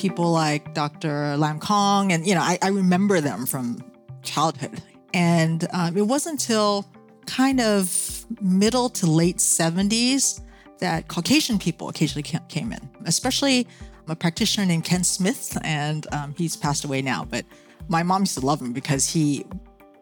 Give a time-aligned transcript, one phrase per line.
[0.00, 1.36] people like Dr.
[1.36, 3.78] Lam Kong, and you know, I, I remember them from
[4.22, 4.82] childhood.
[5.12, 6.86] And um, it wasn't until
[7.26, 10.40] kind of middle to late 70s
[10.78, 13.66] that Caucasian people occasionally came in, especially
[14.08, 17.24] a practitioner named Ken Smith, and um, he's passed away now.
[17.24, 17.44] But
[17.88, 19.44] my mom used to love him because he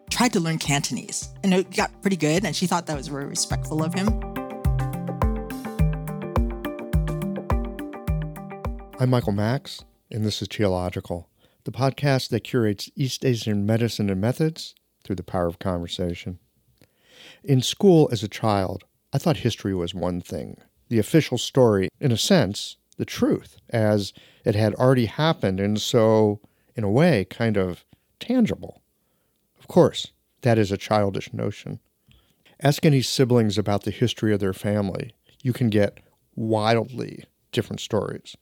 [0.09, 3.25] tried to learn Cantonese and it got pretty good, and she thought that was very
[3.25, 4.07] respectful of him.
[9.01, 11.25] I'm Michael Max, and this is Qiological,
[11.65, 14.73] the podcast that curates East Asian medicine and methods
[15.03, 16.39] through the power of conversation.
[17.43, 20.57] In school as a child, I thought history was one thing,
[20.89, 26.41] the official story, in a sense, the truth, as it had already happened, and so,
[26.75, 27.85] in a way, kind of
[28.19, 28.81] tangible.
[29.59, 30.07] Of course,
[30.41, 31.79] that is a childish notion.
[32.61, 35.13] Ask any siblings about the history of their family.
[35.43, 35.99] You can get
[36.35, 38.35] wildly different stories.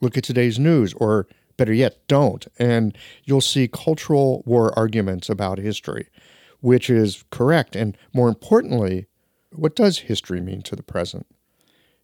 [0.00, 5.58] Look at today's news, or better yet, don't, and you'll see cultural war arguments about
[5.58, 6.08] history,
[6.60, 7.74] which is correct.
[7.74, 9.06] And more importantly,
[9.52, 11.26] what does history mean to the present?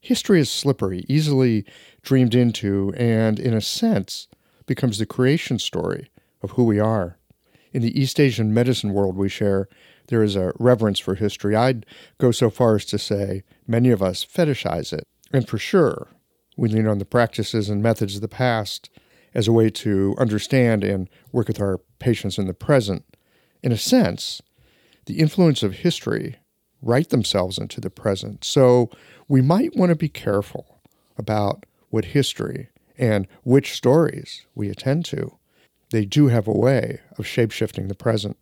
[0.00, 1.64] History is slippery, easily
[2.02, 4.28] dreamed into, and in a sense,
[4.66, 6.10] becomes the creation story
[6.42, 7.18] of who we are.
[7.72, 9.68] In the East Asian medicine world we share,
[10.08, 11.56] there is a reverence for history.
[11.56, 11.86] I'd
[12.18, 15.06] go so far as to say many of us fetishize it.
[15.32, 16.08] And for sure,
[16.56, 18.90] we lean on the practices and methods of the past
[19.34, 23.04] as a way to understand and work with our patients in the present.
[23.62, 24.40] In a sense,
[25.06, 26.36] the influence of history
[26.80, 28.44] write themselves into the present.
[28.44, 28.90] So
[29.28, 30.80] we might want to be careful
[31.16, 35.36] about what history and which stories we attend to.
[35.90, 38.36] They do have a way of shapeshifting the present.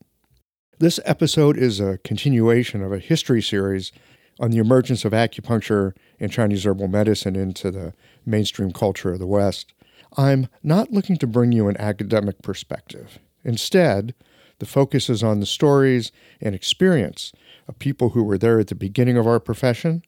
[0.79, 3.93] This episode is a continuation of a history series
[4.41, 7.93] on the emergence of acupuncture and Chinese herbal medicine into the
[8.25, 9.73] mainstream culture of the West.
[10.17, 13.19] I'm not looking to bring you an academic perspective.
[13.45, 14.15] Instead,
[14.59, 17.33] the focus is on the stories and experience
[17.67, 20.03] of people who were there at the beginning of our profession,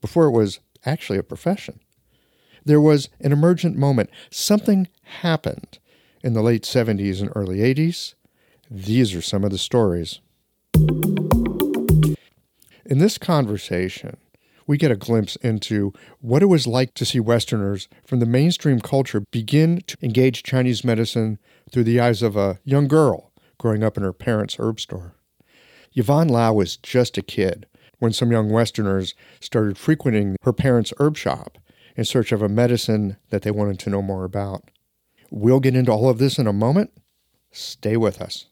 [0.00, 1.80] before it was actually a profession.
[2.64, 4.10] There was an emergent moment.
[4.30, 4.88] Something
[5.20, 5.78] happened
[6.22, 8.14] in the late 70s and early 80s.
[8.70, 10.20] These are some of the stories.
[12.92, 14.18] In this conversation,
[14.66, 18.80] we get a glimpse into what it was like to see Westerners from the mainstream
[18.80, 21.38] culture begin to engage Chinese medicine
[21.70, 25.14] through the eyes of a young girl growing up in her parents' herb store.
[25.94, 27.66] Yvonne Lau was just a kid
[27.98, 31.56] when some young Westerners started frequenting her parents' herb shop
[31.96, 34.70] in search of a medicine that they wanted to know more about.
[35.30, 36.90] We'll get into all of this in a moment.
[37.52, 38.48] Stay with us.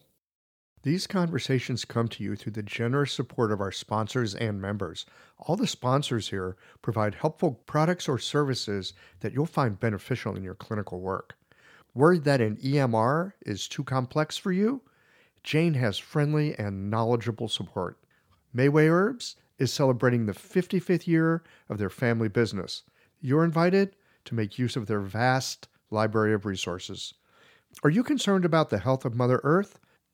[0.83, 5.05] These conversations come to you through the generous support of our sponsors and members.
[5.37, 10.55] All the sponsors here provide helpful products or services that you'll find beneficial in your
[10.55, 11.37] clinical work.
[11.93, 14.81] Worried that an EMR is too complex for you?
[15.43, 17.99] Jane has friendly and knowledgeable support.
[18.55, 22.83] Mayway Herbs is celebrating the 55th year of their family business.
[23.19, 27.13] You're invited to make use of their vast library of resources.
[27.83, 29.79] Are you concerned about the health of Mother Earth?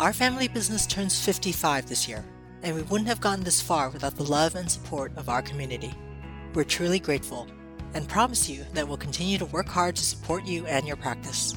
[0.00, 2.24] Our family business turns 55 this year,
[2.62, 5.92] and we wouldn't have gotten this far without the love and support of our community.
[6.54, 7.46] We're truly grateful
[7.92, 11.54] and promise you that we'll continue to work hard to support you and your practice.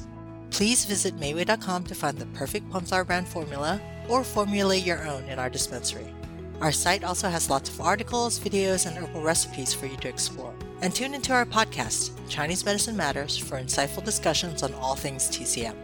[0.50, 5.38] Please visit Mayway.com to find the perfect Flower brand formula or formulate your own in
[5.38, 6.12] our dispensary.
[6.60, 10.54] Our site also has lots of articles, videos, and herbal recipes for you to explore.
[10.82, 15.83] And tune into our podcast, Chinese Medicine Matters, for insightful discussions on all things TCM.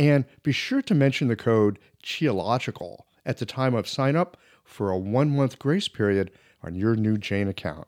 [0.00, 4.90] And be sure to mention the code QIOLOGICAL at the time of sign up for
[4.90, 6.30] a one-month grace period
[6.62, 7.86] on your new Jane account.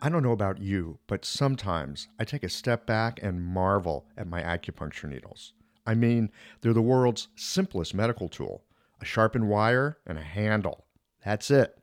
[0.00, 4.26] I don't know about you, but sometimes I take a step back and marvel at
[4.26, 5.52] my acupuncture needles.
[5.86, 6.30] I mean,
[6.62, 8.64] they're the world's simplest medical tool
[9.02, 10.86] a sharpened wire and a handle.
[11.26, 11.76] That's it.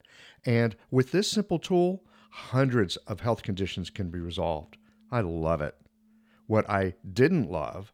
[0.44, 4.78] And with this simple tool, hundreds of health conditions can be resolved.
[5.12, 5.76] I love it.
[6.48, 7.94] What I didn't love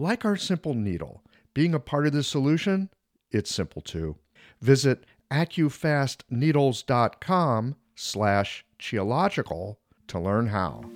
[0.00, 2.88] Like our simple needle, being a part of the solution,
[3.30, 4.16] it's simple too.
[4.62, 9.76] Visit accufastneedles.com slash qiological
[10.06, 10.86] to learn how.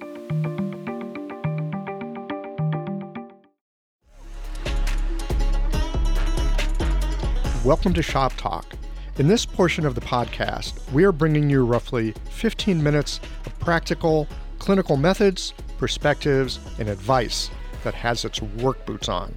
[7.63, 8.73] Welcome to Shop Talk.
[9.19, 14.27] In this portion of the podcast, we are bringing you roughly 15 minutes of practical
[14.59, 17.51] clinical methods, perspectives, and advice
[17.85, 19.35] that has its work boots on.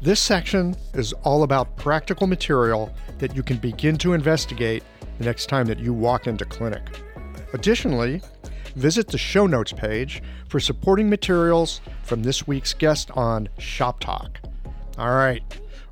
[0.00, 4.82] This section is all about practical material that you can begin to investigate
[5.18, 6.82] the next time that you walk into clinic.
[7.54, 8.20] Additionally,
[8.76, 14.40] visit the show notes page for supporting materials from this week's guest on Shop Talk.
[14.98, 15.42] All right,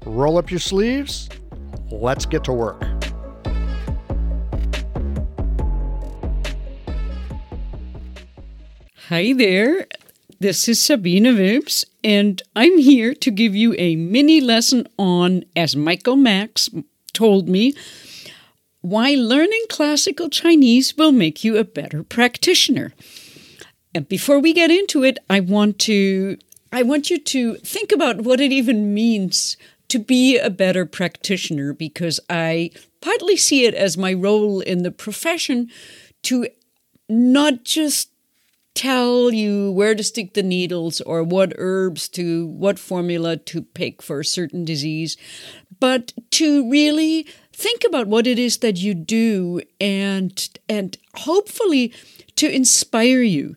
[0.04, 1.28] roll up your sleeves
[1.90, 2.82] Let's get to work.
[9.08, 9.86] Hi there.
[10.42, 15.76] This is Sabine Wilms, and I'm here to give you a mini lesson on, as
[15.76, 16.70] Michael Max
[17.12, 17.74] told me,
[18.80, 22.94] why learning classical Chinese will make you a better practitioner.
[23.94, 26.38] And before we get into it, I want to
[26.72, 29.58] I want you to think about what it even means
[29.88, 32.70] to be a better practitioner because I
[33.02, 35.68] partly see it as my role in the profession
[36.22, 36.46] to
[37.10, 38.09] not just
[38.80, 44.00] tell you where to stick the needles or what herbs to what formula to pick
[44.00, 45.18] for a certain disease
[45.80, 51.92] but to really think about what it is that you do and and hopefully
[52.36, 53.54] to inspire you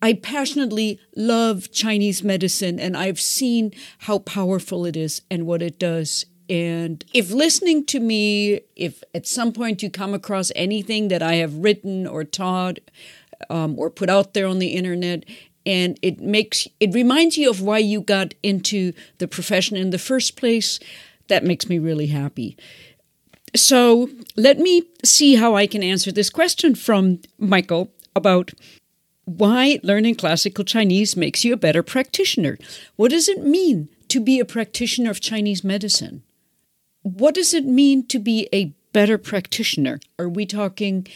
[0.00, 5.78] I passionately love Chinese medicine and I've seen how powerful it is and what it
[5.78, 6.24] does.
[6.48, 11.34] And if listening to me, if at some point you come across anything that I
[11.34, 12.78] have written or taught
[13.48, 15.24] um, or put out there on the internet,
[15.64, 19.98] and it makes it reminds you of why you got into the profession in the
[19.98, 20.78] first place,
[21.28, 22.56] that makes me really happy.
[23.56, 28.52] So let me see how I can answer this question from Michael about
[29.24, 32.58] why learning classical Chinese makes you a better practitioner.
[32.96, 36.22] What does it mean to be a practitioner of Chinese medicine?
[37.02, 40.00] What does it mean to be a better practitioner?
[40.18, 41.06] Are we talking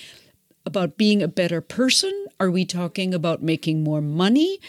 [0.66, 2.26] about being a better person?
[2.40, 4.61] Are we talking about making more money?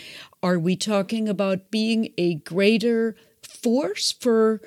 [0.44, 4.62] Are we talking about being a greater force for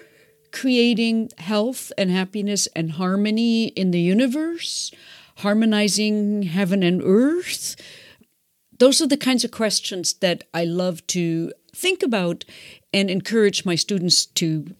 [0.50, 4.90] creating health and happiness and harmony in the universe?
[5.36, 7.76] Harmonizing heaven and earth?
[8.78, 12.44] Those are the kinds of questions that I love to think about
[12.92, 14.74] and encourage my students to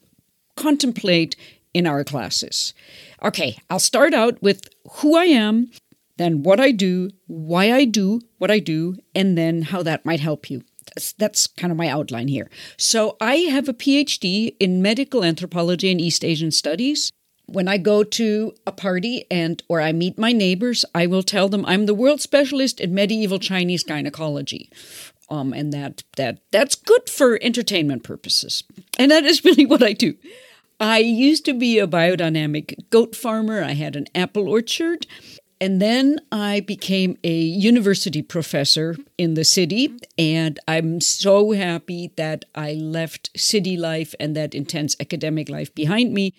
[0.57, 1.37] contemplate
[1.75, 2.75] in our classes.
[3.23, 5.71] Okay, I'll start out with who I am,
[6.19, 10.21] then what I do, why I do what I do, and then how that might
[10.21, 10.63] help you.
[11.19, 12.51] That's, kind of my outline here.
[12.77, 17.13] So, I have a PhD in medical anthropology and East Asian studies
[17.49, 21.49] when I go to a party and or I meet my neighbors, I will tell
[21.49, 24.71] them I'm the world specialist in medieval Chinese gynecology.
[25.31, 28.65] Um, and that that that's good for entertainment purposes.
[28.99, 30.15] And that is really what I do.
[30.81, 33.63] I used to be a biodynamic goat farmer.
[33.63, 35.07] I had an apple orchard.
[35.61, 39.93] And then I became a university professor in the city.
[40.17, 46.15] And I'm so happy that I left city life and that intense academic life behind
[46.15, 46.35] me.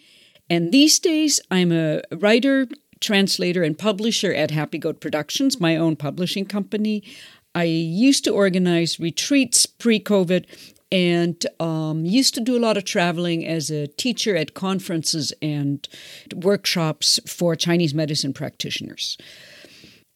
[0.49, 2.67] And these days, I'm a writer,
[3.01, 7.03] translator, and publisher at Happy Goat Productions, my own publishing company.
[7.53, 10.45] I used to organize retreats pre COVID
[10.91, 15.87] and um, used to do a lot of traveling as a teacher at conferences and
[16.35, 19.17] workshops for Chinese medicine practitioners.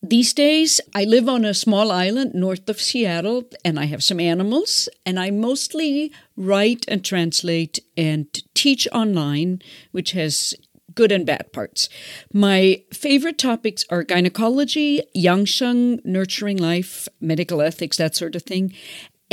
[0.05, 4.19] These days, I live on a small island north of Seattle and I have some
[4.19, 9.61] animals, and I mostly write and translate and teach online,
[9.91, 10.55] which has
[10.93, 11.87] good and bad parts.
[12.33, 18.73] My favorite topics are gynecology, Yangsheng, nurturing life, medical ethics, that sort of thing.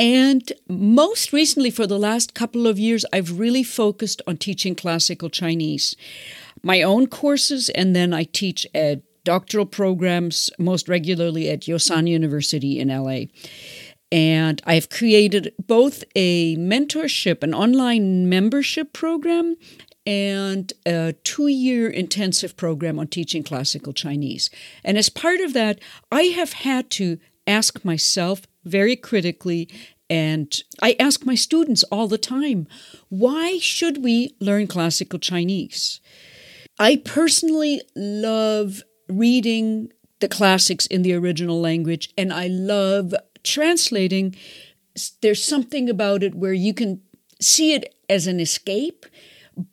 [0.01, 5.29] And most recently, for the last couple of years, I've really focused on teaching classical
[5.29, 5.95] Chinese.
[6.63, 12.81] My own courses, and then I teach at doctoral programs most regularly at Yosan University
[12.81, 13.27] in LA.
[14.11, 19.57] And I've created both a mentorship, an online membership program,
[20.07, 24.49] and a two year intensive program on teaching classical Chinese.
[24.83, 25.79] And as part of that,
[26.11, 29.69] I have had to ask myself very critically.
[30.09, 30.53] And
[30.83, 32.67] I ask my students all the time
[33.09, 36.01] why should we learn classical Chinese?
[36.79, 43.15] I personally love reading the classics in the original language, and I love
[43.45, 44.35] translating.
[45.21, 47.03] There's something about it where you can
[47.41, 49.07] see it as an escape,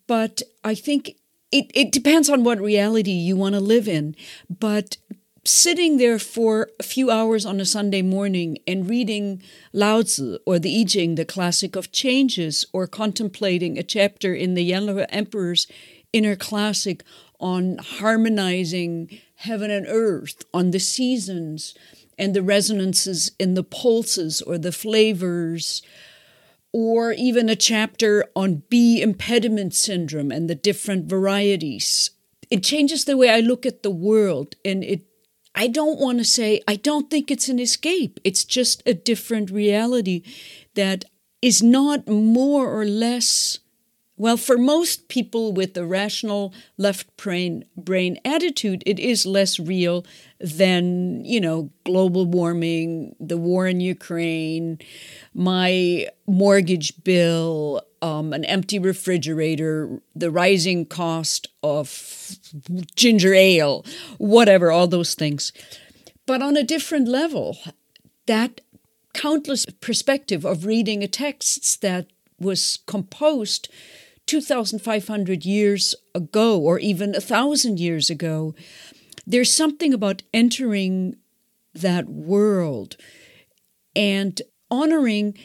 [0.08, 1.16] but I think
[1.52, 4.16] it, it depends on what reality you want to live in.
[4.50, 4.98] But
[5.48, 10.60] sitting there for a few hours on a Sunday morning and reading Lao Tzu or
[10.60, 15.68] the I Ching, the classic of changes, or contemplating a chapter in the Yellow Emperor's
[16.12, 17.04] inner classic
[17.40, 21.76] on harmonizing heaven and earth, on the seasons
[22.18, 25.82] and the resonances in the pulses or the flavors,
[26.74, 32.12] or even a chapter on bi impediment syndrome and the different varieties.
[32.50, 35.07] It changes the way I look at the world and it
[35.58, 38.20] I don't want to say, I don't think it's an escape.
[38.24, 40.22] It's just a different reality
[40.76, 41.06] that
[41.42, 43.58] is not more or less,
[44.18, 50.06] well, for most people with a rational left brain, brain attitude, it is less real
[50.40, 54.80] than, you know, global warming, the war in Ukraine,
[55.36, 62.36] my mortgage bill, um, an empty refrigerator, the rising cost of
[62.96, 63.86] ginger ale,
[64.18, 65.54] whatever, all those things.
[66.26, 67.58] But on a different level,
[68.26, 68.62] that
[69.14, 72.08] countless perspective of reading a text that
[72.40, 73.70] was composed
[74.28, 78.54] 2,500 years ago, or even a thousand years ago,
[79.26, 81.16] there's something about entering
[81.74, 82.96] that world
[83.96, 85.38] and honoring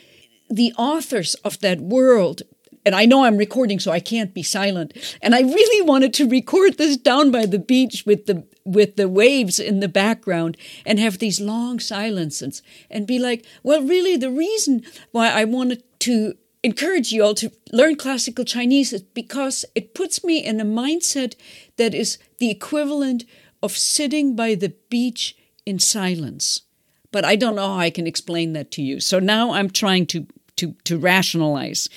[0.50, 2.42] the authors of that world
[2.84, 4.92] and I know I'm recording, so I can't be silent.
[5.22, 9.08] And I really wanted to record this down by the beach with the with the
[9.08, 14.30] waves in the background and have these long silences and be like, well, really, the
[14.30, 20.24] reason why I wanted to encourage you all to learn classical Chinese because it puts
[20.24, 21.34] me in a mindset
[21.76, 23.24] that is the equivalent
[23.62, 26.62] of sitting by the beach in silence.
[27.10, 29.00] But I don't know how I can explain that to you.
[29.00, 30.26] So now I'm trying to
[30.56, 31.88] to, to rationalize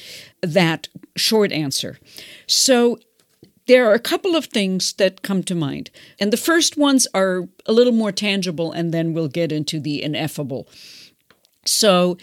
[0.42, 2.00] that short answer.
[2.48, 2.98] So
[3.68, 5.90] there are a couple of things that come to mind.
[6.20, 10.02] And the first ones are a little more tangible, and then we'll get into the
[10.02, 10.68] ineffable.
[11.66, 12.18] So,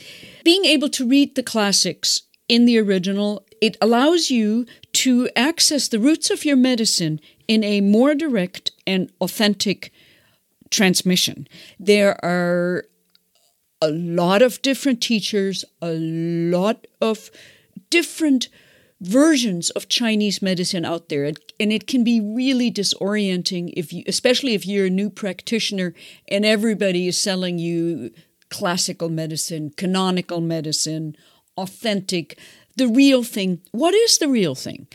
[0.44, 5.98] being able to read the classics in the original, it allows you to access the
[5.98, 9.92] roots of your medicine in a more direct and authentic
[10.70, 11.46] transmission.
[11.78, 12.84] There are
[13.80, 17.30] a lot of different teachers, a lot of
[17.90, 18.48] different
[19.00, 21.24] versions of Chinese medicine out there.
[21.58, 25.92] And it can be really disorienting if you especially if you're a new practitioner
[26.28, 28.12] and everybody is selling you
[28.48, 31.16] classical medicine, canonical medicine,
[31.56, 32.38] authentic,
[32.76, 33.60] the real thing.
[33.70, 34.86] What is the real thing?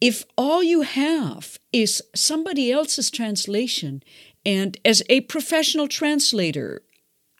[0.00, 4.02] If all you have is somebody else's translation,
[4.46, 6.82] and as a professional translator,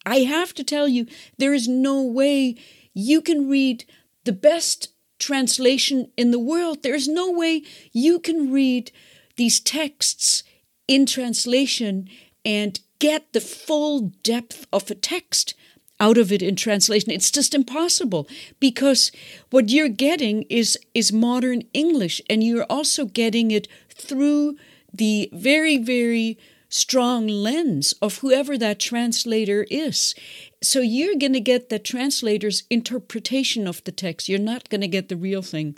[0.04, 2.56] I have to tell you, there is no way
[2.94, 3.84] you can read
[4.24, 6.82] the best translation in the world.
[6.82, 7.62] There is no way
[7.92, 8.90] you can read
[9.36, 10.42] these texts
[10.86, 12.08] in translation
[12.44, 15.54] and get the full depth of a text
[16.00, 17.10] out of it in translation.
[17.10, 18.28] It's just impossible
[18.60, 19.12] because
[19.50, 24.56] what you're getting is is modern English and you're also getting it through
[24.92, 26.38] the very very
[26.68, 30.14] strong lens of whoever that translator is.
[30.62, 34.28] So you're going to get the translator's interpretation of the text.
[34.28, 35.76] You're not going to get the real thing.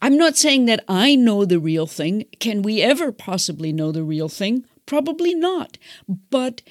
[0.00, 2.24] I'm not saying that I know the real thing.
[2.40, 4.64] Can we ever possibly know the real thing?
[4.86, 5.78] Probably not.
[6.30, 6.62] But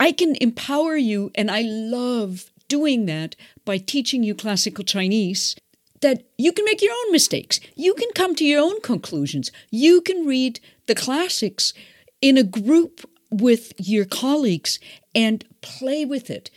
[0.00, 5.56] I can empower you, and I love doing that by teaching you classical Chinese.
[6.00, 7.60] That you can make your own mistakes.
[7.76, 9.50] You can come to your own conclusions.
[9.70, 11.72] You can read the classics
[12.20, 14.78] in a group with your colleagues
[15.14, 16.50] and play with it.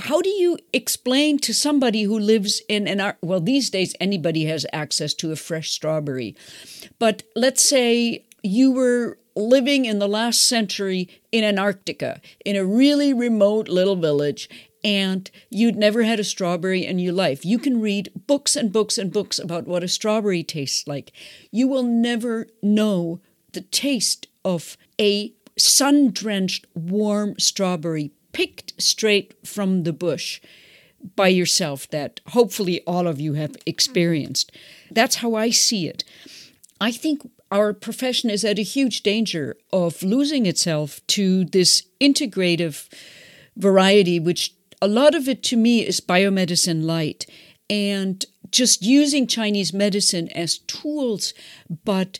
[0.00, 3.18] How do you explain to somebody who lives in an art?
[3.20, 6.36] well these days anybody has access to a fresh strawberry.
[6.98, 13.14] But let's say you were living in the last century in Antarctica, in a really
[13.14, 14.50] remote little village,
[14.84, 17.44] and you'd never had a strawberry in your life.
[17.44, 21.12] You can read books and books and books about what a strawberry tastes like.
[21.50, 23.20] You will never know
[23.52, 30.40] the taste of a sun drenched, warm strawberry picked straight from the bush
[31.16, 34.52] by yourself that hopefully all of you have experienced.
[34.90, 36.04] That's how I see it.
[36.80, 42.88] I think our profession is at a huge danger of losing itself to this integrative
[43.56, 47.26] variety, which a lot of it to me is biomedicine light
[47.68, 51.34] and just using Chinese medicine as tools,
[51.84, 52.18] but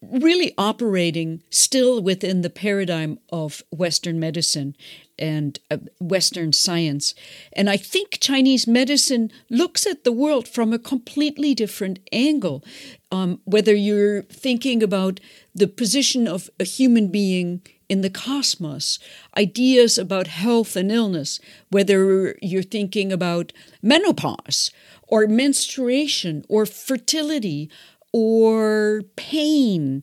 [0.00, 4.76] really operating still within the paradigm of Western medicine
[5.18, 7.14] and uh, Western science.
[7.52, 12.64] And I think Chinese medicine looks at the world from a completely different angle.
[13.10, 15.18] Um, whether you're thinking about
[15.54, 18.98] the position of a human being in the cosmos,
[19.36, 24.70] ideas about health and illness, whether you're thinking about menopause
[25.06, 27.70] or menstruation or fertility
[28.12, 30.02] or pain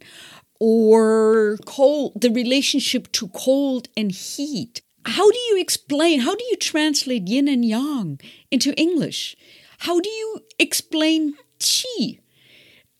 [0.59, 4.81] or cold, the relationship to cold and heat.
[5.05, 9.35] How do you explain, how do you translate yin and yang into English?
[9.79, 12.19] How do you explain qi?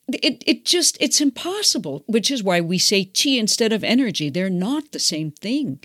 [0.08, 4.30] It, it just, it's impossible, which is why we say qi instead of energy.
[4.30, 5.80] They're not the same thing.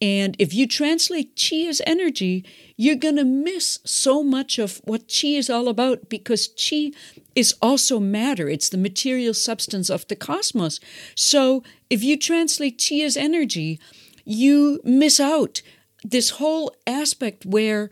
[0.00, 2.44] And if you translate qi as energy,
[2.76, 6.94] you're going to miss so much of what qi is all about because qi
[7.34, 8.46] is also matter.
[8.46, 10.78] It's the material substance of the cosmos.
[11.14, 13.80] So if you translate qi as energy,
[14.24, 15.62] you miss out
[16.04, 17.88] this whole aspect where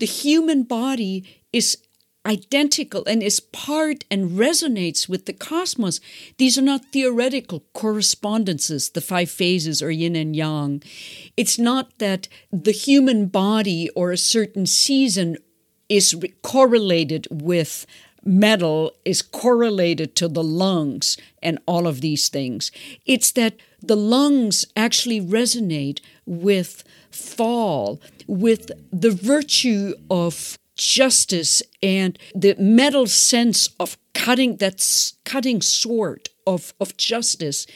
[0.00, 1.78] the human body is
[2.26, 6.00] identical and is part and resonates with the cosmos.
[6.38, 10.82] These are not theoretical correspondences, the five phases or yin and yang.
[11.36, 15.36] It's not that the human body or a certain season
[15.88, 17.86] is correlated with
[18.24, 22.72] metal is correlated to the lungs and all of these things.
[23.04, 32.54] It's that the lungs actually resonate with fall, with the virtue of justice and the
[32.58, 37.66] metal sense of cutting that cutting sword of, of justice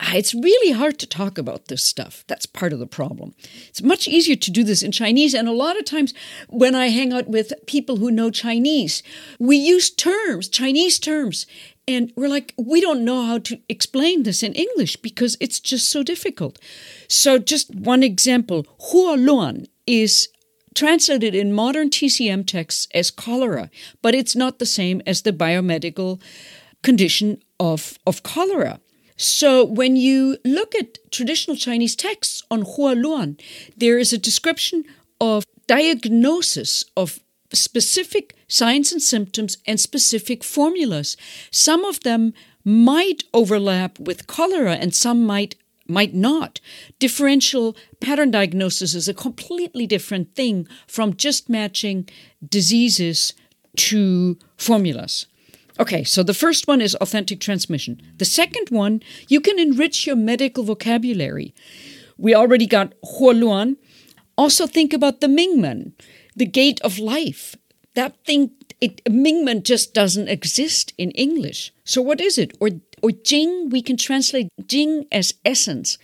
[0.00, 2.24] ah, it's really hard to talk about this stuff.
[2.26, 3.34] That's part of the problem.
[3.68, 5.34] It's much easier to do this in Chinese.
[5.34, 6.14] And a lot of times
[6.48, 9.02] when I hang out with people who know Chinese,
[9.38, 11.46] we use terms, Chinese terms.
[11.86, 15.90] And we're like, we don't know how to explain this in English because it's just
[15.90, 16.58] so difficult.
[17.08, 20.28] So, just one example Huoluan is
[20.74, 23.70] translated in modern TCM texts as cholera,
[24.02, 26.20] but it's not the same as the biomedical
[26.82, 28.80] condition of, of cholera.
[29.16, 33.38] So when you look at traditional Chinese texts on Huoluan,
[33.76, 34.84] there is a description
[35.20, 37.20] of diagnosis of
[37.52, 41.16] specific signs and symptoms and specific formulas.
[41.50, 42.32] Some of them
[42.64, 45.54] might overlap with cholera and some might
[45.90, 46.60] might not.
[46.98, 52.08] Differential pattern diagnosis is a completely different thing from just matching
[52.46, 53.34] diseases
[53.76, 55.26] to formulas.
[55.78, 58.02] Okay, so the first one is authentic transmission.
[58.18, 61.54] The second one, you can enrich your medical vocabulary.
[62.18, 63.76] We already got Huoluan.
[64.36, 65.92] Also think about the Mingmen,
[66.36, 67.56] the gate of life.
[67.94, 68.50] That thing,
[68.80, 71.72] it, Mingmen just doesn't exist in English.
[71.84, 72.54] So what is it?
[72.60, 72.68] Or
[73.02, 75.98] or Jing, we can translate Jing as essence,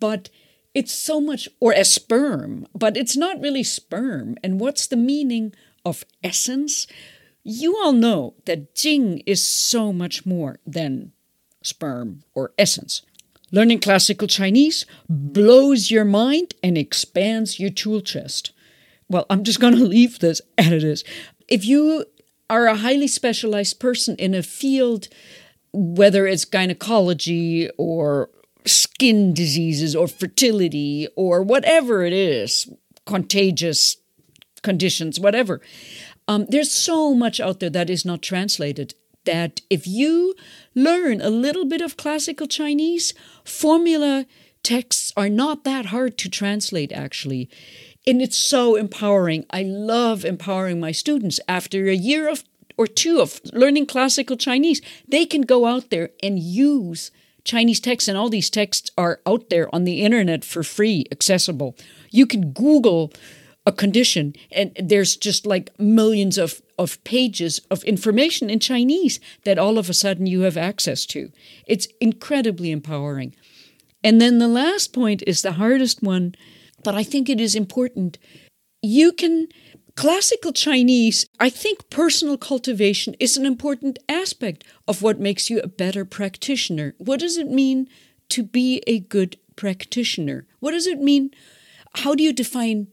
[0.00, 0.30] but
[0.74, 4.36] it's so much, or as sperm, but it's not really sperm.
[4.42, 5.54] And what's the meaning
[5.84, 6.86] of essence?
[7.44, 11.12] You all know that Jing is so much more than
[11.62, 13.02] sperm or essence.
[13.52, 18.52] Learning classical Chinese blows your mind and expands your tool chest.
[19.08, 21.04] well, I'm just going to leave this as it is.
[21.46, 22.06] If you
[22.50, 25.08] are a highly specialized person in a field,
[25.74, 28.30] whether it's gynecology or
[28.64, 32.72] skin diseases or fertility or whatever it is,
[33.04, 33.96] contagious
[34.62, 35.60] conditions, whatever.
[36.26, 40.34] Um, there's so much out there that is not translated that if you
[40.74, 43.12] learn a little bit of classical Chinese,
[43.44, 44.26] formula
[44.62, 47.50] texts are not that hard to translate, actually.
[48.06, 49.46] And it's so empowering.
[49.50, 51.40] I love empowering my students.
[51.48, 52.44] After a year of
[52.76, 57.10] or two of learning classical Chinese, they can go out there and use
[57.44, 61.76] Chinese texts, and all these texts are out there on the internet for free, accessible.
[62.10, 63.12] You can Google
[63.66, 69.58] a condition, and there's just like millions of, of pages of information in Chinese that
[69.58, 71.30] all of a sudden you have access to.
[71.66, 73.34] It's incredibly empowering.
[74.02, 76.34] And then the last point is the hardest one,
[76.82, 78.18] but I think it is important.
[78.82, 79.48] You can
[79.96, 85.68] Classical Chinese, I think personal cultivation is an important aspect of what makes you a
[85.68, 86.94] better practitioner.
[86.98, 87.88] What does it mean
[88.30, 90.46] to be a good practitioner?
[90.58, 91.30] What does it mean?
[91.96, 92.88] How do you define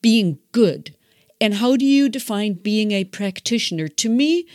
[0.00, 0.94] being good?
[1.40, 3.88] And how do you define being a practitioner?
[3.88, 4.46] To me,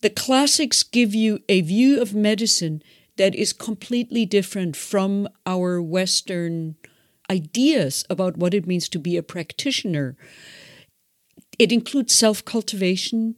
[0.00, 2.82] the classics give you a view of medicine
[3.16, 6.76] that is completely different from our Western
[7.30, 10.16] ideas about what it means to be a practitioner.
[11.58, 13.36] It includes self cultivation.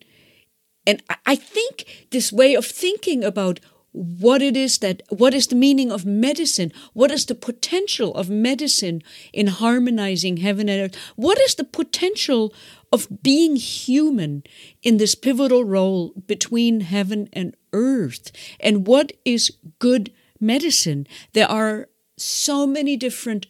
[0.86, 3.60] And I think this way of thinking about
[3.92, 6.72] what it is that, what is the meaning of medicine?
[6.92, 9.02] What is the potential of medicine
[9.32, 11.00] in harmonizing heaven and earth?
[11.16, 12.54] What is the potential
[12.92, 14.44] of being human
[14.82, 18.30] in this pivotal role between heaven and earth?
[18.60, 21.06] And what is good medicine?
[21.32, 23.46] There are so many different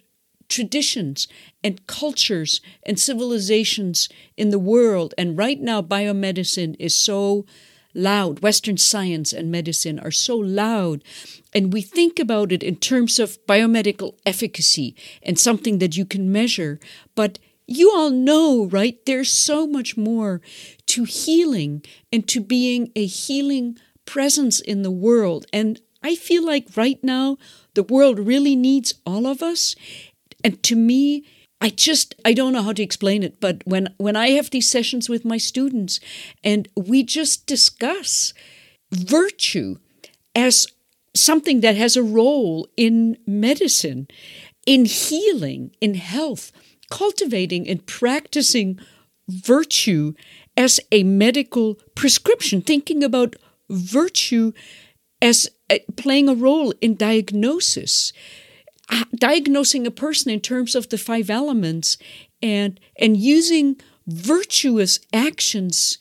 [0.51, 1.27] traditions
[1.65, 5.15] and cultures and civilizations in the world.
[5.17, 7.47] And right now, biomedicine is so
[7.95, 8.41] loud.
[8.41, 11.03] Western science and medicine are so loud.
[11.55, 16.31] And we think about it in terms of biomedical efficacy and something that you can
[16.31, 16.79] measure.
[17.15, 18.99] But you all know, right?
[19.07, 20.41] There's so much more
[20.87, 21.83] to healing
[22.13, 25.47] and to being a healing presence in the world.
[25.53, 27.37] And I feel like right now,
[27.75, 29.77] the world really needs all of us.
[30.45, 31.25] And to me,
[31.61, 34.69] I just I don't know how to explain it, but when when I have these
[34.69, 36.01] sessions with my students
[36.43, 38.33] and we just discuss
[38.91, 39.77] virtue
[40.35, 40.67] as
[41.15, 44.09] something that has a role in medicine,
[44.67, 46.53] in healing, in health,
[46.91, 48.79] cultivating and practicing
[49.29, 50.15] virtue
[50.57, 53.37] as a medical prescription, thinking about
[53.69, 54.53] virtue
[55.23, 58.13] as uh, playing a role in diagnosis
[59.15, 61.99] diagnosing a person in terms of the five elements
[62.43, 63.77] and and using
[64.07, 65.99] virtuous actions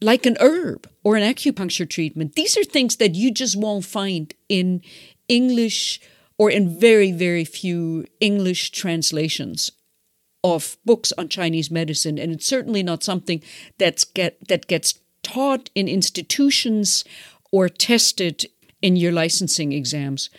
[0.00, 2.34] like an herb or an acupuncture treatment.
[2.34, 4.82] These are things that you just won't find in
[5.28, 6.00] english
[6.38, 9.70] or in very very few english translations
[10.42, 12.18] of books on chinese medicine.
[12.18, 13.42] And it's certainly not something
[13.78, 17.04] that's get that gets taught in institutions
[17.52, 18.46] or tested
[18.80, 20.30] in your licensing exams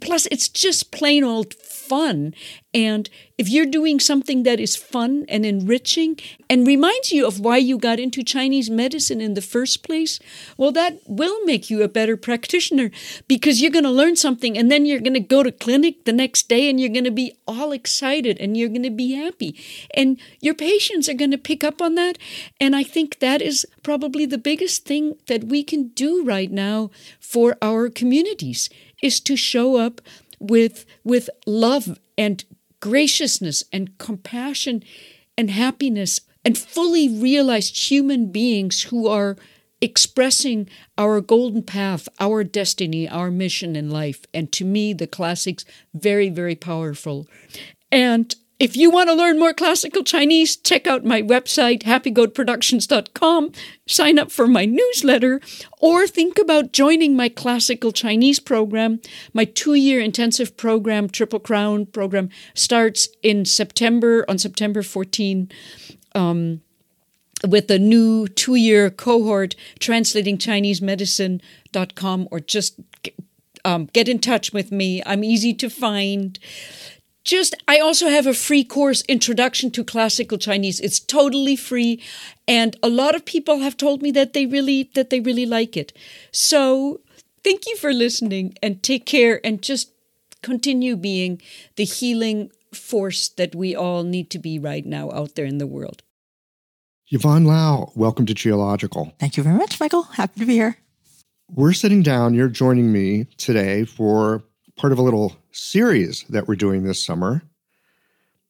[0.00, 2.32] plus it's just plain old fun
[2.72, 7.56] and if you're doing something that is fun and enriching and reminds you of why
[7.56, 10.20] you got into Chinese medicine in the first place,
[10.56, 12.90] well, that will make you a better practitioner
[13.26, 16.12] because you're going to learn something and then you're going to go to clinic the
[16.12, 19.58] next day and you're going to be all excited and you're going to be happy.
[19.94, 22.18] And your patients are going to pick up on that.
[22.60, 26.90] And I think that is probably the biggest thing that we can do right now
[27.18, 28.68] for our communities
[29.02, 30.00] is to show up
[30.38, 32.44] with with love and
[32.80, 34.82] graciousness and compassion
[35.36, 39.36] and happiness and fully realized human beings who are
[39.80, 44.24] expressing our golden path, our destiny, our mission in life.
[44.34, 47.26] And to me, the classics very, very powerful.
[47.90, 53.52] And if you want to learn more classical Chinese, check out my website, happygoatproductions.com,
[53.86, 55.40] sign up for my newsletter,
[55.78, 59.00] or think about joining my classical Chinese program.
[59.32, 65.50] My two year intensive program, Triple Crown program, starts in September, on September 14.
[66.14, 66.60] Um,
[67.48, 72.78] with a new two year cohort, translating Chinese medicine.com, or just
[73.64, 75.02] um, get in touch with me.
[75.06, 76.38] I'm easy to find
[77.24, 80.80] just I also have a free course introduction to classical Chinese.
[80.80, 82.02] It's totally free
[82.48, 85.76] and a lot of people have told me that they really that they really like
[85.76, 85.92] it.
[86.32, 87.00] So,
[87.44, 89.92] thank you for listening and take care and just
[90.42, 91.40] continue being
[91.76, 95.66] the healing force that we all need to be right now out there in the
[95.66, 96.02] world.
[97.08, 99.12] Yvonne Lau, welcome to Qiological.
[99.18, 100.04] Thank you very much, Michael.
[100.04, 100.76] Happy to be here.
[101.52, 104.44] We're sitting down, you're joining me today for
[104.76, 107.42] part of a little series that we're doing this summer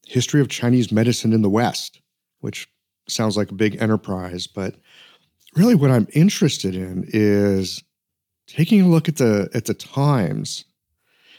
[0.07, 2.01] History of Chinese Medicine in the West,
[2.39, 2.67] which
[3.07, 4.75] sounds like a big enterprise, but
[5.55, 7.83] really what I'm interested in is
[8.47, 10.65] taking a look at the at the times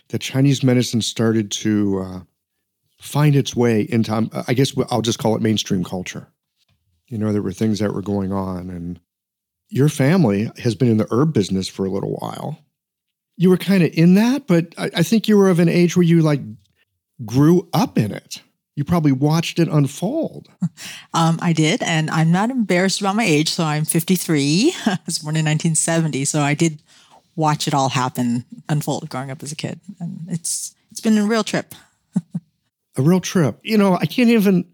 [0.09, 2.21] that Chinese medicine started to uh,
[3.01, 6.29] find its way into, um, I guess I'll just call it mainstream culture.
[7.09, 9.01] You know, there were things that were going on, and
[9.69, 12.59] your family has been in the herb business for a little while.
[13.37, 15.97] You were kind of in that, but I, I think you were of an age
[15.97, 16.41] where you like
[17.25, 18.43] grew up in it.
[18.75, 20.49] You probably watched it unfold.
[21.15, 23.51] Um, I did, and I'm not embarrassed about my age.
[23.51, 24.73] So I'm 53.
[24.87, 26.81] I was born in 1970, so I did
[27.37, 31.27] watch it all happen, unfold growing up as a kid, and it's it's been a
[31.27, 31.75] real trip.
[32.97, 33.59] a real trip.
[33.63, 34.65] You know, I can't even.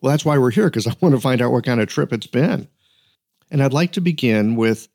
[0.00, 2.12] Well, that's why we're here because I want to find out what kind of trip
[2.12, 2.68] it's been.
[3.50, 4.88] And I'd like to begin with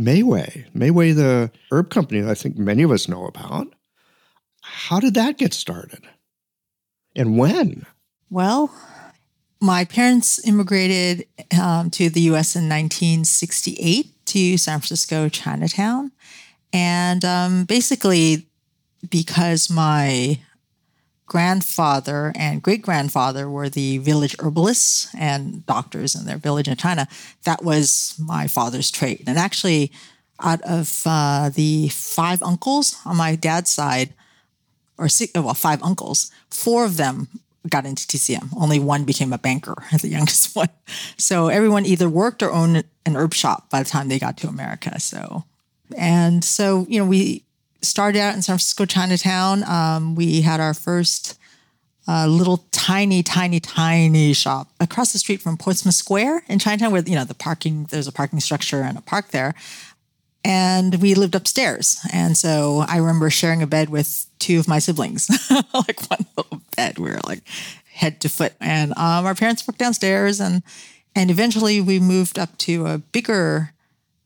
[0.00, 3.68] Mayway, Mayway, the herb company that I think many of us know about.
[4.62, 6.04] How did that get started?
[7.14, 7.84] And when?
[8.30, 8.72] Well,
[9.60, 11.26] my parents immigrated
[11.60, 16.12] um, to the US in 1968 to San Francisco, Chinatown.
[16.72, 18.46] And um, basically,
[19.10, 20.40] because my
[21.30, 27.06] grandfather and great grandfather were the village herbalists and doctors in their village in China,
[27.44, 29.22] that was my father's trade.
[29.28, 29.92] And actually,
[30.40, 34.12] out of uh, the five uncles on my dad's side,
[34.98, 37.28] or six, well, five uncles, four of them
[37.68, 38.48] got into TCM.
[38.56, 40.70] Only one became a banker, the youngest one.
[41.16, 44.48] So everyone either worked or owned an herb shop by the time they got to
[44.48, 44.98] America.
[44.98, 45.44] So,
[45.96, 47.44] and so, you know, we
[47.82, 49.64] started out in San Francisco, Chinatown.
[49.64, 51.38] Um, we had our first
[52.08, 57.02] uh, little tiny, tiny, tiny shop across the street from Portsmouth Square in Chinatown, where,
[57.02, 59.54] you know, the parking, there's a parking structure and a park there
[60.44, 62.00] and we lived upstairs.
[62.12, 65.28] And so I remember sharing a bed with two of my siblings,
[65.74, 66.98] like one little bed.
[66.98, 67.42] We were like
[67.92, 70.62] head to foot, and um, our parents worked downstairs, and
[71.14, 73.72] and eventually we moved up to a bigger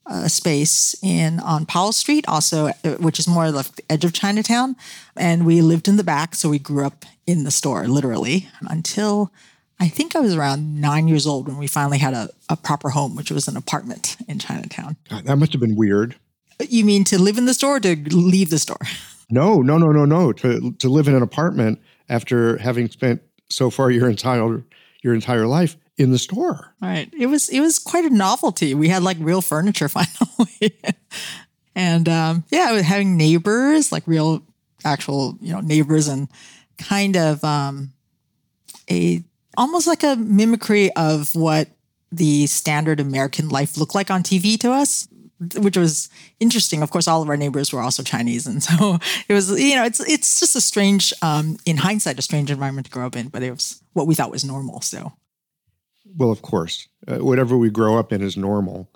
[0.07, 4.13] uh, space in on Powell Street, also uh, which is more like the edge of
[4.13, 4.77] Chinatown,
[5.17, 9.33] and we lived in the back, so we grew up in the store literally until
[9.81, 12.91] I think I was around nine years old when we finally had a, a proper
[12.91, 14.97] home, which was an apartment in Chinatown.
[15.09, 16.17] God, that must have been weird.
[16.69, 18.79] You mean to live in the store or to leave the store?
[19.31, 20.33] No, no, no, no, no.
[20.33, 24.63] To to live in an apartment after having spent so far your entire
[25.03, 26.75] your entire life in the store.
[26.81, 27.13] Right.
[27.19, 28.75] It was it was quite a novelty.
[28.75, 30.79] We had like real furniture finally.
[31.75, 34.43] and um, yeah, having neighbors, like real
[34.85, 36.29] actual, you know, neighbors and
[36.79, 37.93] kind of um,
[38.91, 39.23] a
[39.57, 41.69] almost like a mimicry of what
[42.11, 45.09] the standard American life looked like on TV to us,
[45.57, 46.09] which was
[46.41, 46.83] interesting.
[46.83, 49.85] Of course, all of our neighbors were also Chinese, and so it was you know
[49.85, 53.29] it's it's just a strange, um, in hindsight, a strange environment to grow up in,
[53.29, 54.81] but it was what we thought was normal.
[54.81, 55.13] So,
[56.17, 58.89] well, of course, uh, whatever we grow up in is normal.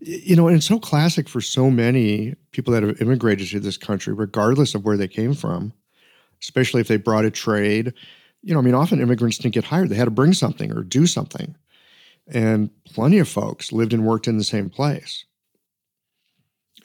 [0.00, 3.76] You know, and it's so classic for so many people that have immigrated to this
[3.76, 5.72] country, regardless of where they came from,
[6.40, 7.92] especially if they brought a trade
[8.42, 9.88] you know, I mean, often immigrants didn't get hired.
[9.88, 11.56] They had to bring something or do something.
[12.28, 15.24] And plenty of folks lived and worked in the same place.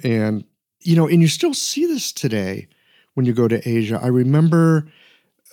[0.03, 0.45] And,
[0.81, 2.67] you know, and you still see this today
[3.13, 3.99] when you go to Asia.
[4.01, 4.87] I remember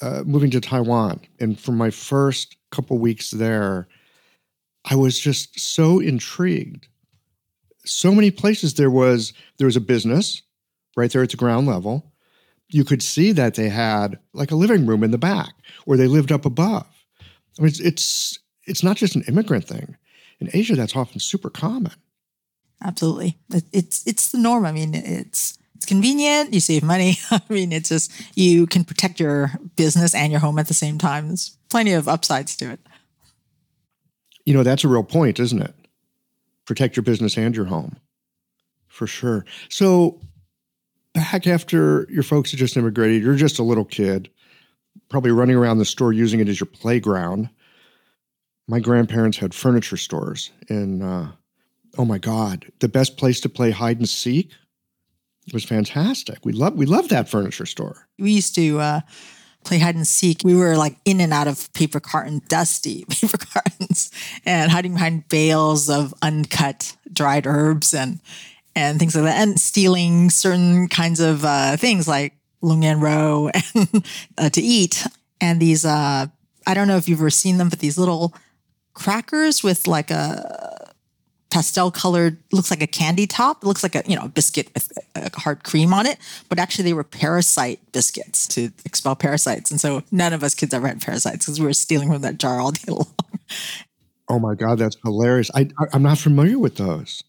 [0.01, 3.89] uh, moving to Taiwan, and for my first couple weeks there,
[4.85, 6.89] I was just so intrigued.
[7.85, 10.43] So many places there was there was a business
[10.97, 12.11] right there at the ground level
[12.71, 15.55] you could see that they had like a living room in the back
[15.87, 16.87] or they lived up above.
[17.59, 19.97] I mean, it's, it's, it's not just an immigrant thing.
[20.39, 21.93] In Asia, that's often super common.
[22.83, 23.39] Absolutely.
[23.73, 24.65] It's, it's the norm.
[24.65, 26.55] I mean, it's, it's convenient.
[26.55, 27.19] You save money.
[27.31, 30.97] I mean, it's just, you can protect your business and your home at the same
[30.97, 31.29] time.
[31.29, 32.81] There's plenty of upsides to it.
[34.45, 35.75] You know, that's a real point, isn't it?
[36.67, 37.97] Protect your business and your home.
[38.89, 39.45] For sure.
[39.69, 40.21] So
[41.15, 44.29] back after your folks had just immigrated, you're just a little kid,
[45.09, 47.49] probably running around the store using it as your playground.
[48.69, 51.27] My grandparents had furniture stores, and uh,
[51.99, 54.53] oh my God, the best place to play hide and seek
[55.53, 56.45] was fantastic.
[56.45, 58.07] We love we love that furniture store.
[58.19, 59.01] We used to uh,
[59.65, 60.43] play hide and seek.
[60.45, 64.11] We were like in and out of paper carton, dusty paper cartons,
[64.45, 68.21] and hiding behind bales of uncut dried herbs and
[68.75, 73.49] and things like that, and stealing certain kinds of uh, things like lung yan rou
[73.75, 74.07] and
[74.39, 75.07] uh, to eat.
[75.41, 76.27] and these uh,
[76.67, 78.35] I don't know if you've ever seen them, but these little
[78.95, 80.80] crackers with like a
[81.51, 84.93] pastel colored looks like a candy top it looks like a you know biscuit with
[85.17, 89.81] a hard cream on it but actually they were parasite biscuits to expel parasites and
[89.81, 92.61] so none of us kids ever had parasites because we were stealing from that jar
[92.61, 93.07] all day long
[94.31, 95.51] Oh my God, that's hilarious.
[95.57, 97.25] I, I I'm not familiar with those.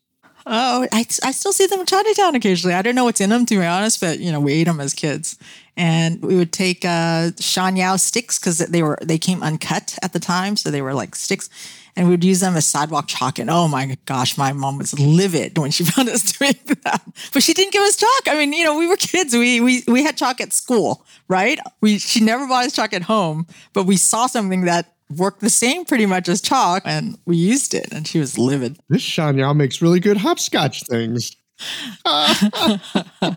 [0.46, 2.74] Oh, I, I still see them in Chinatown occasionally.
[2.74, 4.80] I don't know what's in them to be honest, but you know we ate them
[4.80, 5.38] as kids,
[5.78, 10.14] and we would take uh, Shan Yao sticks because they were they came uncut at
[10.14, 11.50] the time, so they were like sticks,
[11.96, 13.40] and we would use them as sidewalk chalk.
[13.40, 17.02] And oh my gosh, my mom was livid when she found us doing that.
[17.34, 18.28] But she didn't give us chalk.
[18.28, 19.34] I mean, you know, we were kids.
[19.34, 21.60] We we we had chalk at school, right?
[21.82, 25.50] We she never bought us chalk at home, but we saw something that worked the
[25.50, 28.78] same pretty much as chalk, and we used it, and she was livid.
[28.90, 31.36] This Shanyao makes really good hopscotch things.
[32.06, 33.36] oh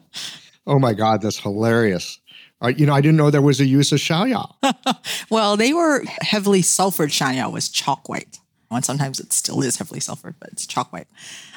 [0.66, 2.18] my God, that's hilarious.
[2.62, 4.54] Uh, you know, I didn't know there was a use of Shan Yao.
[5.30, 7.10] Well, they were heavily sulfured.
[7.10, 8.38] Shan Yao was chalk white.
[8.70, 11.06] And sometimes it still is heavily sulfured, but it's chalk white.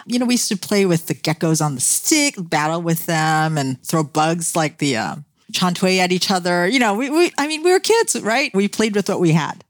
[0.06, 3.58] You know, we used to play with the geckos on the stick, battle with them,
[3.58, 5.16] and throw bugs like the uh,
[5.52, 6.68] chantui at each other.
[6.68, 8.54] You know, we, we, I mean, we were kids, right?
[8.54, 9.64] We played with what we had.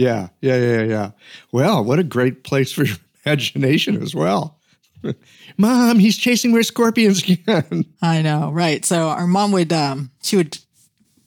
[0.00, 1.10] Yeah, yeah, yeah, yeah.
[1.52, 4.58] Well, what a great place for your imagination as well.
[5.58, 7.84] Mom, he's chasing where scorpions can.
[8.02, 8.84] I know, right?
[8.84, 10.58] So our mom would, um, she would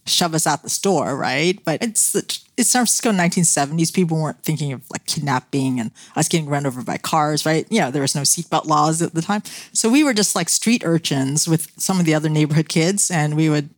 [0.05, 1.63] shove us out the store, right?
[1.63, 3.93] But it's it's San Francisco 1970s.
[3.93, 7.65] People weren't thinking of like kidnapping and us getting run over by cars, right?
[7.71, 10.49] You know, there was no seatbelt laws at the time, so we were just like
[10.49, 13.69] street urchins with some of the other neighborhood kids, and we would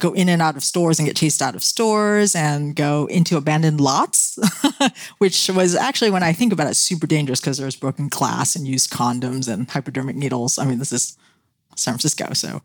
[0.00, 3.36] go in and out of stores and get chased out of stores and go into
[3.36, 4.38] abandoned lots,
[5.18, 8.56] which was actually, when I think about it, super dangerous because there was broken glass
[8.56, 10.58] and used condoms and hypodermic needles.
[10.58, 11.16] I mean, this is
[11.76, 12.32] San Francisco.
[12.32, 12.62] So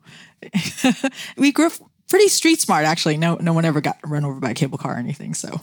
[1.38, 1.74] we grew up
[2.10, 3.18] pretty street smart, actually.
[3.18, 5.34] No, no one ever got run over by a cable car or anything.
[5.34, 5.62] So it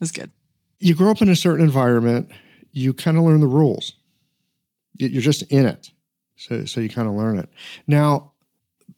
[0.00, 0.30] was good.
[0.78, 2.30] You grow up in a certain environment,
[2.72, 3.92] you kind of learn the rules.
[4.96, 5.90] You- You're just in it.
[6.36, 7.50] So, so you kind of learn it.
[7.86, 8.29] Now,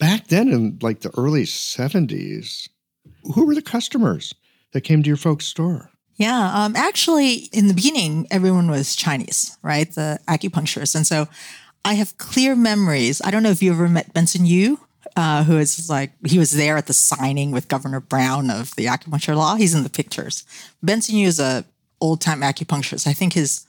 [0.03, 2.69] back then in like the early 70s,
[3.35, 4.35] who were the customers
[4.73, 5.91] that came to your folks' store?
[6.17, 9.91] Yeah, um, actually, in the beginning, everyone was Chinese, right?
[9.95, 11.29] The acupuncturists, and so
[11.85, 13.23] I have clear memories.
[13.25, 14.79] I don't know if you ever met Benson Yu,
[15.15, 18.87] uh, who is like he was there at the signing with Governor Brown of the
[18.87, 19.55] acupuncture law.
[19.55, 20.45] He's in the pictures.
[20.83, 21.65] Benson Yu is a
[22.01, 23.07] old time acupuncturist.
[23.07, 23.67] I think his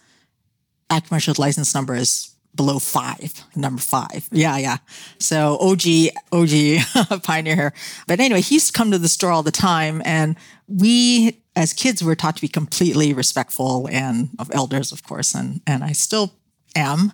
[0.90, 4.28] acupuncture license number is below five, number five.
[4.32, 4.78] Yeah, yeah.
[5.20, 7.74] So OG, OG pioneer here.
[8.08, 10.02] But anyway, he used to come to the store all the time.
[10.06, 10.36] And
[10.68, 15.34] we, as kids, were taught to be completely respectful and of elders, of course.
[15.34, 16.34] And, and I still
[16.76, 17.14] am.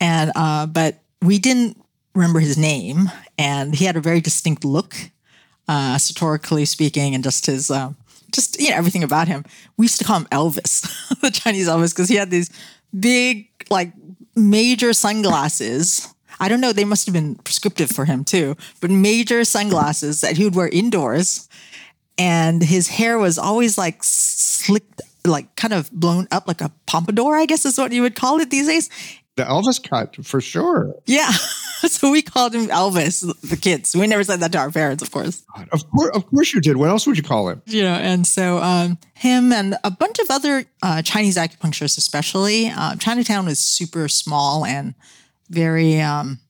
[0.00, 1.82] And, uh, but we didn't
[2.14, 3.10] remember his name.
[3.36, 4.94] And he had a very distinct look,
[5.68, 7.96] uh, satirically speaking, and just his, um,
[8.32, 9.44] just, you know, everything about him.
[9.76, 10.82] We used to call him Elvis,
[11.20, 12.50] the Chinese Elvis, because he had these
[12.98, 13.92] big, like
[14.36, 16.12] major sunglasses.
[16.40, 20.36] I don't know, they must have been prescriptive for him too, but major sunglasses that
[20.36, 21.48] he would wear indoors.
[22.16, 27.36] And his hair was always like slicked, like kind of blown up like a pompadour,
[27.36, 28.90] I guess is what you would call it these days.
[29.38, 30.96] The Elvis cut, for sure.
[31.06, 31.30] Yeah.
[31.86, 33.94] so we called him Elvis, the kids.
[33.94, 35.44] We never said that to our parents, of course.
[35.70, 36.76] Of course, of course you did.
[36.76, 37.62] What else would you call him?
[37.66, 42.68] you know, and so um, him and a bunch of other uh, Chinese acupuncturists, especially.
[42.68, 44.96] Uh, Chinatown was super small and
[45.50, 46.40] very, um,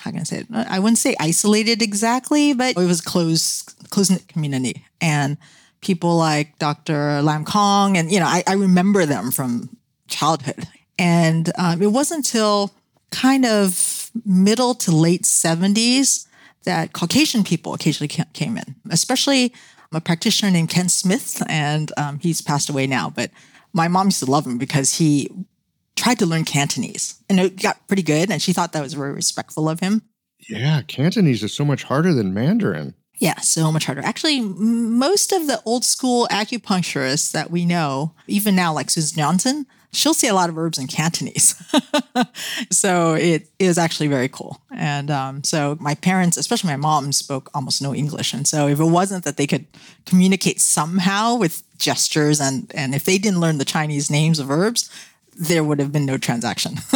[0.00, 0.48] how can I say it?
[0.52, 4.84] I wouldn't say isolated exactly, but it was a closed, close knit community.
[5.00, 5.38] And
[5.80, 7.22] people like Dr.
[7.22, 9.70] Lam Kong, and, you know, I, I remember them from
[10.08, 10.68] childhood.
[10.98, 12.72] And um, it wasn't until
[13.10, 16.26] kind of middle to late 70s
[16.64, 19.52] that Caucasian people occasionally came in, especially
[19.92, 23.08] a practitioner named Ken Smith, and um, he's passed away now.
[23.08, 23.30] But
[23.72, 25.30] my mom used to love him because he
[25.94, 29.12] tried to learn Cantonese and it got pretty good, and she thought that was very
[29.12, 30.02] respectful of him.
[30.48, 32.94] Yeah, Cantonese is so much harder than Mandarin.
[33.18, 34.02] Yeah, so much harder.
[34.04, 39.66] Actually, most of the old school acupuncturists that we know, even now, like Susan Johnson,
[39.92, 41.54] she'll see a lot of herbs in Cantonese.
[42.70, 44.60] so it is actually very cool.
[44.70, 48.32] And um, so my parents, especially my mom, spoke almost no English.
[48.34, 49.66] And so if it wasn't that they could
[50.04, 54.90] communicate somehow with gestures and, and if they didn't learn the Chinese names of herbs,
[55.38, 56.76] there would have been no transaction.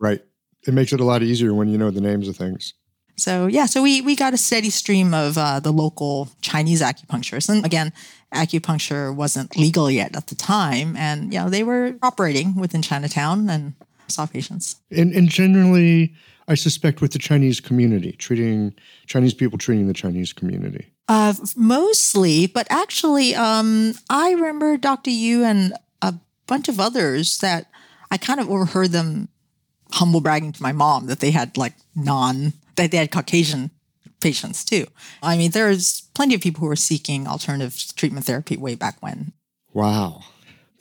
[0.00, 0.24] Right.
[0.66, 2.74] It makes it a lot easier when you know the names of things.
[3.16, 7.50] So yeah, so we we got a steady stream of uh, the local Chinese acupuncturists,
[7.50, 7.92] and again,
[8.34, 13.48] acupuncture wasn't legal yet at the time, and you know they were operating within Chinatown
[13.48, 13.74] and
[14.08, 14.76] saw patients.
[14.90, 16.14] And, and generally,
[16.48, 18.74] I suspect, with the Chinese community, treating
[19.06, 20.92] Chinese people treating the Chinese community.
[21.08, 25.10] Uh, mostly, but actually, um, I remember Dr.
[25.10, 25.72] Yu and
[26.02, 26.14] a
[26.46, 27.66] bunch of others that
[28.10, 29.28] I kind of overheard them
[29.92, 33.70] humble bragging to my mom that they had like non, that they had Caucasian
[34.20, 34.86] patients too.
[35.22, 39.32] I mean, there's plenty of people who were seeking alternative treatment therapy way back when.
[39.72, 40.22] Wow.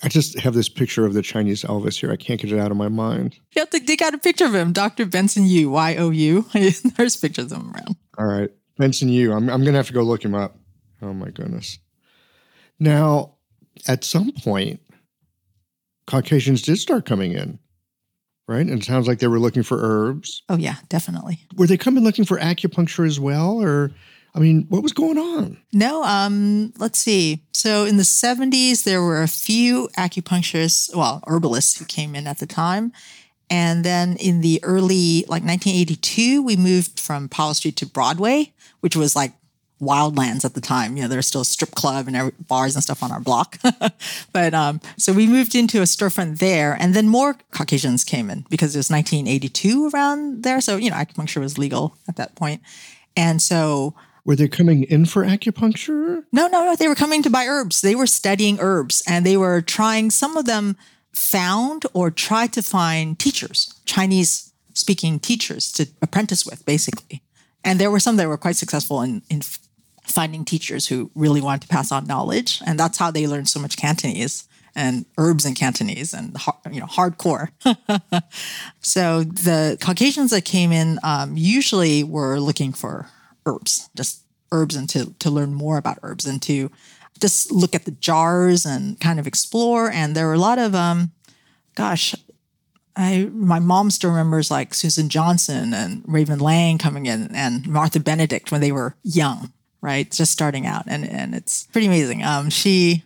[0.02, 2.12] I just have this picture of the Chinese Elvis here.
[2.12, 3.38] I can't get it out of my mind.
[3.52, 5.06] You have to dig out a picture of him, Dr.
[5.06, 6.46] Benson Yu, Y O U.
[6.54, 7.96] There's pictures of him around.
[8.18, 8.50] All right.
[8.78, 9.34] Benson Yu.
[9.34, 10.58] I'm, I'm going to have to go look him up.
[11.02, 11.80] Oh, my goodness.
[12.80, 13.36] Now,
[13.88, 14.80] at some point,
[16.08, 17.60] Caucasians did start coming in,
[18.50, 18.66] right?
[18.66, 20.42] And it sounds like they were looking for herbs.
[20.50, 21.40] Oh, yeah, definitely.
[21.56, 23.62] Were they coming looking for acupuncture as well?
[23.62, 23.92] Or,
[24.34, 25.58] I mean, what was going on?
[25.72, 27.44] No, um, let's see.
[27.54, 32.40] So in the 70s, there were a few acupuncturists, well, herbalists who came in at
[32.40, 32.92] the time.
[33.52, 38.96] And then in the early, like 1982, we moved from Powell Street to Broadway, which
[38.96, 39.34] was like
[39.82, 40.96] wildlands at the time.
[40.96, 43.58] You know, there's still a strip club and every, bars and stuff on our block.
[44.34, 48.46] but um, so we moved into a storefront there, and then more Caucasians came in
[48.50, 50.62] because it was 1982 around there.
[50.62, 52.62] So you know, acupuncture was legal at that point,
[53.16, 53.94] and so.
[54.26, 56.24] Were they coming in for acupuncture?
[56.32, 56.76] No, no, no.
[56.76, 57.82] They were coming to buy herbs.
[57.82, 60.76] They were studying herbs and they were trying, some of them
[61.14, 67.24] found or tried to find teachers, Chinese speaking teachers to apprentice with, basically.
[67.64, 69.42] And there were some that were quite successful in, in
[70.12, 72.62] finding teachers who really wanted to pass on knowledge.
[72.66, 76.38] And that's how they learned so much Cantonese and herbs in Cantonese and
[76.72, 77.50] you know hardcore.
[78.82, 83.08] so the Caucasians that came in um, usually were looking for
[83.46, 86.72] herbs, just herbs, and to to learn more about herbs and to
[87.20, 89.92] just look at the jars and kind of explore.
[89.92, 91.12] And there were a lot of um,
[91.76, 92.16] gosh.
[92.96, 98.00] I my mom still remembers like Susan Johnson and Raven Lang coming in and Martha
[98.00, 100.10] Benedict when they were young right?
[100.10, 100.84] Just starting out.
[100.88, 102.24] And, and it's pretty amazing.
[102.24, 103.04] Um, she,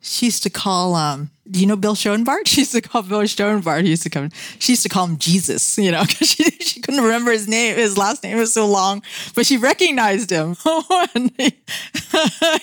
[0.00, 2.42] she used to call, um, do you know Bill Schoenbart?
[2.46, 3.82] She used to call Bill Schoenbart.
[3.82, 6.80] He used to come, she used to call him Jesus, you know, because she, she
[6.80, 7.76] couldn't remember his name.
[7.76, 9.02] His last name was so long,
[9.34, 10.56] but she recognized him.
[11.36, 11.52] he,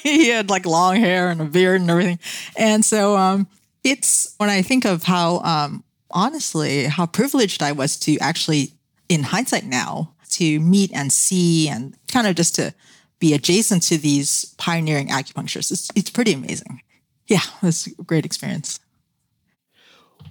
[0.03, 2.19] he, had like long hair and a beard and everything.
[2.57, 3.47] And so, um,
[3.83, 8.73] it's when I think of how, um, honestly, how privileged I was to actually,
[9.07, 12.73] in hindsight now, to meet and see and kind of just to
[13.19, 15.71] be adjacent to these pioneering acupuncturists.
[15.71, 16.81] It's, it's pretty amazing.
[17.27, 18.79] Yeah, it was a great experience.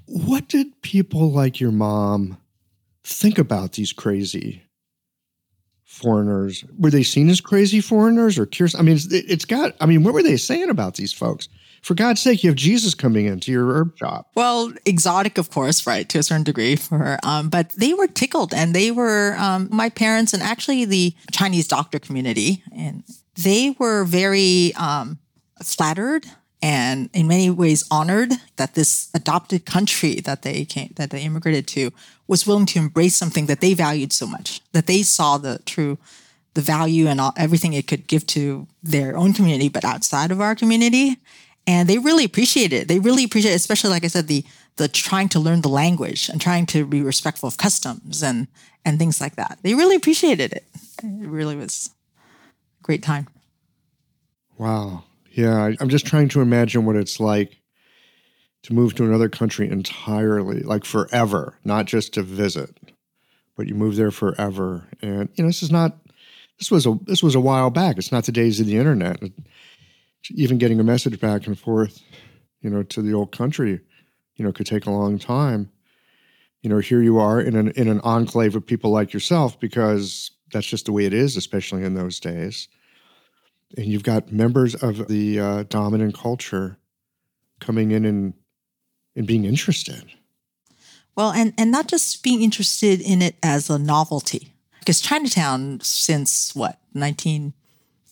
[0.07, 2.39] What did people like your mom
[3.03, 4.63] think about these crazy
[5.85, 6.65] foreigners?
[6.79, 8.75] Were they seen as crazy foreigners or curious?
[8.75, 11.49] I mean, it's, it's got, I mean, what were they saying about these folks?
[11.87, 14.33] For God's sake, you have Jesus coming into your herb shop.
[14.35, 17.17] Well, exotic, of course, right, to a certain degree for her.
[17.23, 21.69] Um, but they were tickled and they were, um, my parents and actually the Chinese
[21.69, 23.05] doctor community, and
[23.37, 25.21] they were very um,
[25.63, 26.27] flattered
[26.61, 31.69] and in many ways honored that this adopted country that they came, that they immigrated
[31.69, 31.93] to
[32.27, 35.99] was willing to embrace something that they valued so much, that they saw the true
[36.55, 40.41] the value and all, everything it could give to their own community, but outside of
[40.41, 41.19] our community
[41.67, 42.89] and they really appreciate it.
[42.89, 44.45] They really appreciate, it, especially like I said, the
[44.77, 48.47] the trying to learn the language and trying to be respectful of customs and
[48.85, 49.59] and things like that.
[49.63, 50.65] They really appreciated it.
[51.03, 51.91] It really was
[52.81, 53.27] a great time.
[54.59, 55.05] Wow.
[55.33, 57.59] Yeah, I'm just trying to imagine what it's like
[58.63, 62.75] to move to another country entirely, like forever, not just to visit,
[63.57, 64.85] but you move there forever.
[65.03, 65.99] And you know, this is not.
[66.59, 67.99] This was a this was a while back.
[67.99, 69.23] It's not the days of the internet
[70.31, 72.03] even getting a message back and forth,
[72.61, 73.81] you know, to the old country,
[74.37, 75.71] you know, could take a long time.
[76.63, 80.31] You know, here you are in an in an enclave of people like yourself because
[80.53, 82.69] that's just the way it is, especially in those days.
[83.77, 86.79] And you've got members of the uh, dominant culture
[87.61, 88.35] coming in and
[89.15, 90.05] and being interested.
[91.15, 96.55] Well, and and not just being interested in it as a novelty, because Chinatown since
[96.55, 97.55] what nineteen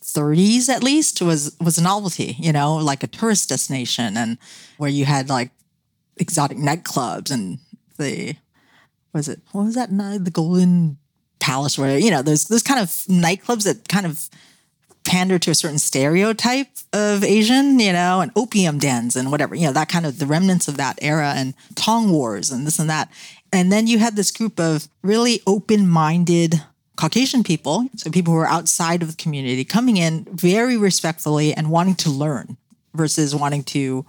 [0.04, 4.38] 30s at least was was a novelty, you know, like a tourist destination and
[4.76, 5.50] where you had like
[6.18, 7.58] exotic nightclubs and
[7.98, 8.34] the
[9.12, 10.98] was it what was that the Golden
[11.40, 14.28] Palace where you know those those kind of nightclubs that kind of
[15.04, 19.66] pander to a certain stereotype of Asian, you know, and opium dens and whatever, you
[19.66, 22.88] know, that kind of the remnants of that era and Tong Wars and this and
[22.88, 23.10] that.
[23.52, 26.62] And then you had this group of really open minded
[26.96, 31.70] Caucasian people, so people who are outside of the community, coming in very respectfully and
[31.70, 32.56] wanting to learn
[32.94, 34.06] versus wanting to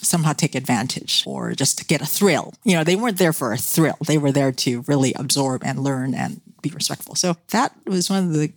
[0.00, 2.54] somehow take advantage or just to get a thrill.
[2.64, 3.98] You know, they weren't there for a thrill.
[4.06, 7.14] They were there to really absorb and learn and be respectful.
[7.14, 8.52] So that was one of the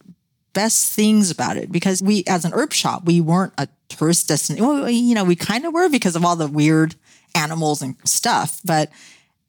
[0.53, 4.65] best things about it because we, as an herb shop, we weren't a tourist destination.
[4.65, 6.95] Well, you know, we kind of were because of all the weird
[7.35, 8.61] animals and stuff.
[8.63, 8.91] But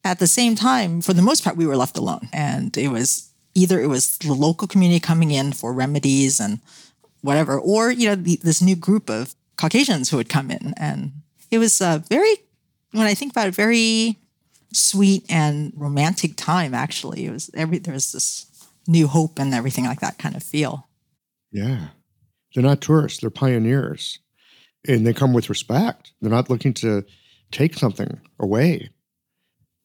[0.03, 2.29] at the same time, for the most part, we were left alone.
[2.33, 6.61] And it was either it was the local community coming in for remedies and
[7.22, 10.74] whatever, or, you know, the, this new group of Caucasians who would come in.
[10.76, 11.12] And
[11.50, 12.36] it was a very,
[12.92, 14.18] when I think about it, very
[14.72, 17.26] sweet and romantic time, actually.
[17.26, 18.46] It was every, there was this
[18.86, 20.88] new hope and everything like that kind of feel.
[21.50, 21.88] Yeah.
[22.55, 24.18] They're not tourists, they're pioneers.
[24.86, 26.12] And they come with respect.
[26.20, 27.05] They're not looking to
[27.50, 28.90] take something away.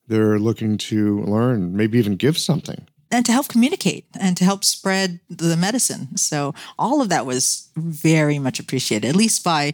[0.08, 2.86] They're looking to learn, maybe even give something.
[3.12, 6.16] And to help communicate and to help spread the medicine.
[6.16, 9.74] So all of that was very much appreciated, at least by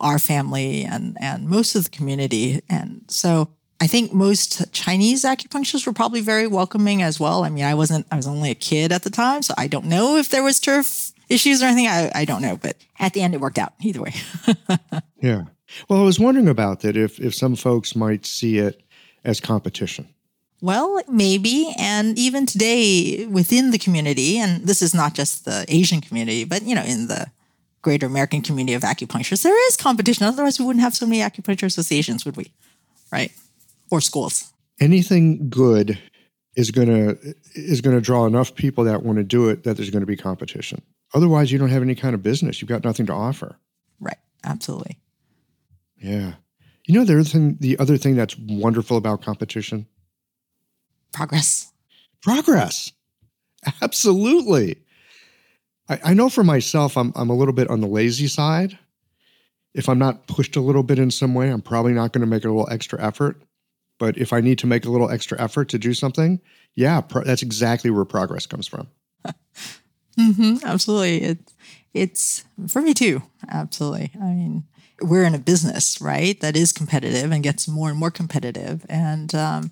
[0.00, 2.60] our family and, and most of the community.
[2.68, 7.44] And so I think most Chinese acupuncturists were probably very welcoming as well.
[7.44, 9.86] I mean, I wasn't, I was only a kid at the time, so I don't
[9.86, 11.88] know if there was turf issues or anything.
[11.88, 14.14] I, I don't know, but at the end, it worked out either way.
[15.20, 15.44] yeah.
[15.88, 18.82] Well, I was wondering about that if, if some folks might see it
[19.24, 20.08] as competition.
[20.62, 21.74] Well, maybe.
[21.76, 26.62] And even today within the community, and this is not just the Asian community, but,
[26.62, 27.26] you know, in the
[27.82, 30.24] greater American community of acupuncturists, there is competition.
[30.24, 32.52] Otherwise, we wouldn't have so many acupuncture associations, would we?
[33.10, 33.32] Right?
[33.90, 34.52] Or schools.
[34.80, 35.98] Anything good
[36.54, 39.76] is going to is going to draw enough people that want to do it that
[39.76, 40.80] there's going to be competition.
[41.12, 42.62] Otherwise, you don't have any kind of business.
[42.62, 43.56] You've got nothing to offer.
[44.00, 44.18] Right.
[44.44, 44.98] Absolutely.
[45.98, 46.34] Yeah.
[46.86, 49.86] You know the other thing the other thing that's wonderful about competition?
[51.12, 51.72] Progress.
[52.22, 52.92] Progress.
[53.80, 54.76] Absolutely.
[55.88, 58.78] I, I know for myself I'm I'm a little bit on the lazy side.
[59.74, 62.26] If I'm not pushed a little bit in some way, I'm probably not going to
[62.26, 63.40] make a little extra effort.
[63.98, 66.40] But if I need to make a little extra effort to do something,
[66.74, 68.88] yeah, pro- that's exactly where progress comes from.
[70.18, 71.22] mm-hmm, absolutely.
[71.22, 71.38] It,
[71.94, 73.22] it's for me too.
[73.48, 74.10] Absolutely.
[74.20, 74.64] I mean,
[75.00, 78.84] we're in a business, right, that is competitive and gets more and more competitive.
[78.88, 79.70] And um,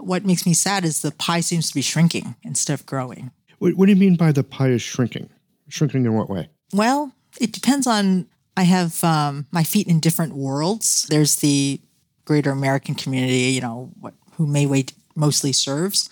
[0.00, 3.30] what makes me sad is the pie seems to be shrinking instead of growing.
[3.58, 5.28] What, what do you mean by the pie is shrinking?
[5.68, 6.48] Shrinking in what way?
[6.72, 8.26] Well, it depends on.
[8.56, 11.06] I have um, my feet in different worlds.
[11.08, 11.80] There's the
[12.24, 16.10] greater American community, you know, what, who Mayway mostly serves.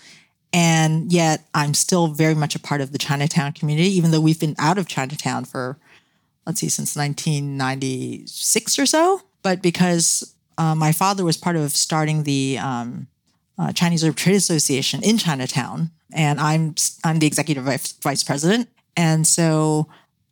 [0.51, 4.39] And yet I'm still very much a part of the Chinatown community, even though we've
[4.39, 5.77] been out of Chinatown for
[6.49, 9.21] let's see, since 1996 or so.
[9.43, 13.07] But because uh, my father was part of starting the um,
[13.59, 18.69] uh, Chinese Herb Trade Association in Chinatown, and I'm I'm the executive vice, vice president,
[18.95, 19.87] and so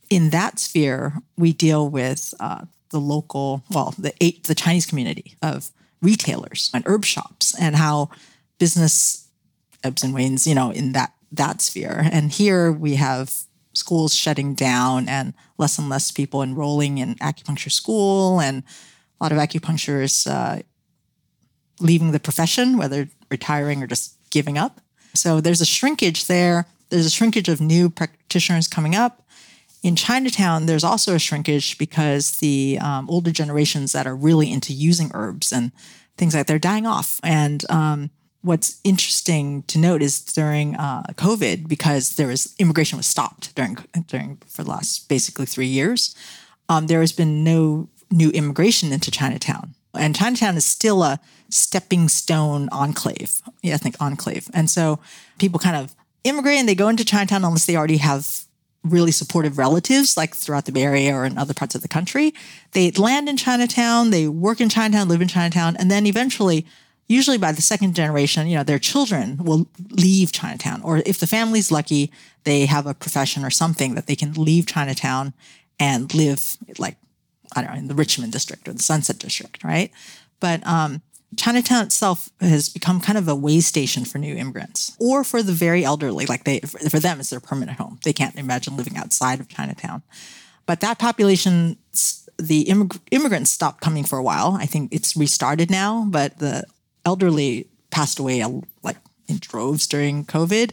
[0.10, 5.36] in that sphere we deal with uh, the local, well, the eight, the Chinese community
[5.42, 5.70] of
[6.02, 8.10] retailers and herb shops, and how
[8.60, 9.28] business
[9.84, 12.08] ebbs and wanes, you know, in that that sphere.
[12.12, 13.34] And here we have
[13.74, 18.64] schools shutting down and less and less people enrolling in acupuncture school and
[19.20, 20.62] a lot of acupuncturists uh,
[21.80, 24.82] leaving the profession, whether retiring or just giving up.
[25.14, 26.66] So there's a shrinkage there.
[26.90, 29.24] There's a shrinkage of new practitioners coming up.
[29.84, 34.74] In Chinatown, there's also a shrinkage because the um, older generations that are really into
[34.74, 35.72] using herbs and
[36.18, 37.20] things like that, they're dying off.
[37.24, 38.10] And um,
[38.42, 43.78] what's interesting to note is during uh, COVID, because there was immigration was stopped during
[44.08, 46.16] during for the last basically three years,
[46.70, 51.20] um, there has been no new immigration into Chinatown, and Chinatown is still a
[51.50, 55.00] stepping stone enclave, ethnic enclave, and so
[55.40, 58.46] people kind of immigrate and they go into Chinatown unless they already have
[58.84, 62.34] really supportive relatives like throughout the Bay Area or in other parts of the country.
[62.72, 66.66] They land in Chinatown, they work in Chinatown, live in Chinatown, and then eventually
[67.08, 70.82] usually by the second generation, you know, their children will leave Chinatown.
[70.82, 72.12] Or if the family's lucky,
[72.44, 75.34] they have a profession or something that they can leave Chinatown
[75.80, 76.98] and live like,
[77.56, 79.92] I don't know, in the Richmond district or the Sunset district, right?
[80.40, 81.02] But um,
[81.36, 85.52] Chinatown itself has become kind of a way station for new immigrants or for the
[85.52, 86.26] very elderly.
[86.26, 88.00] Like they, for them, it's their permanent home.
[88.04, 90.04] They can't imagine living outside of Chinatown.
[90.66, 91.78] But that population,
[92.38, 94.58] the immig- immigrants stopped coming for a while.
[94.60, 96.64] I think it's restarted now, but the
[97.06, 98.44] elderly passed away
[98.84, 98.98] like
[99.28, 100.72] in droves during COVID.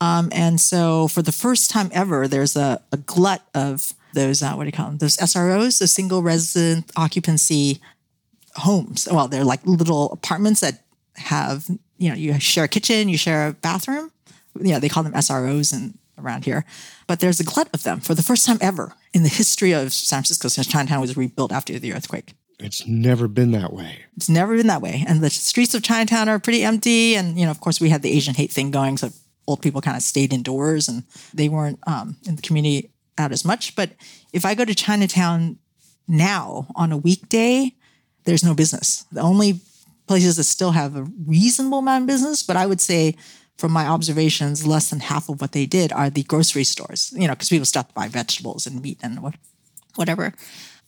[0.00, 4.54] Um, and so for the first time ever, there's a, a glut of those, uh,
[4.54, 4.98] what do you call them?
[4.98, 7.80] Those SROs, the single resident occupancy
[8.58, 9.08] homes.
[9.10, 10.84] Well, they're like little apartments that
[11.16, 14.10] have, you know, you share a kitchen, you share a bathroom.
[14.60, 16.64] You know, they call them SROs and around here.
[17.06, 19.92] But there's a glut of them for the first time ever in the history of
[19.92, 22.34] San Francisco since Chinatown was rebuilt after the earthquake.
[22.58, 24.04] It's never been that way.
[24.16, 25.04] It's never been that way.
[25.06, 27.14] And the streets of Chinatown are pretty empty.
[27.14, 28.96] And, you know, of course, we had the Asian hate thing going.
[28.96, 29.10] So
[29.46, 33.44] old people kind of stayed indoors and they weren't um, in the community out as
[33.44, 33.76] much.
[33.76, 33.92] But
[34.32, 35.58] if I go to Chinatown
[36.08, 37.74] now on a weekday,
[38.28, 39.06] there's no business.
[39.10, 39.60] The only
[40.06, 43.16] places that still have a reasonable amount of business, but I would say
[43.56, 47.26] from my observations, less than half of what they did are the grocery stores, you
[47.26, 49.34] know, because people stop to buy vegetables and meat and what,
[49.96, 50.34] whatever.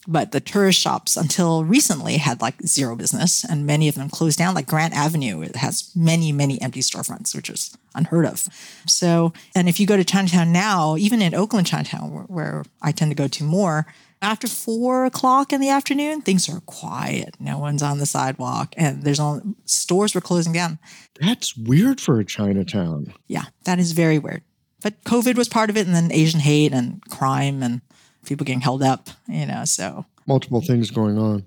[0.06, 4.38] But the tourist shops until recently had like zero business and many of them closed
[4.38, 4.54] down.
[4.54, 8.46] Like Grant Avenue, it has many, many empty storefronts, which is unheard of.
[8.86, 12.92] So, and if you go to Chinatown now, even in Oakland Chinatown, where, where I
[12.92, 13.86] tend to go to more,
[14.22, 17.36] after four o'clock in the afternoon, things are quiet.
[17.40, 20.78] No one's on the sidewalk, and there's all stores were closing down.
[21.20, 23.14] That's weird for a Chinatown.
[23.26, 24.42] Yeah, that is very weird.
[24.82, 27.80] But COVID was part of it, and then Asian hate and crime and
[28.24, 31.46] people getting held up, you know, so multiple things going on.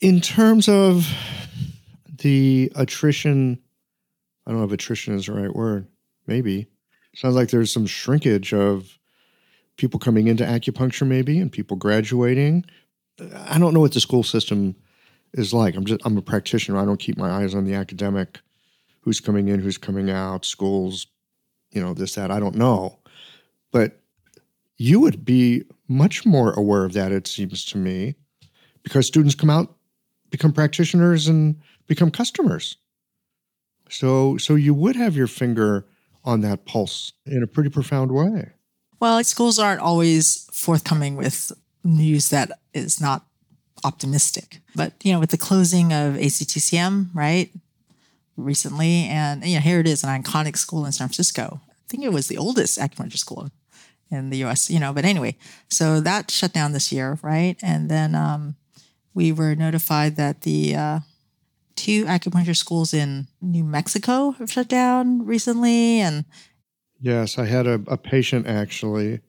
[0.00, 1.06] In terms of
[2.18, 3.58] the attrition,
[4.46, 5.86] I don't know if attrition is the right word.
[6.26, 6.66] Maybe.
[7.14, 8.98] Sounds like there's some shrinkage of
[9.76, 12.64] people coming into acupuncture, maybe, and people graduating.
[13.46, 14.76] I don't know what the school system
[15.32, 15.74] is like.
[15.74, 16.78] I'm just I'm a practitioner.
[16.78, 18.40] I don't keep my eyes on the academic,
[19.00, 21.06] who's coming in, who's coming out, schools,
[21.70, 22.30] you know, this, that.
[22.30, 22.98] I don't know.
[23.72, 24.00] But
[24.76, 28.14] you would be much more aware of that, it seems to me,
[28.82, 29.76] because students come out,
[30.30, 32.76] become practitioners, and become customers.
[33.90, 35.86] So, so you would have your finger
[36.24, 38.52] on that pulse in a pretty profound way.
[39.00, 43.26] Well, schools aren't always forthcoming with news that is not
[43.84, 44.60] optimistic.
[44.74, 47.50] But, you know, with the closing of ACTCM, right,
[48.36, 51.60] recently, and, you know, here it is, an iconic school in San Francisco.
[51.68, 53.50] I think it was the oldest acupuncture school
[54.10, 55.36] in the US, you know, but anyway,
[55.68, 57.56] so that shut down this year, right?
[57.62, 58.56] And then um,
[59.12, 61.00] we were notified that the uh,
[61.76, 66.00] two acupuncture schools in New Mexico have shut down recently.
[66.00, 66.24] And
[67.04, 69.20] yes, I had a, a patient actually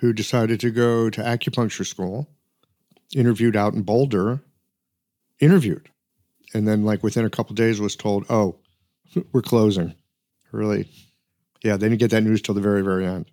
[0.00, 2.28] who decided to go to acupuncture school,
[3.14, 4.40] interviewed out in Boulder,
[5.38, 5.90] interviewed,
[6.52, 8.56] and then like within a couple days was told, "Oh,
[9.32, 9.94] we're closing."
[10.50, 10.88] Really,
[11.64, 13.26] yeah, they didn't get that news till the very, very end.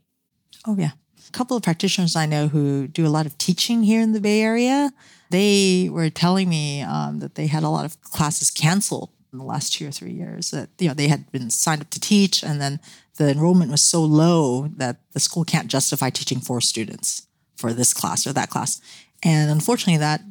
[0.65, 0.91] Oh, yeah.
[1.27, 4.21] A couple of practitioners I know who do a lot of teaching here in the
[4.21, 4.91] Bay Area,
[5.29, 9.45] they were telling me um, that they had a lot of classes canceled in the
[9.45, 10.51] last two or three years.
[10.51, 12.79] That you know they had been signed up to teach, and then
[13.17, 17.93] the enrollment was so low that the school can't justify teaching four students for this
[17.93, 18.81] class or that class.
[19.23, 20.21] And unfortunately, that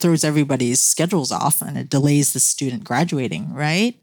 [0.00, 3.98] throws everybody's schedules off, and it delays the student graduating, right?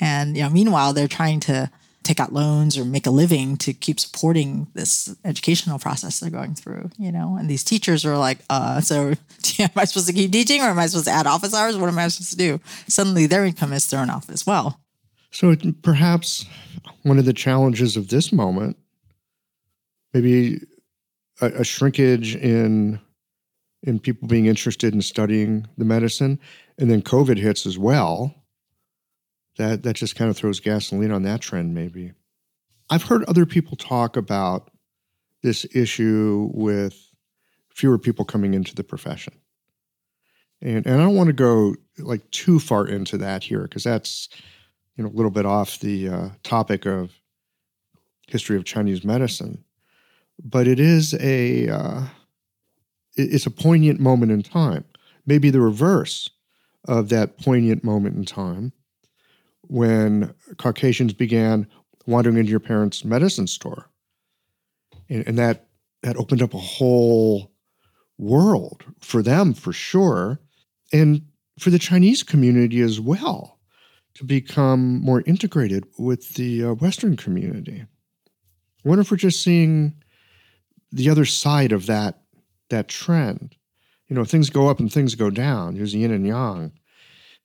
[0.00, 1.70] And you know, meanwhile, they're trying to
[2.06, 6.54] take out loans or make a living to keep supporting this educational process they're going
[6.54, 7.36] through, you know?
[7.36, 9.14] And these teachers are like, uh, so
[9.58, 11.76] am I supposed to keep teaching or am I supposed to add office hours?
[11.76, 12.60] What am I supposed to do?
[12.86, 14.80] Suddenly their income is thrown off as well.
[15.36, 16.46] So perhaps
[17.02, 18.78] one of the challenges of this moment,
[20.14, 20.62] maybe
[21.42, 22.98] a, a shrinkage in
[23.82, 26.40] in people being interested in studying the medicine,
[26.78, 28.34] and then COVID hits as well
[29.58, 32.12] that that just kind of throws gasoline on that trend maybe.
[32.88, 34.70] I've heard other people talk about
[35.42, 37.10] this issue with
[37.68, 39.34] fewer people coming into the profession.
[40.62, 44.30] And and i don't want to go like too far into that here because that's
[44.96, 47.12] you know a little bit off the uh, topic of
[48.28, 49.64] history of chinese medicine
[50.42, 52.02] but it is a uh,
[53.14, 54.84] it's a poignant moment in time
[55.26, 56.28] maybe the reverse
[56.86, 58.72] of that poignant moment in time
[59.68, 61.66] when Caucasians began
[62.06, 63.90] wandering into your parents' medicine store.
[65.08, 65.66] And, and, that
[66.02, 67.52] that opened up a whole
[68.18, 70.40] world for them for sure.
[70.92, 71.26] And
[71.58, 73.55] for the Chinese community as well
[74.16, 77.84] to become more integrated with the uh, Western community.
[78.84, 79.94] I wonder if we're just seeing
[80.92, 82.20] the other side of that
[82.70, 83.56] that trend.
[84.08, 85.74] You know, things go up and things go down.
[85.74, 86.72] There's yin and yang,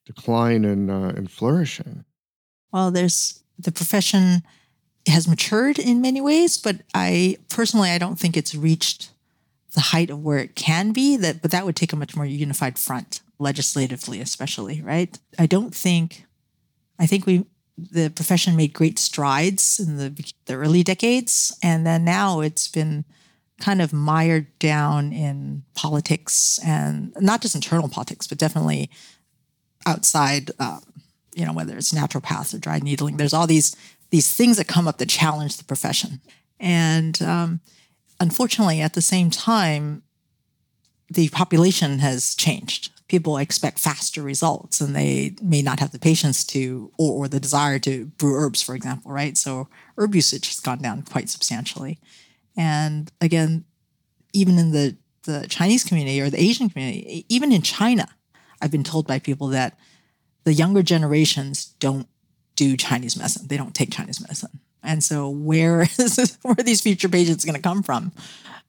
[0.06, 2.04] decline and uh, and flourishing
[2.72, 4.42] well, there's the profession
[5.06, 9.10] has matured in many ways, but I personally I don't think it's reached
[9.74, 11.16] the height of where it can be.
[11.16, 15.16] That but that would take a much more unified front, legislatively especially, right?
[15.38, 16.26] I don't think
[16.98, 17.44] I think we
[17.78, 23.04] the profession made great strides in the the early decades, and then now it's been
[23.60, 28.90] kind of mired down in politics and not just internal politics, but definitely
[29.86, 30.82] outside um,
[31.34, 33.16] you know, whether it's naturopaths or dry needling.
[33.16, 33.74] There's all these
[34.10, 36.20] these things that come up that challenge the profession.
[36.60, 37.60] And um,
[38.20, 40.02] unfortunately, at the same time,
[41.10, 42.90] the population has changed.
[43.12, 47.38] People expect faster results and they may not have the patience to or, or the
[47.38, 49.36] desire to brew herbs, for example, right?
[49.36, 51.98] So herb usage has gone down quite substantially.
[52.56, 53.66] And again,
[54.32, 58.08] even in the, the Chinese community or the Asian community, even in China,
[58.62, 59.78] I've been told by people that
[60.44, 62.08] the younger generations don't
[62.56, 63.46] do Chinese medicine.
[63.46, 64.60] They don't take Chinese medicine.
[64.82, 68.12] And so where is where are these future patients going to come from?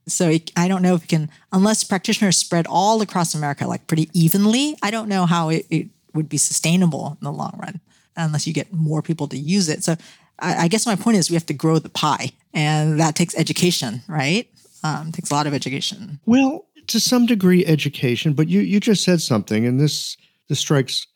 [0.07, 4.09] So I don't know if you can, unless practitioners spread all across America like pretty
[4.13, 4.75] evenly.
[4.81, 7.79] I don't know how it, it would be sustainable in the long run,
[8.15, 9.83] unless you get more people to use it.
[9.83, 9.95] So
[10.39, 13.37] I, I guess my point is we have to grow the pie, and that takes
[13.37, 14.49] education, right?
[14.83, 16.19] Um, takes a lot of education.
[16.25, 18.33] Well, to some degree, education.
[18.33, 20.17] But you you just said something, and this
[20.49, 21.07] this strikes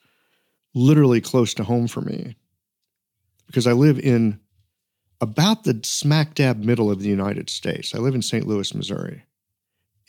[0.74, 2.36] literally close to home for me
[3.46, 4.40] because I live in
[5.20, 7.94] about the smack dab middle of the United States.
[7.94, 8.46] I live in St.
[8.46, 9.24] Louis, Missouri.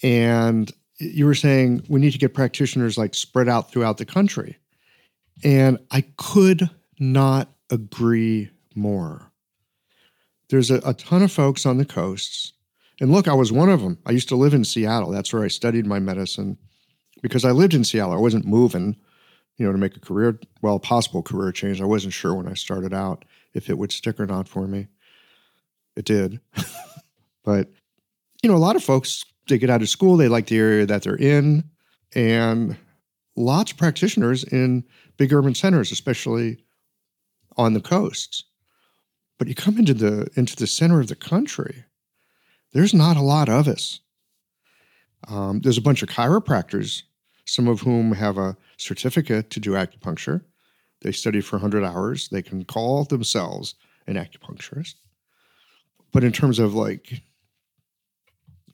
[0.03, 4.57] And you were saying we need to get practitioners like spread out throughout the country.
[5.43, 9.31] And I could not agree more.
[10.49, 12.53] There's a, a, ton of folks on the coasts.
[12.99, 13.99] And look, I was one of them.
[14.05, 15.11] I used to live in Seattle.
[15.11, 16.57] That's where I studied my medicine
[17.21, 18.13] because I lived in Seattle.
[18.13, 18.97] I wasn't moving,
[19.57, 21.81] you know, to make a career, well, possible career change.
[21.81, 24.87] I wasn't sure when I started out if it would stick or not for me.
[25.95, 26.39] It did.
[27.43, 27.69] but,
[28.41, 30.85] you know, a lot of folks, they get out of school, they like the area
[30.85, 31.63] that they're in,
[32.15, 32.77] and
[33.35, 34.83] lots of practitioners in
[35.17, 36.57] big urban centers, especially
[37.57, 38.43] on the coasts.
[39.37, 41.85] But you come into the into the center of the country,
[42.73, 44.01] there's not a lot of us.
[45.27, 47.03] Um, there's a bunch of chiropractors,
[47.45, 50.41] some of whom have a certificate to do acupuncture.
[51.01, 52.29] They study for 100 hours.
[52.29, 53.75] They can call themselves
[54.07, 54.95] an acupuncturist.
[56.11, 57.21] But in terms of like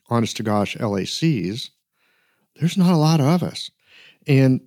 [0.09, 1.69] honest to gosh LACs,
[2.55, 3.69] there's not a lot of us.
[4.27, 4.61] And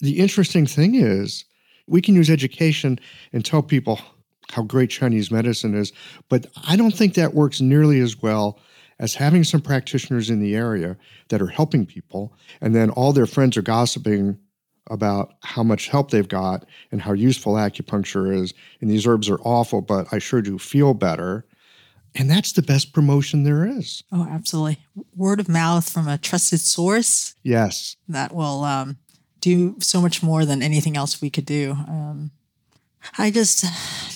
[0.00, 1.44] the interesting thing is,
[1.86, 2.98] we can use education
[3.32, 4.00] and tell people
[4.50, 5.92] how great Chinese medicine is,
[6.28, 8.60] but I don't think that works nearly as well
[8.98, 10.96] as having some practitioners in the area
[11.28, 14.38] that are helping people, and then all their friends are gossiping
[14.88, 18.54] about how much help they've got and how useful acupuncture is.
[18.80, 21.44] And these herbs are awful, but I sure do feel better.
[22.18, 24.02] And that's the best promotion there is.
[24.10, 24.78] Oh, absolutely.
[25.14, 27.34] Word of mouth from a trusted source.
[27.42, 27.96] Yes.
[28.08, 28.96] That will um,
[29.40, 31.72] do so much more than anything else we could do.
[31.72, 32.30] Um,
[33.18, 33.64] I just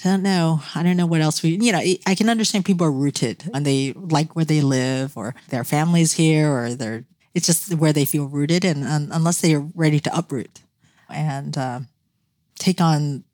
[0.03, 0.63] don't know.
[0.75, 3.65] I don't know what else we, you know, I can understand people are rooted and
[3.65, 8.05] they like where they live or their families here or they're, it's just where they
[8.05, 8.65] feel rooted.
[8.65, 10.63] And um, unless they are ready to uproot
[11.09, 11.81] and uh,
[12.59, 13.25] take on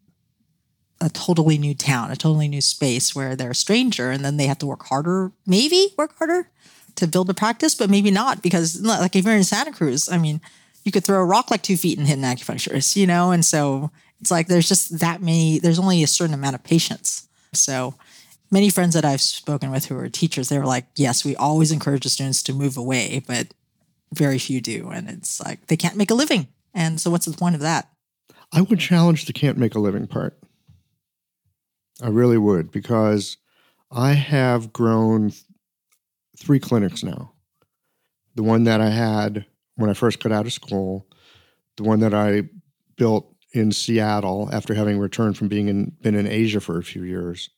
[1.00, 4.46] a totally new town, a totally new space where they're a stranger and then they
[4.46, 6.48] have to work harder, maybe work harder
[6.96, 10.18] to build a practice, but maybe not because like if you're in Santa Cruz, I
[10.18, 10.40] mean,
[10.84, 13.32] you could throw a rock like two feet and hit an acupuncturist, you know?
[13.32, 13.90] And so
[14.20, 17.28] it's like there's just that many, there's only a certain amount of patients.
[17.52, 17.94] So
[18.50, 21.72] many friends that I've spoken with who are teachers, they were like, yes, we always
[21.72, 23.48] encourage the students to move away, but
[24.14, 24.88] very few do.
[24.88, 26.48] And it's like they can't make a living.
[26.72, 27.88] And so what's the point of that?
[28.52, 30.38] I would challenge the can't make a living part.
[32.02, 33.38] I really would because
[33.90, 35.32] I have grown
[36.38, 37.32] three clinics now.
[38.34, 41.06] The one that I had when I first got out of school,
[41.76, 42.42] the one that I
[42.96, 47.02] built in Seattle after having returned from being in been in Asia for a few
[47.02, 47.48] years,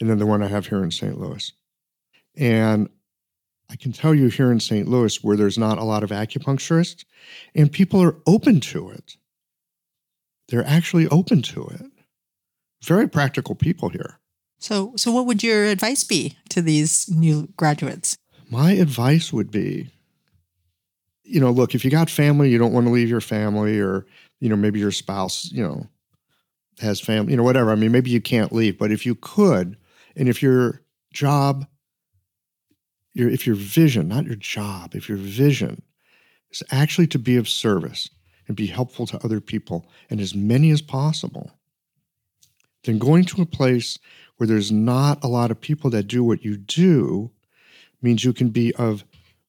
[0.00, 1.18] and then the one I have here in St.
[1.18, 1.52] Louis.
[2.36, 2.88] And
[3.70, 4.88] I can tell you here in St.
[4.88, 7.04] Louis where there's not a lot of acupuncturists
[7.54, 9.16] and people are open to it.
[10.48, 11.97] They're actually open to it
[12.82, 14.18] very practical people here.
[14.58, 18.16] So, so what would your advice be to these new graduates?
[18.50, 19.90] My advice would be,
[21.22, 24.06] you know, look, if you got family, you don't want to leave your family, or
[24.40, 25.86] you know, maybe your spouse, you know,
[26.80, 27.70] has family, you know, whatever.
[27.70, 29.76] I mean, maybe you can't leave, but if you could,
[30.16, 31.66] and if your job,
[33.12, 35.82] your if your vision, not your job, if your vision
[36.50, 38.08] is actually to be of service
[38.46, 41.57] and be helpful to other people and as many as possible,
[42.88, 43.98] then going to a place
[44.38, 47.30] where there's not a lot of people that do what you do
[48.00, 49.04] means you can be of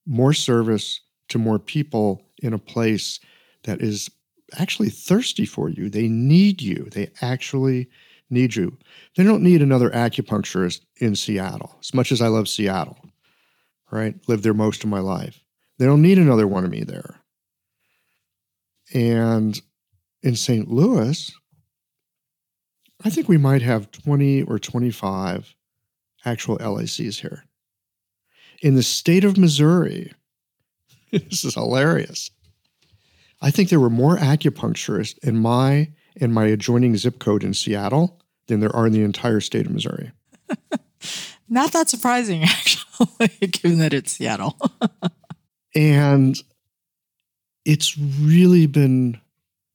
[0.06, 3.20] more service to more people in a place
[3.64, 4.10] that is
[4.58, 5.90] actually thirsty for you.
[5.90, 6.90] They need you.
[6.92, 7.90] They actually
[8.30, 8.78] need you.
[9.16, 12.98] They don't need another acupuncturist in Seattle, as much as I love Seattle,
[13.90, 14.16] right?
[14.28, 15.42] Lived there most of my life.
[15.78, 17.22] They don't need another one of me there.
[18.94, 19.62] And
[20.24, 20.68] in St.
[20.68, 21.32] Louis,
[23.04, 25.56] I think we might have 20 or 25
[26.26, 27.46] actual LACs here.
[28.62, 30.12] In the state of Missouri,
[31.12, 32.32] this is hilarious.
[33.42, 38.20] I think there were more acupuncturists in my in my adjoining zip code in Seattle
[38.48, 40.12] than there are in the entire state of Missouri.
[41.50, 44.58] Not that surprising, actually, given that it's Seattle.
[45.74, 46.38] and
[47.64, 49.22] it's really been,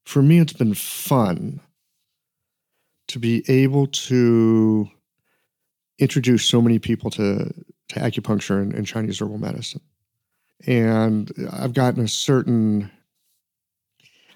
[0.05, 1.61] for me, it's been fun
[3.09, 4.89] to be able to
[5.99, 7.53] introduce so many people to,
[7.89, 9.81] to acupuncture and, and Chinese herbal medicine.
[10.67, 12.91] And I've gotten a certain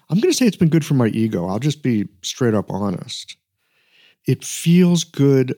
[0.09, 1.47] I'm going to say it's been good for my ego.
[1.47, 3.37] I'll just be straight up honest.
[4.25, 5.55] It feels good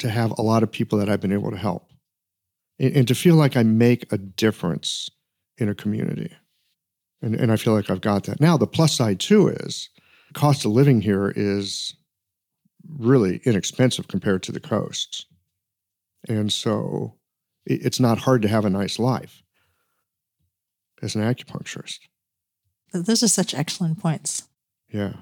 [0.00, 1.90] to have a lot of people that I've been able to help
[2.78, 5.08] and, and to feel like I make a difference
[5.56, 6.30] in a community.
[7.22, 8.40] And, and I feel like I've got that.
[8.40, 9.88] Now, the plus side too is
[10.34, 11.94] cost of living here is
[12.98, 15.26] really inexpensive compared to the coasts.
[16.28, 17.14] And so
[17.66, 19.42] it's not hard to have a nice life
[21.02, 21.98] as an acupuncturist.
[22.92, 24.44] Those are such excellent points.
[24.92, 25.14] Yeah.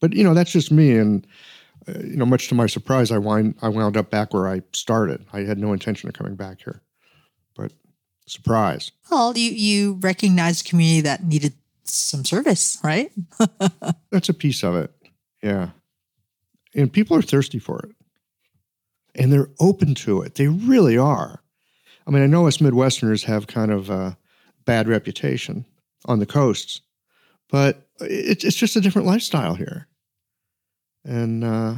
[0.00, 0.96] But, you know, that's just me.
[0.96, 1.26] And,
[1.88, 4.62] uh, you know, much to my surprise, I wind, I wound up back where I
[4.72, 5.24] started.
[5.32, 6.82] I had no intention of coming back here,
[7.56, 7.72] but
[8.26, 8.90] surprise.
[9.10, 11.54] Well, you, you recognized a community that needed
[11.84, 13.12] some service, right?
[14.10, 14.92] that's a piece of it.
[15.42, 15.70] Yeah.
[16.74, 17.94] And people are thirsty for it.
[19.14, 20.36] And they're open to it.
[20.36, 21.42] They really are.
[22.06, 24.16] I mean, I know us Midwesterners have kind of a
[24.64, 25.66] bad reputation
[26.06, 26.80] on the coasts
[27.52, 29.86] but it, it's just a different lifestyle here.
[31.04, 31.74] And uh,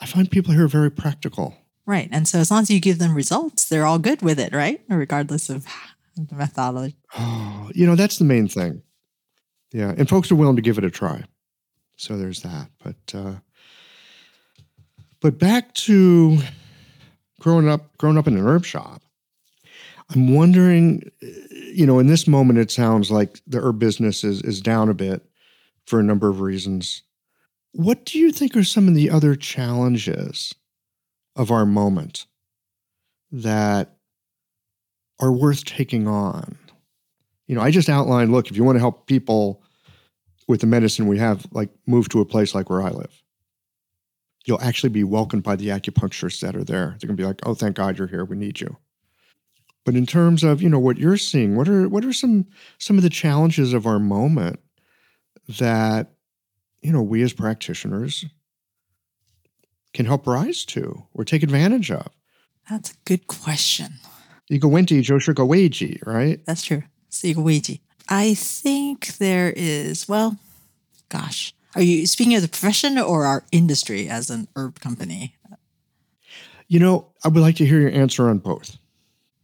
[0.00, 1.56] I find people here very practical.
[1.86, 2.08] Right.
[2.12, 4.82] And so as long as you give them results, they're all good with it, right?
[4.88, 5.66] Regardless of
[6.16, 6.96] the methodology.
[7.16, 8.82] Oh, you know, that's the main thing.
[9.72, 9.94] Yeah.
[9.96, 11.24] And folks are willing to give it a try.
[11.96, 12.68] So there's that.
[12.82, 13.34] But uh,
[15.22, 16.38] but back to
[17.40, 19.02] growing up growing up in an herb shop.
[20.10, 21.26] I'm wondering uh,
[21.72, 24.94] you know, in this moment, it sounds like the herb business is, is down a
[24.94, 25.26] bit
[25.86, 27.02] for a number of reasons.
[27.72, 30.54] What do you think are some of the other challenges
[31.34, 32.26] of our moment
[33.30, 33.96] that
[35.18, 36.58] are worth taking on?
[37.46, 39.62] You know, I just outlined look, if you want to help people
[40.46, 43.21] with the medicine we have, like move to a place like where I live.
[44.44, 46.96] You'll actually be welcomed by the acupuncturists that are there.
[46.98, 48.24] They're going to be like, oh, thank God you're here.
[48.24, 48.76] We need you.
[49.84, 52.46] But in terms of you know what you're seeing, what are what are some
[52.78, 54.60] some of the challenges of our moment
[55.58, 56.12] that
[56.82, 58.24] you know we as practitioners
[59.92, 62.08] can help rise to or take advantage of?
[62.70, 63.94] That's a good question.
[64.50, 66.44] Igawenti Joshikaweji, right?
[66.46, 66.84] That's true.
[67.10, 67.80] Igawenti.
[68.08, 70.36] I think there is, well,
[71.08, 71.54] gosh.
[71.74, 75.36] Are you speaking of the profession or our industry as an herb company?
[76.68, 78.78] You know, I would like to hear your answer on both.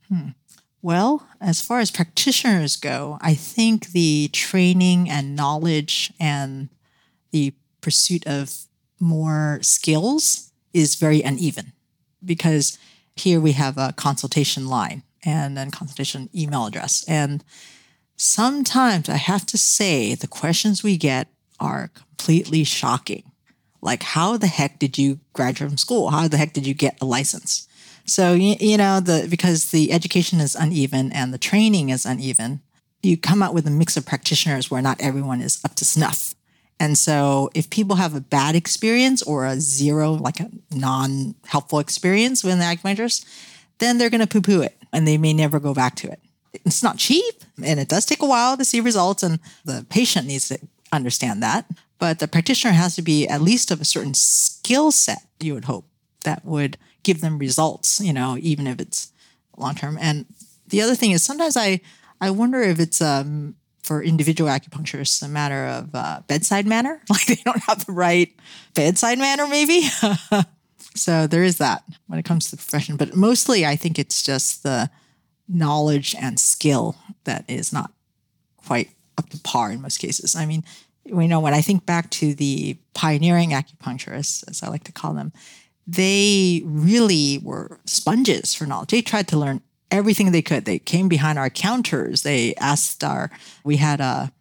[0.09, 0.31] Hmm.
[0.81, 6.69] Well, as far as practitioners go, I think the training and knowledge and
[7.33, 8.53] the pursuit of
[9.01, 11.73] more skills is very uneven
[12.25, 12.79] because
[13.17, 17.05] here we have a consultation line and then consultation email address.
[17.09, 17.45] And
[18.17, 23.23] sometimes I have to say the questions we get are completely shocking.
[23.81, 26.11] Like, how the heck did you graduate from school?
[26.11, 27.69] How the heck did you get a license?
[28.05, 32.61] So you, you know the because the education is uneven and the training is uneven,
[33.03, 36.35] you come out with a mix of practitioners where not everyone is up to snuff.
[36.81, 42.43] And so if people have a bad experience or a zero, like a non-helpful experience
[42.43, 43.25] with the acupuncturist,
[43.79, 46.21] then they're going to poo-poo it and they may never go back to it.
[46.53, 50.27] It's not cheap and it does take a while to see results and the patient
[50.27, 50.59] needs to
[50.93, 51.67] understand that.
[51.99, 55.65] But the practitioner has to be at least of a certain skill set, you would
[55.65, 55.87] hope,
[56.25, 59.13] that would give them results, you know, even if it's
[59.57, 59.99] long term.
[60.01, 60.27] And
[60.69, 61.81] the other thing is sometimes I,
[62.21, 67.27] I wonder if it's um, for individual acupuncturists a matter of uh, bedside manner, like
[67.27, 68.33] they don't have the right
[68.75, 69.89] bedside manner, maybe.
[70.95, 72.97] so there is that when it comes to the profession.
[72.97, 74.91] But mostly, I think it's just the
[75.49, 77.91] knowledge and skill that is not
[78.67, 80.37] quite up to par in most cases.
[80.37, 80.65] I mean,
[81.07, 85.15] we know when I think back to the pioneering acupuncturists, as I like to call
[85.15, 85.33] them,
[85.87, 88.91] they really were sponges for knowledge.
[88.91, 90.65] They tried to learn everything they could.
[90.65, 92.23] They came behind our counters.
[92.23, 93.31] They asked our,
[93.65, 94.33] we had a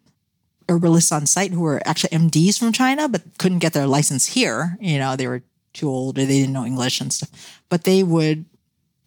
[0.70, 4.78] herbalists on site who were actually MDs from China, but couldn't get their license here.
[4.82, 5.43] You know, they were
[5.74, 7.62] too old or they didn't know English and stuff.
[7.70, 8.45] But they would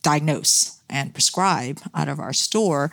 [0.03, 2.91] diagnose and prescribe out of our store.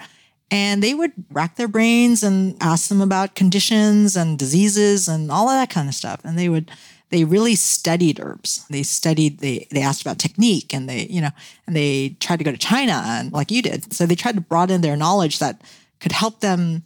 [0.50, 5.50] And they would rack their brains and ask them about conditions and diseases and all
[5.50, 6.22] of that kind of stuff.
[6.24, 6.72] And they would
[7.10, 8.66] they really studied herbs.
[8.70, 11.30] They studied, they, they asked about technique and they, you know,
[11.66, 13.94] and they tried to go to China and like you did.
[13.94, 15.62] So they tried to broaden their knowledge that
[16.00, 16.84] could help them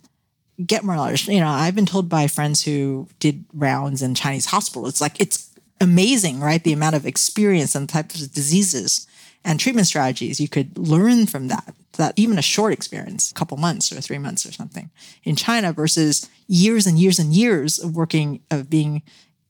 [0.63, 1.27] get more knowledge.
[1.27, 5.19] You know, I've been told by friends who did rounds in Chinese hospitals, it's like
[5.19, 5.49] it's
[5.79, 6.63] amazing, right?
[6.63, 9.07] The amount of experience and types of diseases
[9.43, 11.73] and treatment strategies you could learn from that.
[12.01, 14.89] That even a short experience, a couple months or three months or something
[15.23, 19.03] in China versus years and years and years of working, of being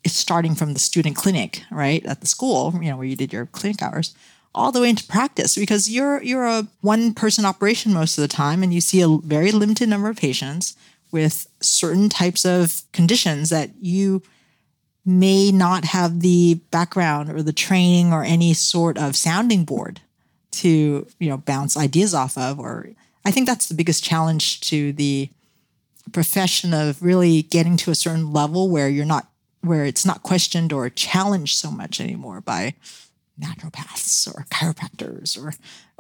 [0.06, 3.45] starting from the student clinic, right, at the school, you know, where you did your
[3.45, 4.14] clinic hours,
[4.54, 5.56] all the way into practice.
[5.56, 9.18] Because you're you're a one person operation most of the time and you see a
[9.24, 10.76] very limited number of patients
[11.10, 14.22] with certain types of conditions that you
[15.06, 20.02] may not have the background or the training or any sort of sounding board
[20.52, 22.89] to you know bounce ideas off of or
[23.26, 25.30] i think that's the biggest challenge to the
[26.12, 29.28] profession of really getting to a certain level where you're not
[29.62, 32.74] where it's not questioned or challenged so much anymore by
[33.39, 35.54] naturopaths or chiropractors or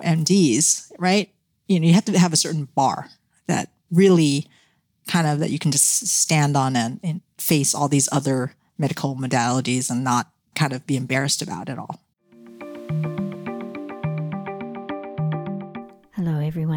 [0.03, 1.29] mds right
[1.67, 3.09] you know you have to have a certain bar
[3.47, 4.47] that really
[5.07, 9.15] kind of that you can just stand on and, and face all these other medical
[9.15, 12.01] modalities and not kind of be embarrassed about it all.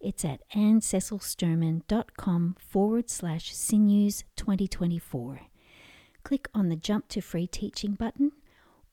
[0.00, 5.42] It's at annececilsturman.com forward slash sinews 2024.
[6.22, 8.32] Click on the Jump to Free Teaching button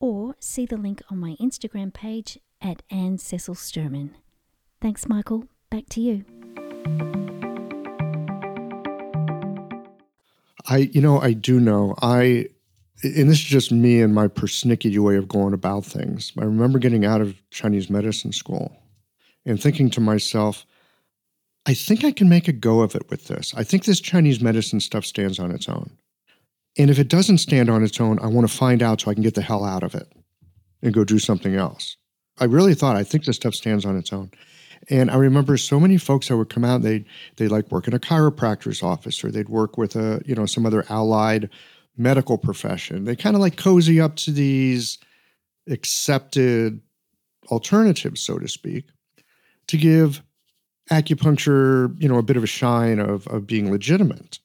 [0.00, 4.10] or see the link on my Instagram page at Anne Cecil Sturman.
[4.82, 5.44] Thanks, Michael.
[5.70, 6.24] Back to you.
[10.66, 11.94] I, you know, I do know.
[12.02, 12.48] I,
[13.02, 16.32] and this is just me and my persnickety way of going about things.
[16.38, 18.76] I remember getting out of Chinese medicine school
[19.46, 20.66] and thinking to myself,
[21.66, 23.52] I think I can make a go of it with this.
[23.56, 25.90] I think this Chinese medicine stuff stands on its own.
[26.78, 29.14] And if it doesn't stand on its own, I want to find out so I
[29.14, 30.10] can get the hell out of it
[30.82, 31.96] and go do something else.
[32.38, 34.30] I really thought I think this stuff stands on its own.
[34.88, 37.04] And I remember so many folks that would come out, they
[37.36, 40.64] they like work in a chiropractor's office or they'd work with a, you know, some
[40.64, 41.50] other allied
[41.96, 43.04] medical profession.
[43.04, 44.98] They kind of like cozy up to these
[45.68, 46.80] accepted
[47.50, 48.86] alternatives, so to speak,
[49.66, 50.22] to give
[50.90, 54.38] acupuncture, you know, a bit of a shine of of being legitimate.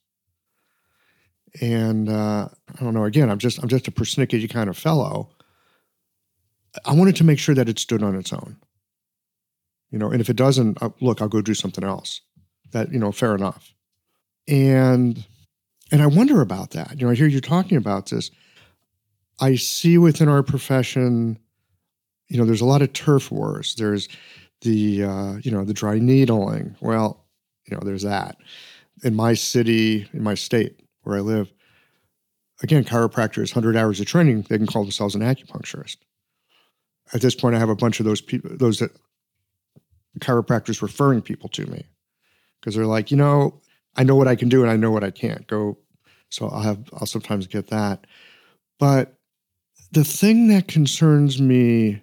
[1.61, 3.05] And uh, I don't know.
[3.05, 5.29] Again, I'm just I'm just a persnickety kind of fellow.
[6.85, 8.57] I wanted to make sure that it stood on its own
[9.93, 12.19] you know and if it doesn't uh, look i'll go do something else
[12.71, 13.73] that you know fair enough
[14.49, 15.23] and
[15.91, 18.29] and i wonder about that you know i hear you talking about this
[19.39, 21.37] i see within our profession
[22.27, 24.09] you know there's a lot of turf wars there's
[24.63, 27.25] the uh, you know the dry needling well
[27.65, 28.37] you know there's that
[29.03, 31.51] in my city in my state where i live
[32.61, 35.97] again chiropractors 100 hours of training they can call themselves an acupuncturist
[37.13, 38.91] at this point i have a bunch of those people those that
[40.19, 41.83] chiropractors referring people to me
[42.59, 43.61] because they're like, you know,
[43.95, 45.45] I know what I can do and I know what I can't.
[45.47, 45.77] Go.
[46.29, 48.07] So I'll have, I'll sometimes get that.
[48.79, 49.15] But
[49.91, 52.01] the thing that concerns me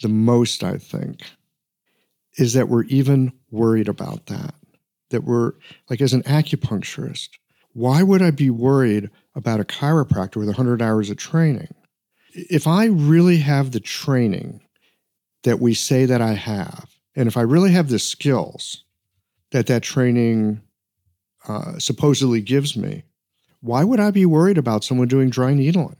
[0.00, 1.22] the most, I think,
[2.38, 4.54] is that we're even worried about that.
[5.10, 5.52] That we're
[5.90, 7.30] like, as an acupuncturist,
[7.72, 11.74] why would I be worried about a chiropractor with 100 hours of training?
[12.32, 14.60] If I really have the training
[15.42, 18.84] that we say that I have, and if I really have the skills
[19.50, 20.60] that that training
[21.48, 23.02] uh, supposedly gives me,
[23.60, 25.96] why would I be worried about someone doing dry needling?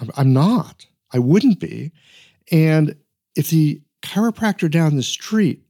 [0.00, 0.86] I'm, I'm not.
[1.12, 1.92] I wouldn't be.
[2.50, 2.96] And
[3.36, 5.62] if the chiropractor down the street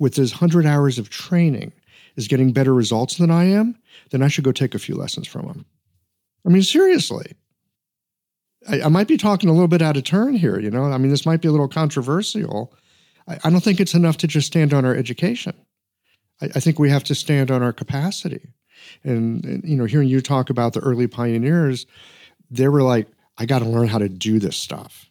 [0.00, 1.72] with his 100 hours of training
[2.16, 3.76] is getting better results than I am,
[4.10, 5.64] then I should go take a few lessons from him.
[6.46, 7.32] I mean, seriously.
[8.68, 10.84] I, I, might be talking a little bit out of turn here, you know.
[10.84, 12.72] I mean, this might be a little controversial,
[13.28, 15.54] I, I don't think it's enough to just stand on our education.
[16.40, 18.48] I, I think we have to stand on our capacity.
[19.04, 21.86] And, and you know, hearing you talk about the early pioneers,
[22.50, 23.08] they were like,
[23.38, 25.10] I got to learn how to do this stuff.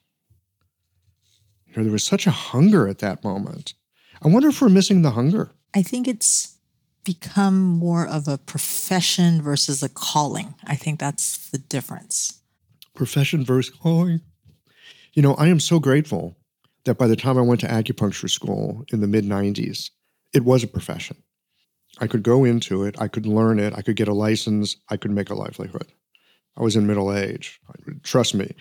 [1.71, 3.73] You know, there was such a hunger at that moment.
[4.21, 5.51] I wonder if we're missing the hunger.
[5.73, 6.57] I think it's
[7.03, 10.53] become more of a profession versus a calling.
[10.65, 12.41] I think that's the difference.
[12.93, 14.21] Profession versus calling.
[15.13, 16.37] You know, I am so grateful
[16.83, 19.89] that by the time I went to acupuncture school in the mid 90s,
[20.33, 21.17] it was a profession.
[21.99, 24.97] I could go into it, I could learn it, I could get a license, I
[24.97, 25.91] could make a livelihood.
[26.57, 27.59] I was in middle age.
[28.03, 28.55] Trust me,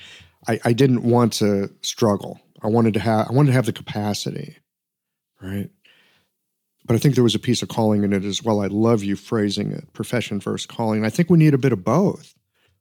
[0.49, 2.41] I, I didn't want to struggle.
[2.63, 4.57] I wanted to have I wanted to have the capacity,
[5.41, 5.71] right?
[6.87, 8.61] But I think there was a piece of calling in it as well.
[8.61, 11.05] I love you phrasing it, profession versus calling.
[11.05, 12.35] I think we need a bit of both.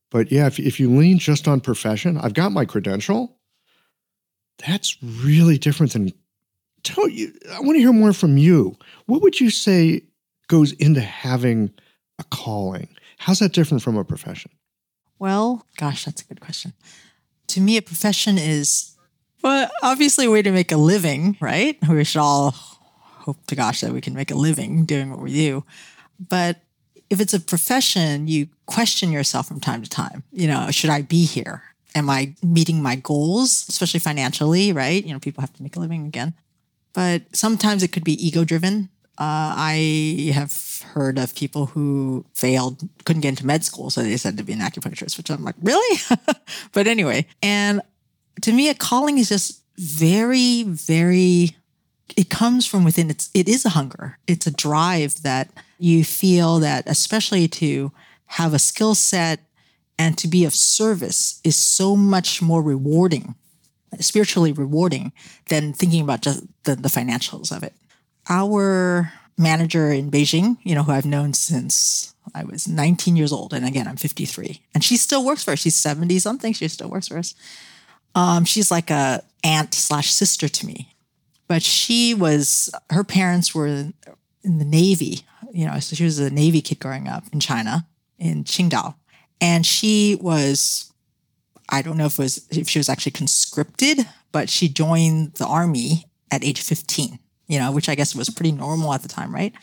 [0.10, 3.38] But yeah, if, if you lean just on profession, I've got my credential.
[4.66, 6.12] That's really different than
[6.84, 7.34] tell you.
[7.52, 8.78] I want to hear more from you.
[9.06, 10.04] What would you say
[10.48, 11.72] goes into having
[12.18, 12.90] a calling?
[13.18, 14.52] How's that different from a profession?
[15.20, 16.74] Well, gosh, that's a good question.
[17.48, 18.96] To me, a profession is,
[19.44, 21.78] well, obviously a way to make a living, right?
[21.88, 25.34] We should all hope to gosh that we can make a living doing what we
[25.34, 25.64] do.
[26.20, 26.62] But
[27.10, 30.24] if it's a profession, you question yourself from time to time.
[30.32, 31.64] You know, should I be here?
[31.96, 35.04] Am I meeting my goals, especially financially, right?
[35.04, 36.34] You know, people have to make a living again.
[36.94, 38.90] But sometimes it could be ego driven.
[39.18, 44.18] Uh, I have heard of people who failed, couldn't get into med school, so they
[44.18, 46.00] said to be an acupuncturist, which I'm like, really?
[46.72, 47.82] but anyway, and
[48.42, 51.56] to me, a calling is just very, very.
[52.18, 53.10] It comes from within.
[53.10, 54.18] It's it is a hunger.
[54.28, 57.92] It's a drive that you feel that, especially to
[58.26, 59.40] have a skill set
[59.98, 63.36] and to be of service, is so much more rewarding,
[64.00, 65.12] spiritually rewarding,
[65.48, 67.74] than thinking about just the, the financials of it
[68.30, 73.54] our manager in Beijing, you know, who I've known since I was 19 years old.
[73.54, 74.62] And again, I'm 53.
[74.74, 75.60] And she still works for us.
[75.60, 76.54] She's 70 something.
[76.54, 77.34] She still works for us.
[78.16, 80.94] Um, she's like a aunt slash sister to me.
[81.48, 83.94] But she was, her parents were in
[84.44, 87.88] the Navy, you know, so she was a Navy kid growing up in China,
[88.20, 88.94] in Qingdao.
[89.42, 90.94] And she was,
[91.70, 96.06] I don't know if was, if she was actually conscripted, but she joined the army
[96.32, 97.18] at age 15
[97.50, 99.54] you know, which I guess was pretty normal at the time, right?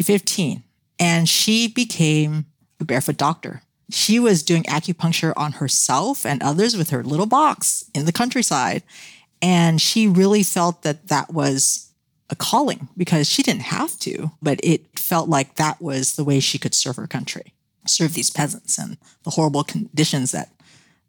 [0.00, 0.62] 15.
[0.98, 2.46] And she became
[2.78, 3.60] a barefoot doctor.
[3.90, 8.82] She was doing acupuncture on herself and others with her little box in the countryside.
[9.42, 11.90] And she really felt that that was
[12.28, 16.40] a calling because she didn't have to, but it felt like that was the way
[16.40, 17.52] she could serve her country,
[17.86, 20.50] serve these peasants and the horrible conditions that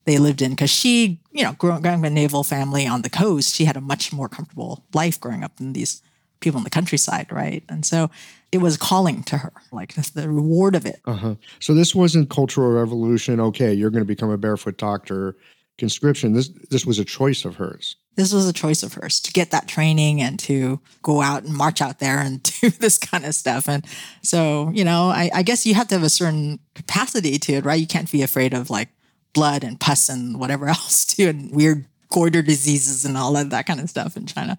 [0.06, 3.10] they lived in because she, you know, growing up in a naval family on the
[3.10, 6.02] coast, she had a much more comfortable life growing up than these
[6.42, 7.64] people in the countryside, right?
[7.70, 8.10] And so
[8.52, 11.00] it was calling to her, like the reward of it.
[11.06, 11.36] Uh-huh.
[11.60, 13.40] So this wasn't cultural revolution.
[13.40, 15.38] Okay, you're going to become a barefoot doctor.
[15.78, 16.34] Conscription.
[16.34, 17.96] This this was a choice of hers.
[18.16, 21.54] This was a choice of hers to get that training and to go out and
[21.54, 23.68] march out there and do this kind of stuff.
[23.68, 23.84] And
[24.22, 27.66] so, you know, I, I guess you have to have a certain capacity to it,
[27.66, 27.80] right?
[27.80, 28.90] You can't be afraid of like
[29.34, 33.66] blood and pus and whatever else too, and weird goiter diseases and all of that
[33.66, 34.58] kind of stuff in China,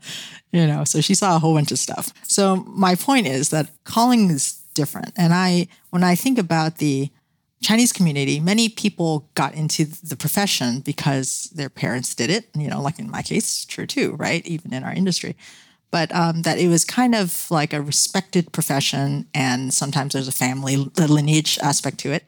[0.53, 0.85] you know.
[0.85, 2.13] So she saw a whole bunch of stuff.
[2.25, 5.13] So my point is that calling is different.
[5.17, 7.11] And I, when I think about the
[7.63, 12.49] Chinese community, many people got into the profession because their parents did it.
[12.57, 14.45] You know, like in my case, true too, right?
[14.47, 15.37] Even in our industry.
[15.93, 20.33] But um, that it was kind of like a respected profession, and sometimes there's a
[20.33, 22.25] family lineage aspect to it.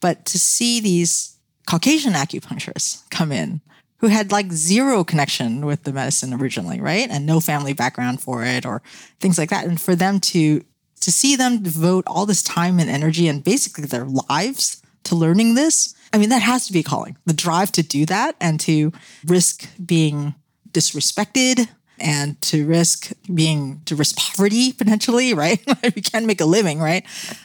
[0.00, 1.36] But to see these
[1.66, 3.62] Caucasian acupuncturists come in
[3.98, 7.08] who had like zero connection with the medicine originally, right?
[7.10, 8.82] And no family background for it or
[9.20, 9.66] things like that.
[9.66, 10.64] And for them to
[11.00, 15.54] to see them devote all this time and energy and basically their lives to learning
[15.54, 17.16] this, I mean, that has to be calling.
[17.24, 18.92] The drive to do that and to
[19.24, 20.34] risk being
[20.72, 21.68] disrespected
[22.00, 25.60] and to risk being to risk poverty potentially, right?
[25.82, 27.04] we can't make a living, right?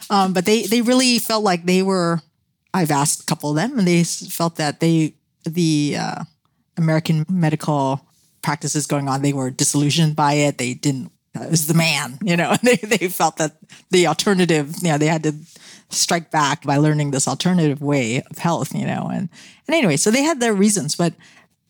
[0.09, 2.21] Um, but they they really felt like they were
[2.73, 5.15] I've asked a couple of them, and they felt that they
[5.45, 6.23] the uh,
[6.77, 8.05] American medical
[8.41, 10.57] practices going on, they were disillusioned by it.
[10.57, 11.11] They didn't.
[11.35, 12.55] It was the man, you know.
[12.63, 13.57] They they felt that
[13.89, 15.33] the alternative, you know, they had to
[15.89, 19.09] strike back by learning this alternative way of health, you know.
[19.11, 19.29] And
[19.67, 21.13] and anyway, so they had their reasons, but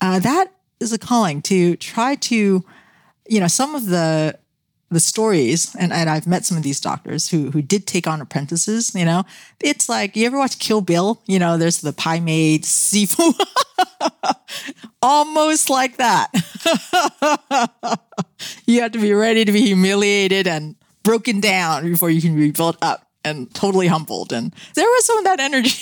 [0.01, 2.63] uh, that is a calling to try to,
[3.30, 4.38] you know, some of the
[4.93, 8.21] the stories, and, and I've met some of these doctors who who did take on
[8.21, 8.93] apprentices.
[8.95, 9.23] You know,
[9.59, 11.21] it's like you ever watch Kill Bill?
[11.25, 13.35] You know, there's the Pai Mei seafood,
[15.01, 16.29] almost like that.
[18.65, 22.51] you have to be ready to be humiliated and broken down before you can be
[22.51, 23.07] built up.
[23.25, 24.33] and totally humbled.
[24.33, 25.79] And there was some of that energy.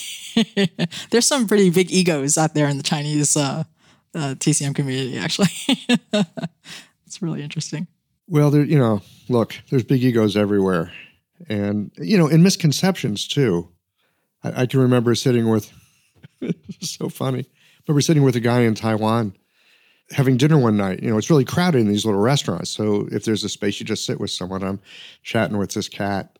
[1.09, 3.63] There's some pretty big egos out there in the Chinese uh,
[4.13, 5.49] uh, TCM community, actually.
[7.05, 7.87] it's really interesting.
[8.31, 10.93] Well, there, you know, look, there's big egos everywhere,
[11.49, 13.67] and you know, in misconceptions too.
[14.41, 15.69] I, I can remember sitting with.
[16.79, 17.39] so funny.
[17.41, 19.35] I remember sitting with a guy in Taiwan
[20.11, 21.03] having dinner one night.
[21.03, 22.69] You know, it's really crowded in these little restaurants.
[22.69, 24.63] So if there's a space, you just sit with someone.
[24.63, 24.79] I'm
[25.23, 26.39] chatting with this cat,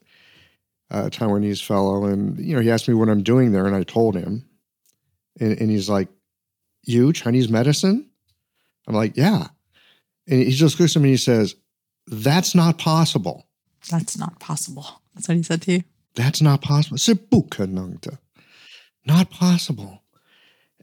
[0.91, 3.83] a Taiwanese fellow, and you know, he asked me what I'm doing there, and I
[3.83, 4.45] told him,
[5.41, 6.07] and, and he's like,
[6.83, 8.09] "You Chinese medicine?"
[8.87, 9.47] I'm like, "Yeah,"
[10.25, 11.55] and he just looks at me and he says,
[12.10, 13.46] "That's not possible."
[13.90, 15.02] That's not possible.
[15.14, 15.82] That's what he said to you.
[16.14, 16.98] That's not possible.
[16.98, 18.18] 是不可能的.
[19.04, 20.00] Not possible.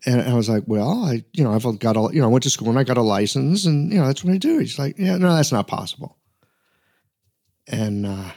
[0.05, 2.43] And I was like, well, I, you know, I've got a, you know, I went
[2.43, 4.59] to school and I got a license and, you know, that's what I do.
[4.59, 6.17] He's like, yeah, no, that's not possible.
[7.67, 8.31] And uh,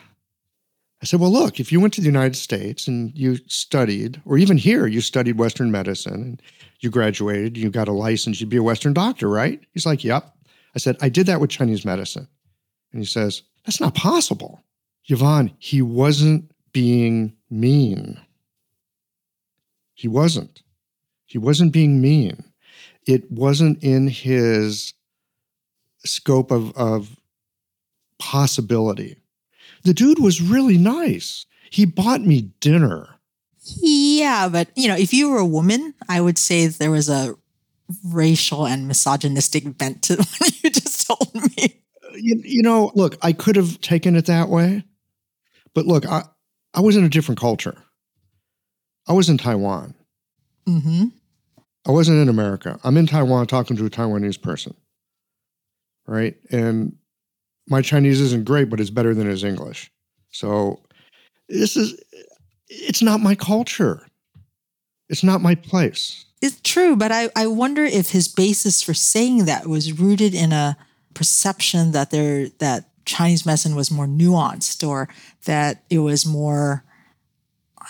[1.02, 4.38] I said, well, look, if you went to the United States and you studied, or
[4.38, 6.42] even here, you studied Western medicine and
[6.80, 9.60] you graduated, you got a license, you'd be a Western doctor, right?
[9.72, 10.32] He's like, yep.
[10.74, 12.28] I said, I did that with Chinese medicine.
[12.91, 14.63] And he says, that's not possible.
[15.05, 18.19] Yvonne, he wasn't being mean.
[19.93, 20.63] He wasn't.
[21.25, 22.43] He wasn't being mean.
[23.05, 24.93] It wasn't in his
[26.05, 27.17] scope of, of
[28.19, 29.17] possibility.
[29.83, 31.45] The dude was really nice.
[31.69, 33.07] He bought me dinner.
[33.77, 37.35] Yeah, but you know, if you were a woman, I would say there was a
[38.05, 41.80] racial and misogynistic bent to what you just told me.
[42.15, 44.83] You, you know, look, I could have taken it that way,
[45.73, 46.23] but look, I,
[46.73, 47.77] I was in a different culture.
[49.07, 49.93] I was in Taiwan.
[50.67, 51.05] Mm-hmm.
[51.87, 52.79] I wasn't in America.
[52.83, 54.75] I'm in Taiwan talking to a Taiwanese person.
[56.07, 56.35] Right.
[56.51, 56.95] And
[57.67, 59.91] my Chinese isn't great, but it's better than his English.
[60.31, 60.81] So
[61.49, 62.01] this is,
[62.67, 64.05] it's not my culture.
[65.09, 66.25] It's not my place.
[66.41, 70.51] It's true, but I, I wonder if his basis for saying that was rooted in
[70.51, 70.77] a
[71.13, 75.09] perception that there that Chinese medicine was more nuanced or
[75.45, 76.83] that it was more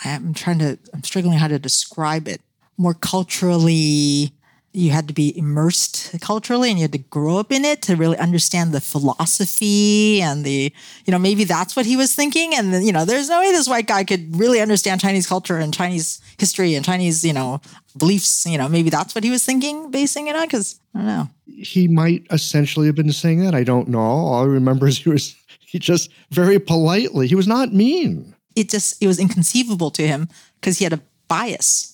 [0.04, 2.40] I'm trying to I'm struggling how to describe it
[2.76, 4.32] more culturally
[4.74, 7.94] you had to be immersed culturally and you had to grow up in it to
[7.94, 10.72] really understand the philosophy and the
[11.04, 12.54] you know maybe that's what he was thinking.
[12.54, 15.58] And then you know there's no way this white guy could really understand chinese culture
[15.58, 17.60] and chinese history and chinese you know
[17.96, 18.46] beliefs.
[18.46, 21.28] You know maybe that's what he was thinking basing it on because i don't know.
[21.46, 23.54] He might essentially have been saying that.
[23.54, 24.00] I don't know.
[24.00, 28.34] All i remember is he was he just very politely he was not mean.
[28.56, 30.28] It just it was inconceivable to him
[30.60, 31.91] because he had a bias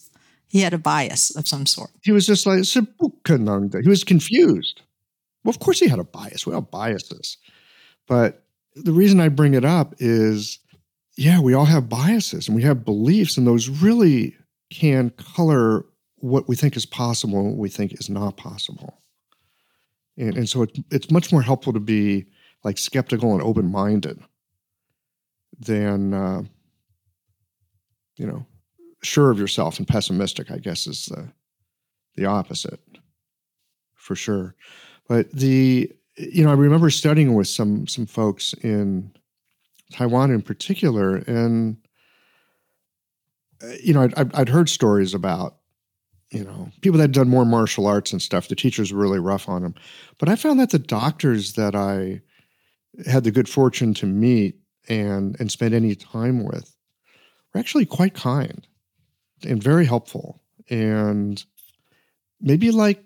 [0.49, 1.91] he had a bias of some sort.
[2.03, 4.83] He was just like, he was confused.
[5.45, 6.47] Well, of course he had a bias.
[6.47, 7.37] We all biases.
[8.07, 8.45] But
[8.75, 10.59] the reason I bring it up is,
[11.17, 14.37] yeah, we all have biases and we have beliefs, and those really
[14.71, 15.85] can color
[16.17, 19.01] what we think is possible and what we think is not possible.
[20.17, 22.27] And, and so it, it's much more helpful to be
[22.65, 24.21] like skeptical and open minded
[25.61, 26.43] than, uh,
[28.17, 28.45] you know,
[29.03, 31.29] sure of yourself and pessimistic, I guess, is the
[32.17, 32.81] the opposite
[33.95, 34.55] for sure.
[35.09, 39.13] But the you know, I remember studying with some some folks in
[39.93, 41.77] Taiwan in particular, and
[43.63, 45.57] uh, you know, I'd, I'd heard stories about
[46.31, 48.49] you know people that had done more martial arts and stuff.
[48.49, 49.75] The teachers were really rough on them,
[50.19, 52.21] but I found that the doctors that I
[53.07, 54.57] had the good fortune to meet
[54.89, 56.75] and and spend any time with
[57.53, 58.67] were actually quite kind
[59.45, 60.41] and very helpful.
[60.71, 61.43] And
[62.41, 63.05] maybe like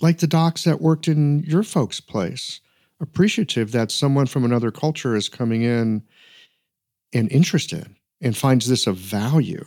[0.00, 2.60] like the docs that worked in your folks' place,
[3.00, 6.02] appreciative that someone from another culture is coming in
[7.12, 9.64] and interested and finds this of value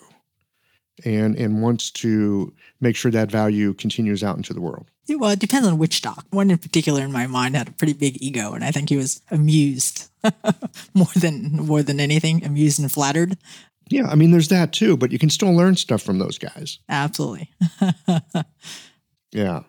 [1.06, 4.90] and and wants to make sure that value continues out into the world.
[5.06, 6.26] Yeah, well, it depends on which doc.
[6.32, 8.98] One in particular in my mind had a pretty big ego, and I think he
[8.98, 10.10] was amused
[10.94, 13.38] more than more than anything, amused and flattered
[13.90, 16.80] yeah, I mean, there's that too, but you can still learn stuff from those guys.
[16.90, 17.52] Absolutely.
[19.32, 19.62] yeah.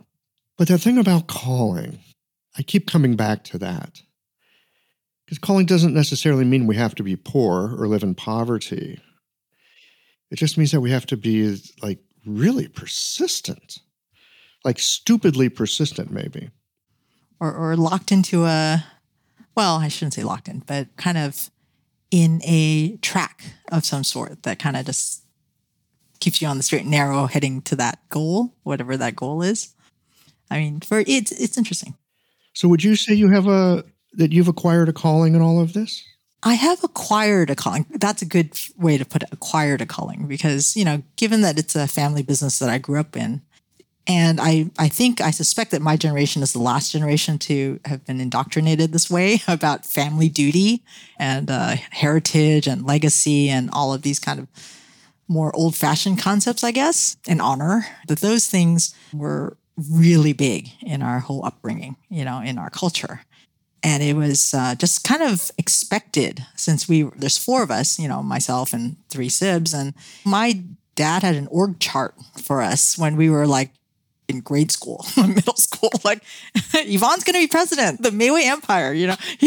[0.57, 2.01] But the thing about calling,
[2.57, 4.03] I keep coming back to that.
[5.25, 8.99] Because calling doesn't necessarily mean we have to be poor or live in poverty.
[10.31, 13.79] It just means that we have to be like really persistent,
[14.65, 16.51] like stupidly persistent, maybe.
[17.41, 18.85] Or, or locked into a,
[19.55, 21.51] well, I shouldn't say locked in, but kind of
[22.11, 25.23] in a track of some sort that kind of just
[26.21, 29.75] keeps you on the straight and narrow heading to that goal, whatever that goal is.
[30.51, 31.95] I mean, for it's it's interesting.
[32.55, 35.75] So would you say you have a that you've acquired a calling in all of
[35.75, 36.03] this?
[36.43, 37.85] I have acquired a calling.
[37.91, 41.59] That's a good way to put it, acquired a calling, because, you know, given that
[41.59, 43.43] it's a family business that I grew up in,
[44.09, 48.07] and I, I think, I suspect that my generation is the last generation to have
[48.07, 50.83] been indoctrinated this way about family duty
[51.19, 54.49] and uh, heritage and legacy and all of these kind of
[55.29, 61.03] more old fashioned concepts, I guess, and honor, that those things were really big in
[61.03, 63.21] our whole upbringing, you know, in our culture.
[63.83, 68.09] And it was uh, just kind of expected since we, there's four of us, you
[68.09, 69.75] know, myself and three sibs.
[69.75, 69.95] And
[70.25, 70.63] my
[70.97, 73.71] dad had an org chart for us when we were like
[74.29, 76.23] in grade school, middle school, like
[76.75, 79.17] Yvonne's going to be president, the Mayway Empire, you know.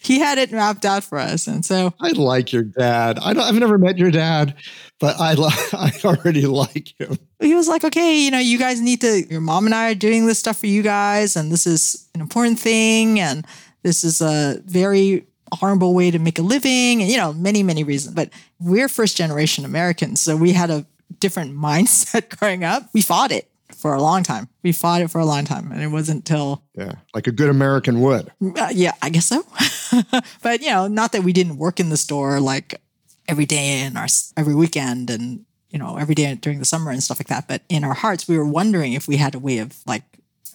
[0.00, 1.46] he had it mapped out for us.
[1.46, 3.18] And so I like your dad.
[3.18, 4.54] I don't, I've never met your dad,
[5.00, 5.34] but I,
[5.72, 7.18] I already like him.
[7.40, 9.94] He was like, okay, you know, you guys need to, your mom and I are
[9.94, 11.36] doing this stuff for you guys.
[11.36, 13.18] And this is an important thing.
[13.20, 13.44] And
[13.82, 17.84] this is a very horrible way to make a living and you know many many
[17.84, 20.84] reasons but we're first generation americans so we had a
[21.20, 22.88] different mindset growing up.
[22.92, 24.48] We fought it for a long time.
[24.62, 27.48] We fought it for a long time, and it wasn't till yeah, like a good
[27.48, 28.32] American would.
[28.42, 29.44] Uh, yeah, I guess so.
[30.42, 32.80] but you know, not that we didn't work in the store like
[33.28, 34.06] every day and our
[34.36, 37.48] every weekend and you know every day during the summer and stuff like that.
[37.48, 40.04] But in our hearts, we were wondering if we had a way of like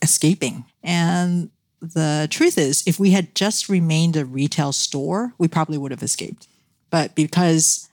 [0.02, 0.66] escaping.
[0.84, 1.50] And
[1.82, 6.04] the truth is, if we had just remained a retail store, we probably would have
[6.04, 6.48] escaped.
[6.90, 7.90] But because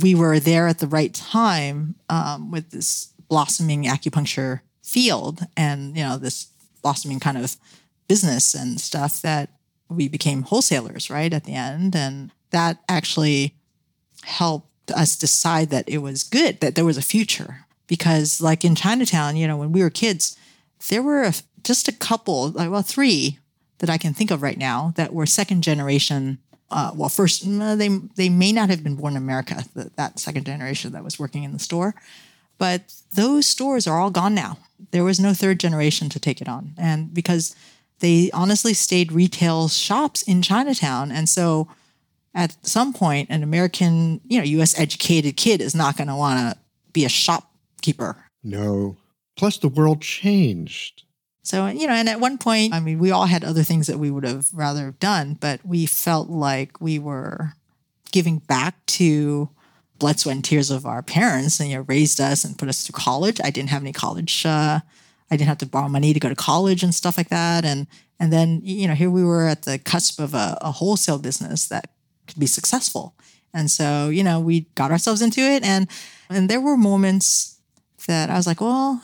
[0.00, 6.02] we were there at the right time um, with this blossoming acupuncture field and you
[6.02, 6.48] know this
[6.82, 7.56] blossoming kind of
[8.08, 9.50] business and stuff that
[9.88, 11.94] we became wholesalers right at the end.
[11.94, 13.54] And that actually
[14.24, 17.66] helped us decide that it was good that there was a future.
[17.86, 20.36] Because like in chinatown you know when we were kids
[20.88, 23.38] there were a, just a couple like well three
[23.78, 26.38] that i can think of right now that were second generation
[26.72, 30.18] uh, well, first mm, they they may not have been born in America, that, that
[30.18, 31.94] second generation that was working in the store,
[32.58, 34.58] but those stores are all gone now.
[34.90, 37.54] There was no third generation to take it on, and because
[38.00, 41.68] they honestly stayed retail shops in Chinatown, and so
[42.34, 44.78] at some point, an American, you know, U.S.
[44.78, 46.58] educated kid is not going to want to
[46.92, 48.16] be a shopkeeper.
[48.42, 48.96] No.
[49.36, 51.01] Plus, the world changed.
[51.42, 53.98] So, you know, and at one point, I mean, we all had other things that
[53.98, 57.54] we would have rather have done, but we felt like we were
[58.12, 59.48] giving back to
[59.98, 62.86] blood, sweat, and tears of our parents and, you know, raised us and put us
[62.86, 63.40] through college.
[63.42, 64.80] I didn't have any college, uh,
[65.30, 67.64] I didn't have to borrow money to go to college and stuff like that.
[67.64, 67.86] And,
[68.20, 71.66] and then, you know, here we were at the cusp of a, a wholesale business
[71.68, 71.90] that
[72.28, 73.14] could be successful.
[73.54, 75.64] And so, you know, we got ourselves into it.
[75.64, 75.88] And,
[76.28, 77.58] and there were moments
[78.06, 79.00] that I was like, well,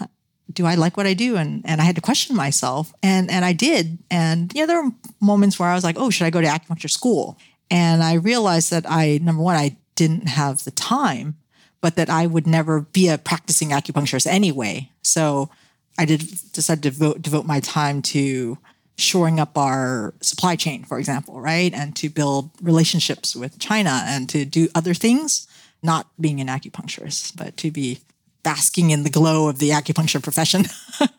[0.52, 1.36] do I like what I do?
[1.36, 3.98] And and I had to question myself, and and I did.
[4.10, 6.46] And you know, there were moments where I was like, oh, should I go to
[6.46, 7.38] acupuncture school?
[7.70, 11.36] And I realized that I number one, I didn't have the time,
[11.80, 14.90] but that I would never be a practicing acupuncturist anyway.
[15.02, 15.50] So
[15.98, 16.20] I did
[16.52, 18.58] decide to devote devote my time to
[18.96, 24.28] shoring up our supply chain, for example, right, and to build relationships with China and
[24.28, 25.46] to do other things,
[25.82, 28.00] not being an acupuncturist, but to be
[28.42, 30.64] basking in the glow of the acupuncture profession.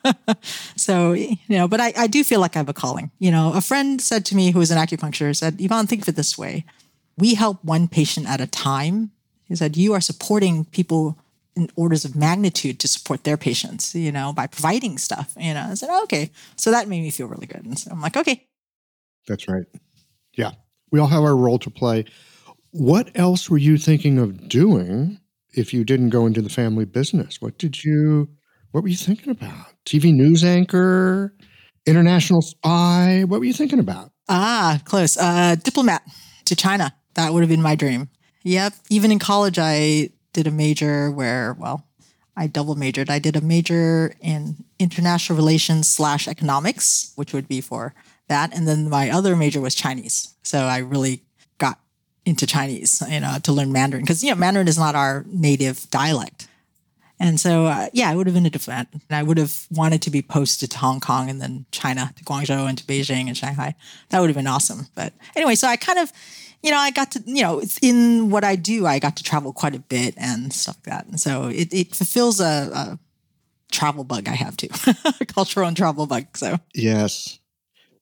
[0.76, 3.10] so, you know, but I, I do feel like I have a calling.
[3.18, 6.08] You know, a friend said to me who was an acupuncturist, said, Yvonne, think of
[6.08, 6.64] it this way.
[7.18, 9.10] We help one patient at a time.
[9.44, 11.18] He said, you are supporting people
[11.56, 15.34] in orders of magnitude to support their patients, you know, by providing stuff.
[15.36, 16.30] You know, I said, oh, okay.
[16.56, 17.64] So that made me feel really good.
[17.64, 18.46] And so I'm like, okay.
[19.26, 19.66] That's right.
[20.34, 20.52] Yeah.
[20.90, 22.06] We all have our role to play.
[22.70, 25.18] What else were you thinking of doing
[25.52, 27.40] if you didn't go into the family business?
[27.40, 28.28] What did you,
[28.72, 29.66] what were you thinking about?
[29.84, 31.34] TV news anchor,
[31.86, 33.24] international spy?
[33.26, 34.12] What were you thinking about?
[34.28, 35.16] Ah, close.
[35.16, 36.02] Uh, diplomat
[36.44, 36.94] to China.
[37.14, 38.08] That would have been my dream.
[38.44, 38.74] Yep.
[38.88, 41.86] Even in college, I did a major where, well,
[42.36, 43.10] I double majored.
[43.10, 47.94] I did a major in international relations slash economics, which would be for
[48.28, 48.54] that.
[48.56, 50.34] And then my other major was Chinese.
[50.42, 51.24] So I really
[52.24, 55.88] into Chinese, you know, to learn Mandarin because you know Mandarin is not our native
[55.90, 56.48] dialect.
[57.22, 58.88] And so, uh, yeah, I would have been a different.
[58.92, 62.24] And I would have wanted to be posted to Hong Kong and then China, to
[62.24, 63.74] Guangzhou and to Beijing and Shanghai.
[64.08, 64.86] That would have been awesome.
[64.94, 66.10] But anyway, so I kind of,
[66.62, 69.52] you know, I got to, you know, in what I do, I got to travel
[69.52, 71.06] quite a bit and stuff like that.
[71.08, 72.98] And so it, it fulfills a, a
[73.70, 74.68] travel bug I have too,
[75.26, 76.38] cultural and travel bug.
[76.38, 77.38] So, yes.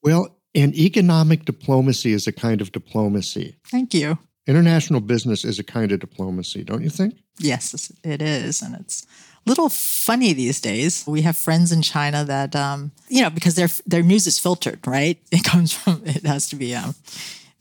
[0.01, 3.57] Well, and economic diplomacy is a kind of diplomacy.
[3.67, 4.19] Thank you.
[4.47, 7.19] International business is a kind of diplomacy, don't you think?
[7.39, 8.63] Yes, it is.
[8.63, 9.07] And it's
[9.47, 11.05] a little funny these days.
[11.07, 14.87] We have friends in China that, um, you know, because their their news is filtered,
[14.87, 15.19] right?
[15.31, 16.95] It comes from, it has to be um,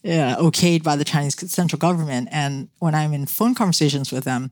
[0.02, 2.30] yeah, okayed by the Chinese central government.
[2.32, 4.52] And when I'm in phone conversations with them,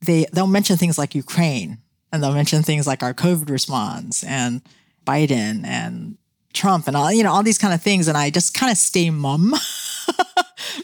[0.00, 1.78] they they'll mention things like Ukraine,
[2.12, 4.62] and they'll mention things like our COVID response and
[5.04, 6.16] Biden and
[6.52, 8.78] Trump and all you know all these kind of things, and I just kind of
[8.78, 9.54] stay mum.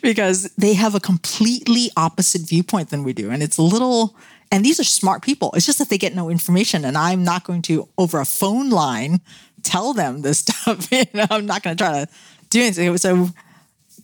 [0.02, 3.30] because they have a completely opposite viewpoint than we do.
[3.30, 4.16] And it's little,
[4.50, 5.50] and these are smart people.
[5.54, 6.84] It's just that they get no information.
[6.84, 9.20] And I'm not going to, over a phone line,
[9.62, 10.90] tell them this stuff.
[10.92, 12.10] you know, I'm not going to try to
[12.50, 12.96] do anything.
[12.98, 13.28] So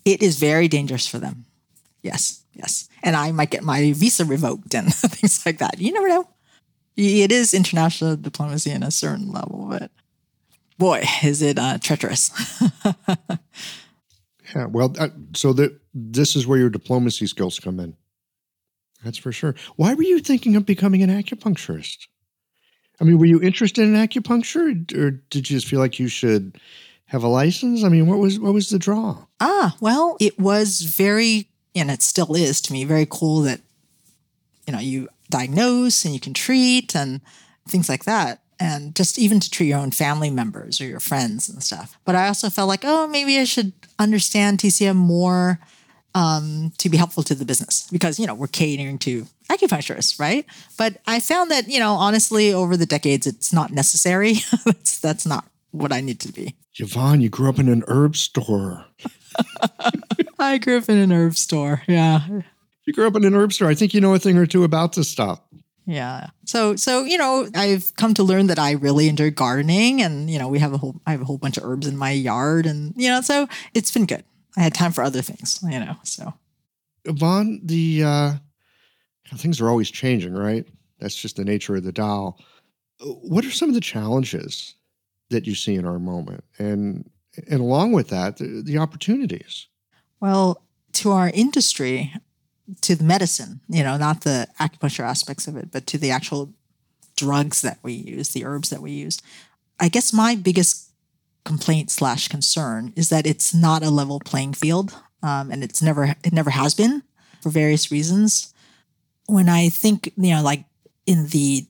[0.05, 1.45] it is very dangerous for them.
[2.03, 2.89] Yes, yes.
[3.03, 5.81] And I might get my visa revoked and things like that.
[5.81, 6.29] You never know.
[6.97, 9.91] It is international diplomacy in a certain level, but
[10.81, 12.31] boy, is it uh, treacherous.
[14.55, 17.97] Yeah, well, uh, so that this is where your diplomacy skills come in.
[19.05, 19.55] That's for sure.
[19.77, 22.09] Why were you thinking of becoming an acupuncturist?
[23.01, 26.59] I mean, were you interested in acupuncture, or did you just feel like you should
[27.07, 27.83] have a license?
[27.83, 29.25] I mean, what was what was the draw?
[29.41, 33.61] Ah, well, it was very, and it still is to me, very cool that
[34.67, 37.21] you know you diagnose and you can treat and
[37.69, 41.49] things like that and just even to treat your own family members or your friends
[41.49, 41.99] and stuff.
[42.05, 45.59] But I also felt like, oh, maybe I should understand TCM more
[46.15, 50.45] um, to be helpful to the business because, you know, we're catering to acupuncturists, right?
[50.77, 54.35] But I found that, you know, honestly, over the decades, it's not necessary.
[54.65, 56.55] that's, that's not what I need to be.
[56.77, 58.85] Yvonne, you grew up in an herb store.
[60.39, 61.83] I grew up in an herb store.
[61.87, 62.21] Yeah.
[62.87, 63.69] You grew up in an herb store.
[63.69, 65.41] I think you know a thing or two about this stuff.
[65.91, 66.29] Yeah.
[66.47, 70.39] So so you know, I've come to learn that I really enjoy gardening and you
[70.39, 72.65] know, we have a whole I have a whole bunch of herbs in my yard
[72.65, 74.23] and you know, so it's been good.
[74.57, 75.97] I had time for other things, you know.
[76.05, 76.33] So
[77.05, 78.33] Yvonne, the uh
[79.35, 80.65] things are always changing, right?
[81.01, 82.37] That's just the nature of the Tao.
[83.01, 84.77] What are some of the challenges
[85.31, 86.45] that you see in our moment?
[86.61, 87.11] And
[87.49, 89.67] and along with that, the, the opportunities?
[90.21, 90.63] Well,
[90.93, 92.15] to our industry,
[92.83, 96.53] to the medicine, you know, not the acupuncture aspects of it, but to the actual
[97.17, 99.21] drugs that we use, the herbs that we use.
[99.79, 100.91] I guess my biggest
[101.45, 106.15] complaint slash concern is that it's not a level playing field, um, and it's never
[106.25, 107.03] it never has been
[107.43, 108.53] for various reasons.
[109.27, 110.65] When I think, you know, like
[111.07, 111.67] in the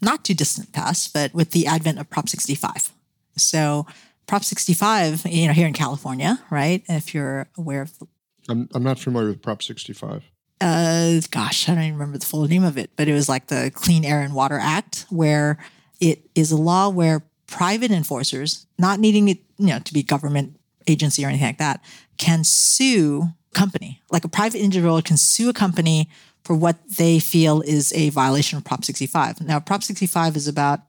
[0.00, 2.92] not too distant past, but with the advent of Prop 65.
[3.36, 3.86] So
[4.26, 6.82] Prop 65, you know, here in California, right?
[6.88, 7.92] If you're aware of
[8.48, 10.24] I'm I'm not familiar with Prop 65.
[10.60, 13.48] Uh, gosh, I don't even remember the full name of it, but it was like
[13.48, 15.58] the Clean Air and Water Act, where
[16.00, 20.58] it is a law where private enforcers, not needing it, you know, to be government
[20.86, 21.80] agency or anything like that,
[22.18, 24.00] can sue company.
[24.10, 26.08] Like a private individual can sue a company
[26.44, 29.40] for what they feel is a violation of Prop 65.
[29.40, 30.80] Now, Prop 65 is about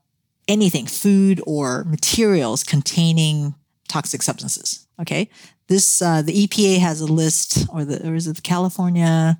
[0.47, 3.55] anything, food or materials containing
[3.87, 4.87] toxic substances.
[4.99, 5.29] Okay.
[5.67, 9.39] This, uh, the EPA has a list, or the, or is it the California?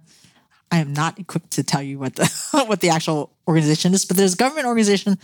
[0.72, 2.26] I am not equipped to tell you what the
[2.68, 5.18] what the actual organization is, but there's a government organization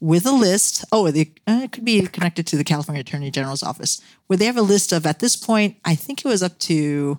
[0.00, 0.84] with a list.
[0.92, 4.46] Oh, they, uh, it could be connected to the California Attorney General's office, where they
[4.46, 7.18] have a list of at this point, I think it was up to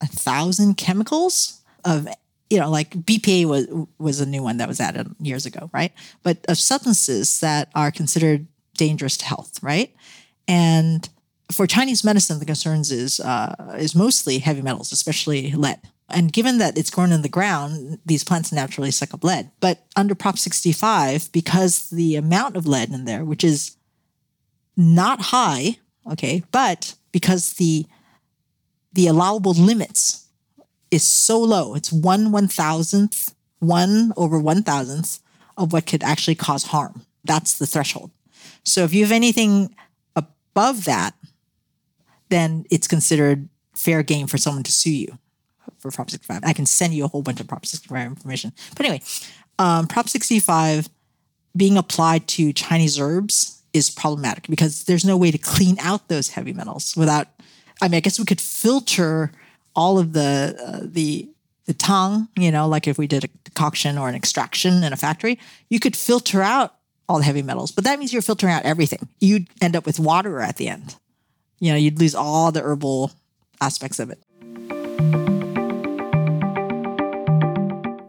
[0.00, 2.08] a thousand chemicals of
[2.50, 3.66] you know, like BPA was
[3.98, 5.92] was a new one that was added years ago, right?
[6.22, 9.94] But of substances that are considered dangerous to health, right?
[10.46, 11.08] And
[11.52, 15.80] for Chinese medicine, the concerns is uh, is mostly heavy metals, especially lead.
[16.08, 19.50] And given that it's grown in the ground, these plants naturally suck up lead.
[19.60, 23.76] But under Prop 65, because the amount of lead in there, which is
[24.76, 25.78] not high,
[26.10, 27.86] okay, but because the
[28.92, 30.28] the allowable limits
[30.90, 35.20] is so low, it's one one thousandth, one over one thousandth
[35.56, 37.02] of what could actually cause harm.
[37.24, 38.10] That's the threshold.
[38.64, 39.74] So if you have anything
[40.14, 41.14] above that,
[42.34, 45.18] then it's considered fair game for someone to sue you
[45.78, 46.40] for Prop 65.
[46.44, 48.52] I can send you a whole bunch of Prop 65 information.
[48.76, 49.02] But anyway,
[49.58, 50.88] um, Prop 65
[51.56, 56.30] being applied to Chinese herbs is problematic because there's no way to clean out those
[56.30, 57.28] heavy metals without.
[57.82, 59.32] I mean, I guess we could filter
[59.74, 61.28] all of the uh, the
[61.66, 64.96] the tang, you know, like if we did a decoction or an extraction in a
[64.96, 65.38] factory,
[65.70, 66.74] you could filter out
[67.08, 69.08] all the heavy metals, but that means you're filtering out everything.
[69.20, 70.96] You'd end up with water at the end.
[71.64, 73.12] You know, you'd lose all the herbal
[73.58, 74.18] aspects of it.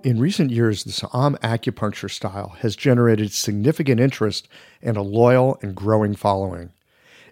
[0.04, 4.50] In recent years, the Sa'am acupuncture style has generated significant interest
[4.82, 6.74] and a loyal and growing following.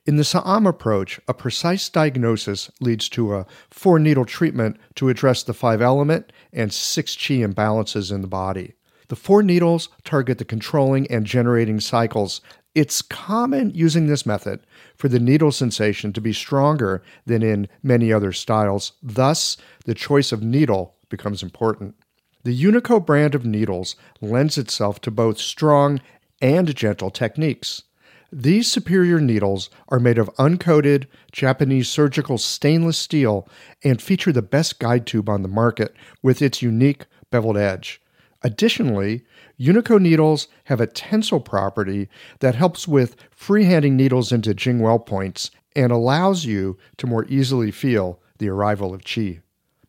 [0.06, 5.44] In the Sa'am approach, a precise diagnosis leads to a four needle treatment to address
[5.44, 8.76] the five element and six chi imbalances in the body.
[9.10, 12.40] The four needles target the controlling and generating cycles.
[12.76, 14.62] It's common using this method
[14.96, 18.94] for the needle sensation to be stronger than in many other styles.
[19.04, 21.96] Thus, the choice of needle becomes important.
[22.44, 26.02] The Unico brand of needles lends itself to both strong
[26.42, 27.84] and gentle techniques.
[28.32, 33.48] These superior needles are made of uncoated Japanese surgical stainless steel
[33.84, 38.02] and feature the best guide tube on the market with its unique beveled edge.
[38.42, 39.24] Additionally,
[39.60, 42.10] Unico needles have a tensile property
[42.40, 48.20] that helps with freehanding needles into Jingwell points and allows you to more easily feel
[48.38, 49.40] the arrival of chi.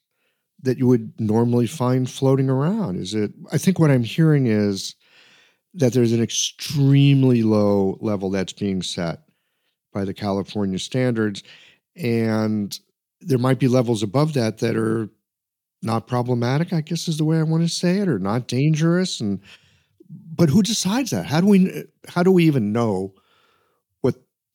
[0.60, 2.98] that you would normally find floating around?
[2.98, 4.94] Is it, I think what I'm hearing is
[5.72, 9.20] that there's an extremely low level that's being set
[9.90, 11.42] by the California standards.
[11.96, 12.78] And
[13.22, 15.08] there might be levels above that that are
[15.80, 19.18] not problematic, I guess is the way I want to say it, or not dangerous.
[19.18, 19.40] And
[20.10, 21.24] but who decides that?
[21.24, 23.14] How do we how do we even know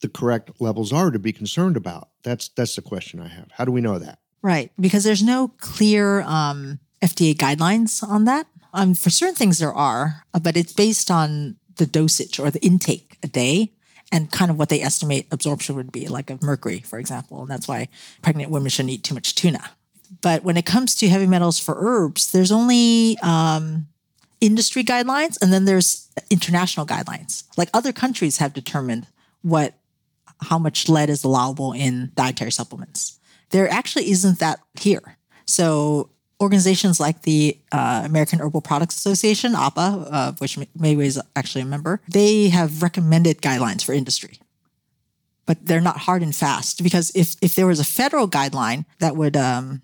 [0.02, 2.10] the correct levels are to be concerned about?
[2.24, 3.50] That's that's the question I have.
[3.52, 4.20] How do we know that?
[4.42, 8.48] Right, because there's no clear um, FDA guidelines on that.
[8.74, 12.64] Um, for certain things there are, uh, but it's based on the dosage or the
[12.64, 13.74] intake a day
[14.12, 17.42] and kind of what they estimate absorption would be, like of mercury, for example.
[17.42, 17.90] And that's why
[18.22, 19.72] pregnant women shouldn't eat too much tuna.
[20.22, 23.88] But when it comes to heavy metals for herbs, there's only um,
[24.40, 27.44] industry guidelines and then there's international guidelines.
[27.58, 29.08] Like other countries have determined
[29.42, 29.74] what
[30.42, 33.20] how much lead is allowable in dietary supplements.
[33.50, 35.18] There actually isn't that here.
[35.46, 36.10] So
[36.40, 41.66] organizations like the uh, American Herbal Products Association, AHPA, uh, which Mayway is actually a
[41.66, 44.40] member, they have recommended guidelines for industry.
[45.46, 49.16] But they're not hard and fast because if, if there was a federal guideline that
[49.16, 49.82] would um,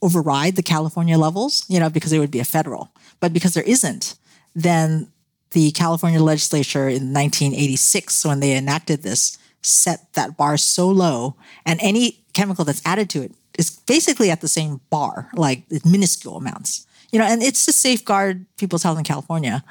[0.00, 2.90] override the California levels, you know, because it would be a federal.
[3.20, 4.16] But because there isn't,
[4.54, 5.12] then
[5.52, 11.80] the California legislature in 1986, when they enacted this, set that bar so low, and
[11.82, 16.86] any chemical that's added to it is basically at the same bar, like minuscule amounts.
[17.10, 19.62] You know, and it's to safeguard people's health in California,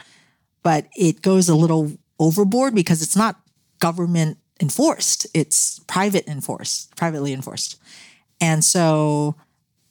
[0.64, 3.40] but it goes a little overboard because it's not
[3.80, 7.80] government enforced; it's private enforced, privately enforced,
[8.40, 9.36] and so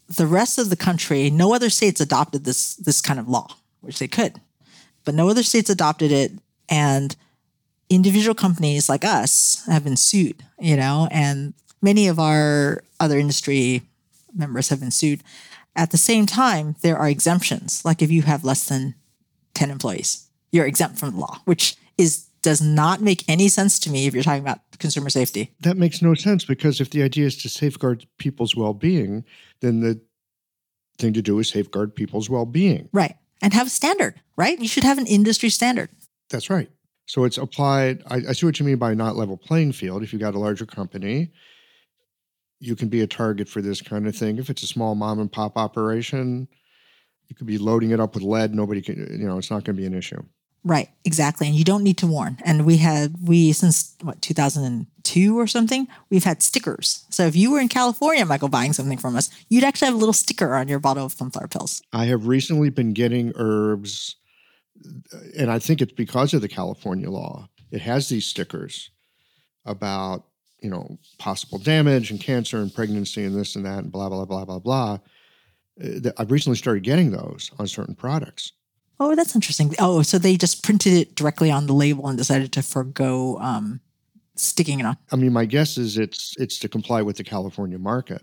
[0.08, 3.48] the rest of the country, no other states adopted this this kind of law,
[3.80, 4.40] which they could,
[5.04, 6.32] but no other states adopted it,
[6.68, 7.16] and
[7.90, 11.52] individual companies like us have been sued, you know, and
[11.82, 13.82] many of our other industry
[14.34, 15.22] members have been sued.
[15.76, 17.84] At the same time, there are exemptions.
[17.84, 18.94] Like if you have less than
[19.54, 23.90] 10 employees, you're exempt from the law, which is does not make any sense to
[23.90, 25.52] me if you're talking about consumer safety.
[25.60, 29.24] That makes no sense because if the idea is to safeguard people's well-being,
[29.60, 30.00] then the
[30.98, 32.88] thing to do is safeguard people's well-being.
[32.92, 33.16] Right.
[33.42, 34.58] And have a standard, right?
[34.58, 35.90] You should have an industry standard.
[36.30, 36.70] That's right.
[37.10, 38.04] So it's applied.
[38.06, 40.04] I, I see what you mean by not level playing field.
[40.04, 41.32] If you've got a larger company,
[42.60, 44.38] you can be a target for this kind of thing.
[44.38, 46.46] If it's a small mom and pop operation,
[47.26, 48.54] you could be loading it up with lead.
[48.54, 50.22] Nobody can, you know, it's not going to be an issue.
[50.62, 51.48] Right, exactly.
[51.48, 52.38] And you don't need to warn.
[52.44, 57.06] And we had, we, since what, 2002 or something, we've had stickers.
[57.10, 59.98] So if you were in California, Michael, buying something from us, you'd actually have a
[59.98, 61.82] little sticker on your bottle of sunflower pills.
[61.92, 64.14] I have recently been getting herbs,
[65.36, 67.48] and I think it's because of the California law.
[67.70, 68.90] It has these stickers
[69.64, 70.24] about,
[70.60, 74.24] you know, possible damage and cancer and pregnancy and this and that and blah, blah,
[74.24, 74.98] blah, blah, blah.
[75.82, 78.52] Uh, I've recently started getting those on certain products.
[78.98, 79.74] Oh, that's interesting.
[79.78, 83.80] Oh, so they just printed it directly on the label and decided to forego um,
[84.36, 84.98] sticking it on.
[85.10, 88.22] I mean, my guess is it's it's to comply with the California market.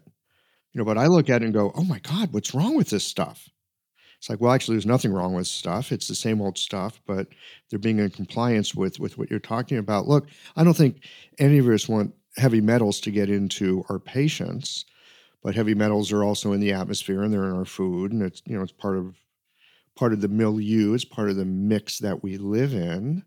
[0.73, 2.91] You know, but I look at it and go, "Oh my God, what's wrong with
[2.91, 3.49] this stuff?"
[4.27, 5.93] It's like, well, actually, there's nothing wrong with stuff.
[5.93, 7.29] It's the same old stuff, but
[7.69, 10.05] they're being in compliance with with what you're talking about.
[10.05, 10.27] Look,
[10.57, 11.05] I don't think
[11.39, 14.83] any of us want heavy metals to get into our patients,
[15.41, 18.41] but heavy metals are also in the atmosphere and they're in our food, and it's
[18.45, 19.15] you know it's part of
[19.95, 23.23] part of the milieu, it's part of the mix that we live in.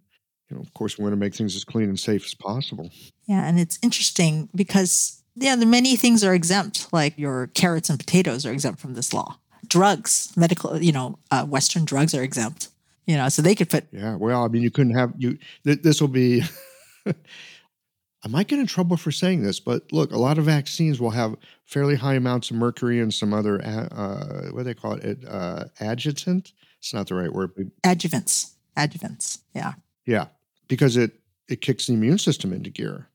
[0.50, 2.90] You know, of course, we want to make things as clean and safe as possible.
[3.24, 7.98] Yeah, and it's interesting because yeah, the many things are exempt, like your carrots and
[7.98, 9.38] potatoes are exempt from this law.
[9.70, 12.68] Drugs, medical, you know, uh, Western drugs are exempt.
[13.06, 14.16] You know, so they could put Yeah.
[14.16, 15.38] Well, I mean, you couldn't have you.
[15.64, 16.42] Th- this will be.
[17.06, 21.10] I might get in trouble for saying this, but look, a lot of vaccines will
[21.10, 25.24] have fairly high amounts of mercury and some other uh, what do they call it?
[25.26, 26.52] Uh, adjutant.
[26.78, 27.52] It's not the right word.
[27.82, 28.52] Adjuvants.
[28.76, 29.38] Adjuvants.
[29.54, 29.72] Yeah.
[30.06, 30.26] yeah,
[30.68, 31.12] because it
[31.48, 33.08] it kicks the immune system into gear,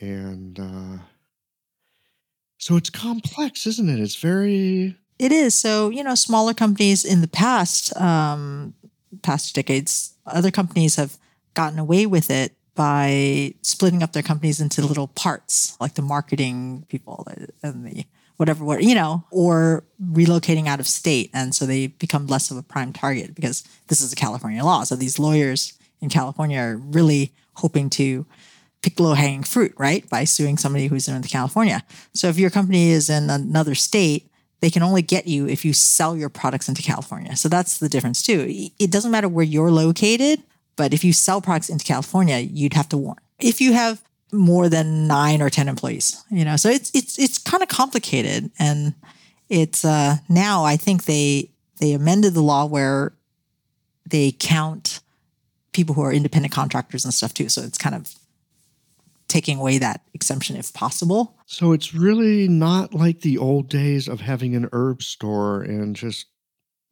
[0.00, 0.98] and uh,
[2.58, 3.98] so it's complex, isn't it?
[3.98, 5.54] It's very It is.
[5.54, 8.72] So, you know, smaller companies in the past, um,
[9.20, 11.18] past decades, other companies have
[11.52, 16.86] gotten away with it by splitting up their companies into little parts, like the marketing
[16.88, 17.28] people
[17.62, 18.06] and the
[18.38, 21.28] whatever, what, you know, or relocating out of state.
[21.34, 24.84] And so they become less of a prime target because this is a California law.
[24.84, 28.24] So these lawyers in California are really hoping to
[28.80, 30.08] pick low hanging fruit, right?
[30.08, 31.84] By suing somebody who's in California.
[32.14, 34.29] So if your company is in another state,
[34.60, 37.34] they can only get you if you sell your products into California.
[37.36, 38.70] So that's the difference too.
[38.78, 40.42] It doesn't matter where you're located,
[40.76, 43.18] but if you sell products into California, you'd have to warn.
[43.38, 47.38] If you have more than nine or ten employees, you know, so it's it's it's
[47.38, 48.94] kind of complicated, and
[49.48, 51.50] it's uh, now I think they
[51.80, 53.12] they amended the law where
[54.08, 55.00] they count
[55.72, 57.48] people who are independent contractors and stuff too.
[57.48, 58.14] So it's kind of
[59.30, 61.38] taking away that exemption if possible.
[61.46, 66.26] So it's really not like the old days of having an herb store and just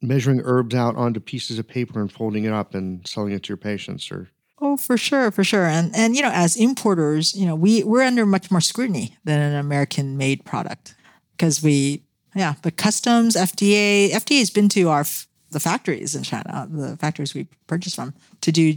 [0.01, 3.49] measuring herbs out onto pieces of paper and folding it up and selling it to
[3.49, 4.29] your patients or
[4.61, 5.65] Oh, for sure, for sure.
[5.65, 9.39] And and you know, as importers, you know, we we're under much more scrutiny than
[9.39, 10.95] an American made product
[11.31, 12.03] because we
[12.35, 15.05] yeah, but customs, FDA, FDA has been to our
[15.51, 18.75] the factories in China, the factories we purchase from to do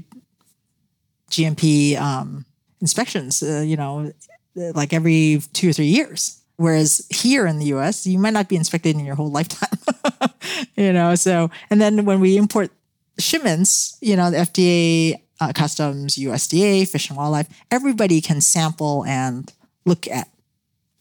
[1.30, 2.46] GMP um,
[2.82, 4.12] inspections, uh, you know,
[4.54, 6.42] like every two or three years.
[6.56, 9.78] Whereas here in the US, you might not be inspected in your whole lifetime,
[10.76, 11.14] you know.
[11.14, 12.70] So, and then when we import
[13.18, 19.50] shipments, you know, the FDA, uh, customs, USDA, Fish and Wildlife, everybody can sample and
[19.86, 20.28] look at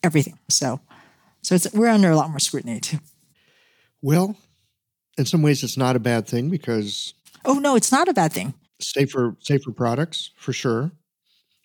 [0.01, 0.39] everything.
[0.49, 0.79] So,
[1.43, 2.99] so it's, we're under a lot more scrutiny too.
[4.01, 4.37] Well,
[5.17, 7.13] in some ways, it's not a bad thing because
[7.45, 8.53] Oh no, it's not a bad thing.
[8.79, 10.91] safer safer products for sure.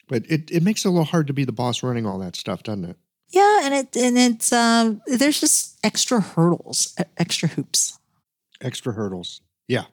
[0.09, 2.37] But it, it makes it a little hard to be the boss running all that
[2.37, 2.97] stuff, doesn't it?
[3.31, 7.99] Yeah, and it and it's um, there's just extra hurdles, extra hoops.
[8.61, 9.41] Extra hurdles.
[9.67, 9.85] Yeah.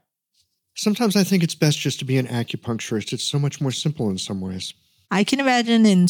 [0.75, 3.13] Sometimes I think it's best just to be an acupuncturist.
[3.13, 4.73] It's so much more simple in some ways.
[5.11, 6.07] I can imagine in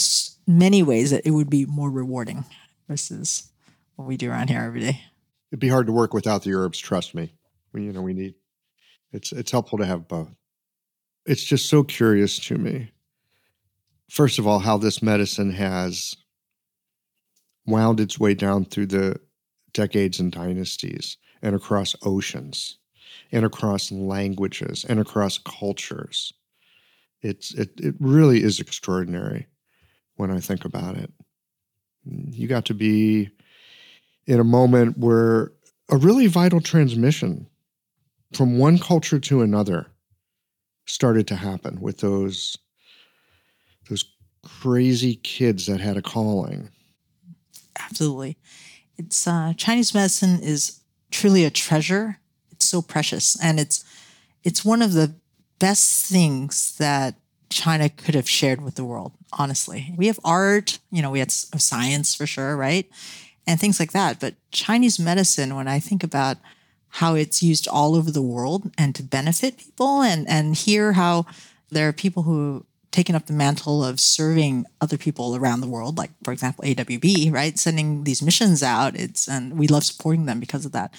[0.47, 2.45] many ways that it would be more rewarding
[2.87, 3.49] versus
[3.95, 5.01] what we do around here every day.
[5.51, 7.33] It'd be hard to work without the herbs, trust me.
[7.73, 8.35] We, you know, we need
[9.11, 10.29] it's it's helpful to have both.
[11.25, 12.91] It's just so curious to me.
[14.09, 16.15] First of all, how this medicine has
[17.65, 19.19] wound its way down through the
[19.73, 22.77] decades and dynasties and across oceans
[23.31, 26.33] and across languages and across cultures.
[27.21, 29.47] It's it it really is extraordinary
[30.15, 31.11] when I think about it.
[32.05, 33.29] You got to be
[34.27, 35.51] in a moment where
[35.89, 37.47] a really vital transmission
[38.33, 39.87] from one culture to another
[40.85, 42.57] started to happen with those
[44.43, 46.69] crazy kids that had a calling.
[47.79, 48.37] Absolutely,
[48.97, 50.79] it's uh, Chinese medicine is
[51.11, 52.19] truly a treasure.
[52.51, 53.83] It's so precious, and it's
[54.43, 55.15] it's one of the
[55.59, 57.15] best things that
[57.49, 59.13] China could have shared with the world.
[59.31, 62.89] Honestly, we have art, you know, we had science for sure, right,
[63.47, 64.19] and things like that.
[64.19, 66.37] But Chinese medicine, when I think about
[66.89, 71.25] how it's used all over the world and to benefit people, and and hear how
[71.71, 75.97] there are people who taken up the mantle of serving other people around the world,
[75.97, 78.95] like for example AWB, right, sending these missions out.
[78.95, 80.93] It's and we love supporting them because of that.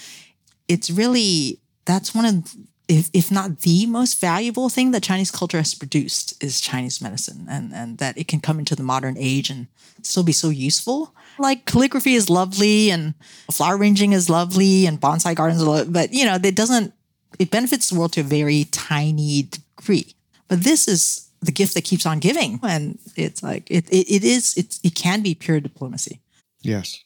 [0.69, 2.55] It's really that's one of
[2.89, 7.47] if, if not the most valuable thing that Chinese culture has produced is Chinese medicine
[7.49, 9.69] and, and that it can come into the modern age and
[10.03, 11.15] still be so useful.
[11.39, 13.15] Like calligraphy is lovely and
[13.51, 16.93] flower arranging is lovely and bonsai gardens, are lo- but you know, it doesn't,
[17.39, 20.15] it benefits the world to a very tiny degree.
[20.49, 22.59] But this is the gift that keeps on giving.
[22.63, 26.21] And it's like, it, it, it is, it, it can be pure diplomacy.
[26.63, 27.03] Yes,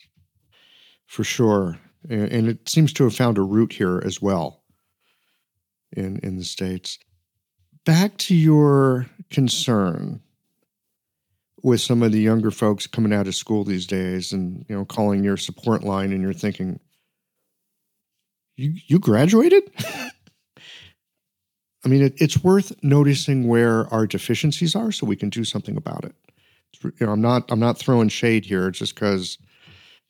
[1.06, 1.78] for sure.
[2.08, 4.62] And, and it seems to have found a root here as well
[5.92, 6.98] in, in the States.
[7.84, 10.20] Back to your concern
[11.62, 14.84] with some of the younger folks coming out of school these days and you know
[14.84, 16.78] calling your support line and you're thinking
[18.56, 19.64] you you graduated
[21.84, 25.76] i mean it, it's worth noticing where our deficiencies are so we can do something
[25.76, 26.14] about it
[26.82, 29.38] you know i'm not i'm not throwing shade here just because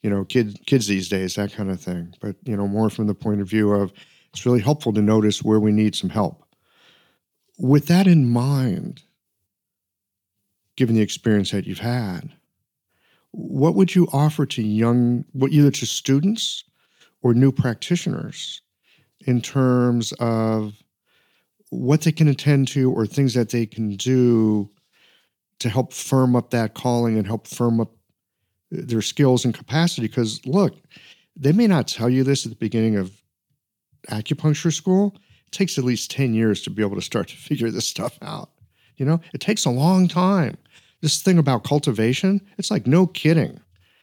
[0.03, 3.07] you know kids kids these days that kind of thing but you know more from
[3.07, 3.91] the point of view of
[4.33, 6.45] it's really helpful to notice where we need some help.
[7.57, 9.03] With that in mind,
[10.77, 12.31] given the experience that you've had,
[13.31, 16.63] what would you offer to young, what either to students
[17.21, 18.61] or new practitioners
[19.25, 20.73] in terms of
[21.69, 24.69] what they can attend to or things that they can do
[25.59, 27.91] to help firm up that calling and help firm up
[28.71, 30.07] their skills and capacity?
[30.07, 30.75] Because look,
[31.35, 33.11] they may not tell you this at the beginning of
[34.09, 35.15] acupuncture school.
[35.47, 38.17] It takes at least 10 years to be able to start to figure this stuff
[38.21, 38.49] out.
[38.97, 40.57] You know, it takes a long time.
[41.01, 43.59] This thing about cultivation, it's like no kidding.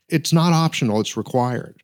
[0.08, 1.82] It's not optional, it's required.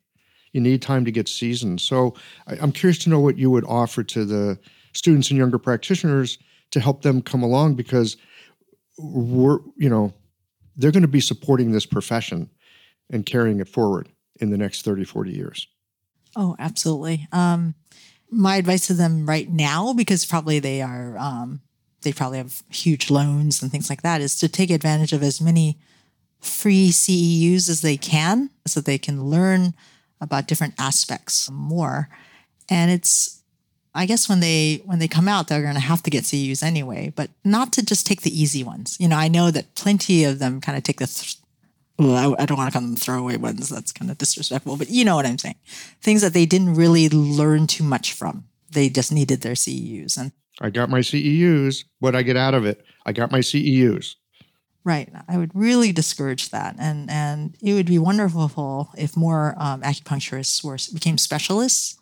[0.53, 1.81] You need time to get seasoned.
[1.81, 2.15] So
[2.47, 4.59] I, I'm curious to know what you would offer to the
[4.93, 6.37] students and younger practitioners
[6.71, 8.17] to help them come along because
[8.97, 10.13] we're, you know,
[10.75, 12.49] they're going to be supporting this profession
[13.11, 14.09] and carrying it forward
[14.39, 15.67] in the next 30, 40 years.
[16.35, 17.27] Oh, absolutely.
[17.31, 17.75] Um,
[18.31, 21.61] my advice to them right now, because probably they are, um,
[22.01, 25.39] they probably have huge loans and things like that, is to take advantage of as
[25.39, 25.77] many
[26.41, 29.73] free CEUs as they can so they can learn
[30.19, 32.09] about different aspects more.
[32.69, 33.42] And it's,
[33.95, 36.63] I guess when they when they come out, they're going to have to get CEUs
[36.63, 38.97] anyway, but not to just take the easy ones.
[38.99, 41.37] You know, I know that plenty of them kind of take the th-
[41.99, 43.69] well, I, I don't want to call them throwaway ones.
[43.69, 45.55] That's kind of disrespectful, but you know what I'm saying.
[46.01, 48.45] Things that they didn't really learn too much from.
[48.71, 50.17] They just needed their CEUs.
[50.17, 51.85] And I got my CEUs.
[51.99, 52.83] What I get out of it?
[53.05, 54.15] I got my CEUs.
[54.83, 55.09] Right.
[55.29, 60.61] I would really discourage that, and and it would be wonderful if more um, acupuncturists
[60.61, 61.97] were became specialists.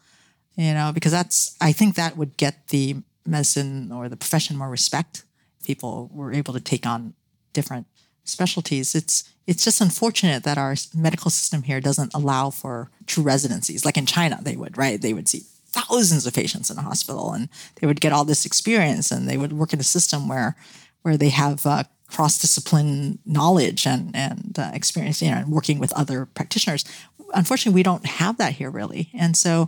[0.62, 4.70] You know, because that's I think that would get the medicine or the profession more
[4.70, 5.24] respect.
[5.66, 7.16] People were able to take on
[7.52, 7.88] different
[8.26, 8.94] specialties.
[8.94, 13.86] It's it's just unfortunate that our medical system here doesn't allow for true residencies.
[13.86, 15.02] Like in China, they would right.
[15.02, 18.46] They would see thousands of patients in a hospital, and they would get all this
[18.46, 20.56] experience, and they would work in a system where
[21.02, 25.80] where they have uh, cross discipline knowledge and and uh, experience, you know, and working
[25.80, 26.86] with other practitioners.
[27.34, 29.68] Unfortunately, we don't have that here really, and so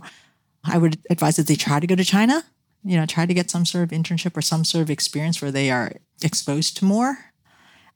[0.64, 2.44] I would advise that they try to go to China.
[2.82, 5.50] You know, try to get some sort of internship or some sort of experience where
[5.50, 5.92] they are
[6.22, 7.30] exposed to more.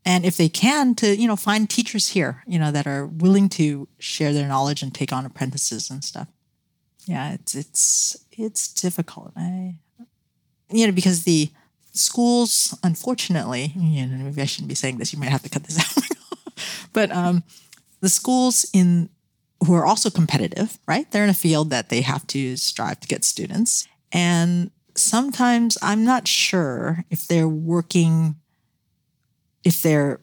[0.04, 3.48] And if they can to you know find teachers here you know that are willing
[3.50, 6.28] to share their knowledge and take on apprentices and stuff.
[7.06, 9.32] Yeah it's it's it's difficult.
[9.36, 9.74] I,
[10.70, 11.50] you know because the
[11.92, 15.64] schools unfortunately you know maybe i shouldn't be saying this you might have to cut
[15.64, 16.04] this out.
[16.92, 17.42] But um
[18.00, 19.10] the schools in
[19.66, 23.09] who are also competitive right they're in a field that they have to strive to
[23.09, 28.36] get students and sometimes i'm not sure if they're working
[29.64, 30.20] if they're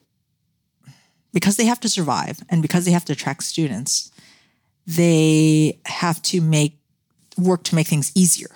[1.36, 4.10] because they have to survive and because they have to attract students,
[4.86, 6.78] they have to make
[7.36, 8.48] work to make things easier.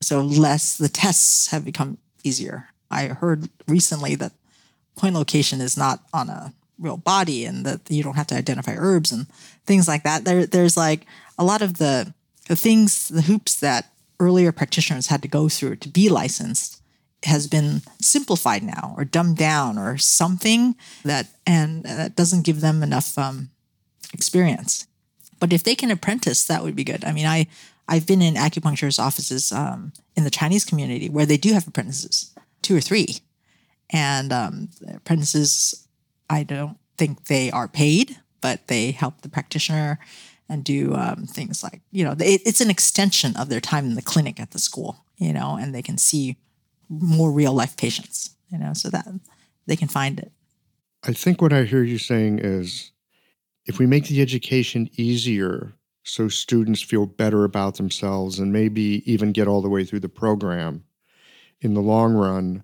[0.00, 2.68] So less the tests have become easier.
[2.90, 4.32] I heard recently that
[4.96, 8.74] point location is not on a real body and that you don't have to identify
[8.78, 9.26] herbs and
[9.66, 10.24] things like that.
[10.24, 11.06] There, there's like
[11.38, 12.14] a lot of the,
[12.48, 16.80] the things, the hoops that earlier practitioners had to go through to be licensed
[17.24, 22.82] has been simplified now or dumbed down or something that and that doesn't give them
[22.82, 23.50] enough um,
[24.12, 24.86] experience.
[25.40, 27.04] But if they can apprentice that would be good.
[27.04, 27.46] I mean i
[27.88, 32.34] i've been in acupuncturist offices um, in the chinese community where they do have apprentices
[32.62, 33.18] two or three.
[33.90, 35.86] And um, apprentices
[36.30, 39.98] i don't think they are paid but they help the practitioner
[40.48, 43.94] and do um, things like you know it, it's an extension of their time in
[43.94, 46.36] the clinic at the school you know and they can see
[46.88, 49.06] more real life patients, you know, so that
[49.66, 50.32] they can find it.
[51.04, 52.92] I think what I hear you saying is
[53.66, 55.72] if we make the education easier
[56.02, 60.08] so students feel better about themselves and maybe even get all the way through the
[60.08, 60.84] program,
[61.60, 62.62] in the long run,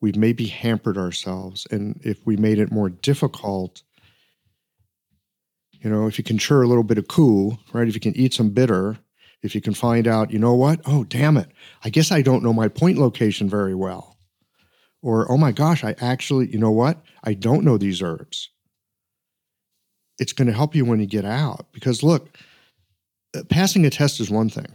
[0.00, 1.66] we've maybe hampered ourselves.
[1.70, 3.82] And if we made it more difficult,
[5.80, 7.88] you know, if you can cure a little bit of cool, right?
[7.88, 8.98] If you can eat some bitter,
[9.42, 10.80] if you can find out, you know what?
[10.84, 11.48] Oh, damn it.
[11.84, 14.16] I guess I don't know my point location very well.
[15.00, 17.00] Or, oh my gosh, I actually, you know what?
[17.22, 18.50] I don't know these herbs.
[20.18, 21.68] It's going to help you when you get out.
[21.72, 22.36] Because look,
[23.36, 24.66] uh, passing a test is one thing.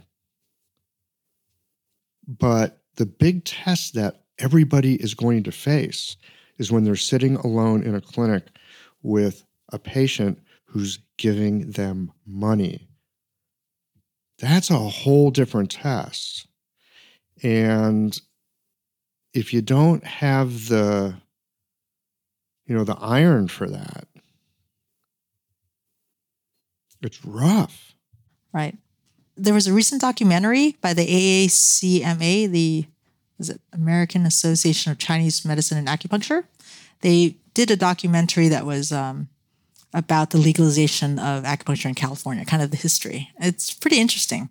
[2.26, 6.16] But the big test that everybody is going to face
[6.56, 8.46] is when they're sitting alone in a clinic
[9.02, 10.38] with a patient
[10.74, 12.88] who's giving them money
[14.38, 16.46] that's a whole different test.
[17.42, 18.18] And
[19.32, 21.16] if you don't have the,
[22.66, 24.06] you know, the iron for that,
[27.02, 27.94] it's rough.
[28.52, 28.76] Right.
[29.36, 32.86] there was a recent documentary by the AACMA, the
[33.40, 36.44] is it American Association of Chinese Medicine and Acupuncture.
[37.00, 39.28] They did a documentary that was um,
[39.94, 43.30] about the legalization of acupuncture in California, kind of the history.
[43.40, 44.50] It's pretty interesting.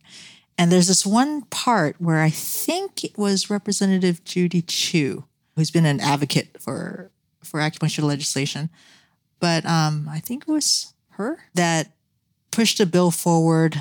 [0.57, 5.26] And there's this one part where I think it was Representative Judy Chu,
[5.56, 7.11] who's been an advocate for
[7.44, 8.70] for acupuncture legislation,
[9.40, 11.91] but um, I think it was her that
[12.52, 13.78] pushed a bill forward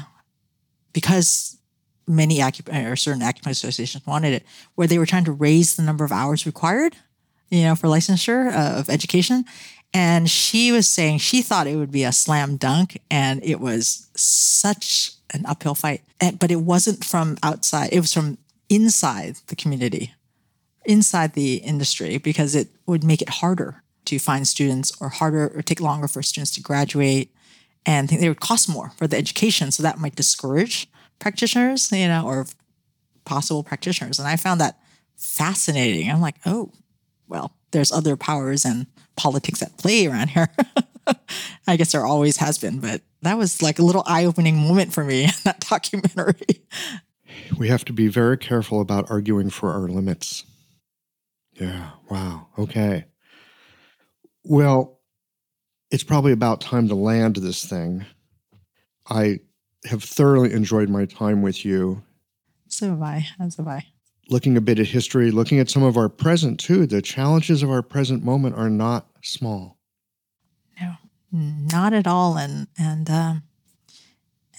[0.92, 1.58] because
[2.06, 4.44] many acupuncture or certain acupuncture associations wanted it,
[4.74, 6.96] where they were trying to raise the number of hours required,
[7.50, 9.44] you know, for licensure uh, of education.
[9.94, 14.08] And she was saying she thought it would be a slam dunk, and it was
[14.16, 16.02] such an uphill fight.
[16.20, 18.38] And, but it wasn't from outside; it was from
[18.68, 20.14] inside the community,
[20.84, 25.62] inside the industry, because it would make it harder to find students, or harder, or
[25.62, 27.30] take longer for students to graduate,
[27.84, 29.70] and they would cost more for the education.
[29.70, 30.88] So that might discourage
[31.18, 32.46] practitioners, you know, or
[33.24, 34.18] possible practitioners.
[34.18, 34.78] And I found that
[35.16, 36.10] fascinating.
[36.10, 36.72] I'm like, oh,
[37.28, 38.86] well, there's other powers and
[39.16, 40.48] politics at play around here.
[41.66, 44.92] I guess there always has been, but that was like a little eye opening moment
[44.92, 46.62] for me in that documentary.
[47.58, 50.44] We have to be very careful about arguing for our limits.
[51.54, 52.48] Yeah, wow.
[52.58, 53.06] Okay.
[54.44, 55.00] Well,
[55.90, 58.06] it's probably about time to land this thing.
[59.08, 59.40] I
[59.84, 62.02] have thoroughly enjoyed my time with you.
[62.68, 63.26] So have I.
[63.38, 63.86] As have I.
[64.32, 66.86] Looking a bit at history, looking at some of our present too.
[66.86, 69.76] The challenges of our present moment are not small.
[70.80, 70.94] No,
[71.30, 72.38] not at all.
[72.38, 73.42] And and um,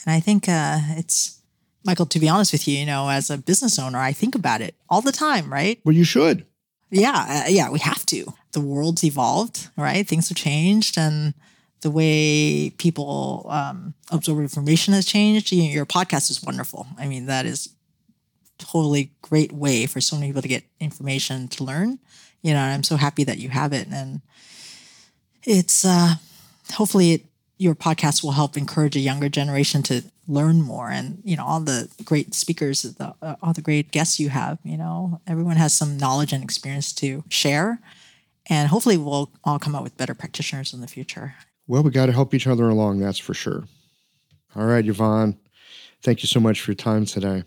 [0.06, 1.42] and I think uh, it's
[1.84, 2.06] Michael.
[2.06, 4.76] To be honest with you, you know, as a business owner, I think about it
[4.92, 5.52] all the time.
[5.52, 5.80] Right?
[5.84, 6.46] Well, you should.
[6.92, 7.72] Yeah, uh, yeah.
[7.72, 8.32] We have to.
[8.52, 10.08] The world's evolved, right?
[10.08, 11.34] Things have changed, and
[11.82, 15.52] the way people um, absorb information has changed.
[15.52, 16.86] Your podcast is wonderful.
[17.00, 17.70] I mean, that is
[18.64, 22.00] totally great way for so many people to get information to learn.
[22.42, 24.22] You know, I'm so happy that you have it, and
[25.44, 26.16] it's uh,
[26.74, 27.26] hopefully it,
[27.58, 30.90] your podcast will help encourage a younger generation to learn more.
[30.90, 34.60] And you know, all the great speakers, the, uh, all the great guests you have.
[34.64, 37.80] You know, everyone has some knowledge and experience to share.
[38.48, 41.36] And hopefully, we'll all come out with better practitioners in the future.
[41.68, 43.64] Well, we got to help each other along, that's for sure.
[44.56, 45.38] All right, Yvonne,
[46.02, 47.44] thank you so much for your time today.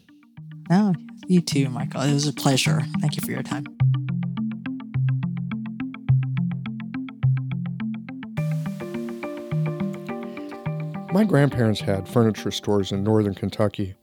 [0.70, 0.94] No,
[1.26, 2.02] you too, Michael.
[2.02, 2.82] It was a pleasure.
[3.00, 3.64] Thank you for your time.
[11.12, 13.94] My grandparents had furniture stores in northern Kentucky.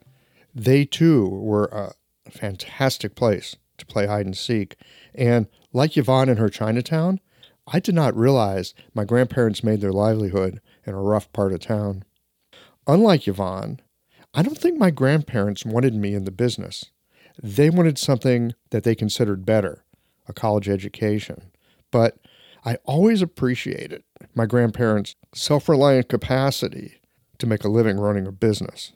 [0.56, 1.94] They too were a
[2.32, 4.78] fantastic place to play hide and seek.
[5.14, 7.20] And like Yvonne in her Chinatown,
[7.68, 12.04] I did not realize my grandparents made their livelihood in a rough part of town.
[12.88, 13.80] Unlike Yvonne,
[14.34, 16.86] I don't think my grandparents wanted me in the business.
[17.42, 19.84] They wanted something that they considered better,
[20.28, 21.52] a college education.
[21.92, 22.18] But
[22.66, 24.04] I always appreciated
[24.36, 27.00] my grandparents' self reliant capacity
[27.40, 28.94] to make a living running a business.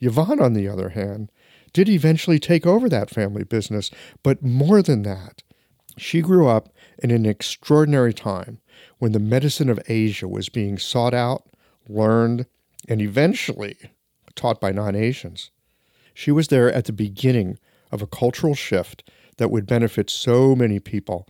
[0.00, 1.30] Yvonne, on the other hand,
[1.72, 3.90] did eventually take over that family business,
[4.22, 5.42] but more than that,
[5.98, 6.70] she grew up
[7.02, 8.60] in an extraordinary time
[8.98, 11.44] when the medicine of Asia was being sought out,
[11.88, 12.46] learned,
[12.88, 13.76] and eventually
[14.34, 15.50] taught by non Asians.
[16.16, 17.58] She was there at the beginning
[17.92, 21.28] of a cultural shift that would benefit so many people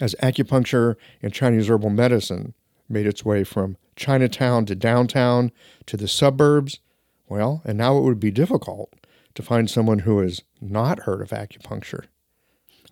[0.00, 2.54] as acupuncture and Chinese herbal medicine
[2.88, 5.52] made its way from Chinatown to downtown
[5.84, 6.80] to the suburbs.
[7.28, 8.94] Well, and now it would be difficult
[9.34, 12.06] to find someone who has not heard of acupuncture.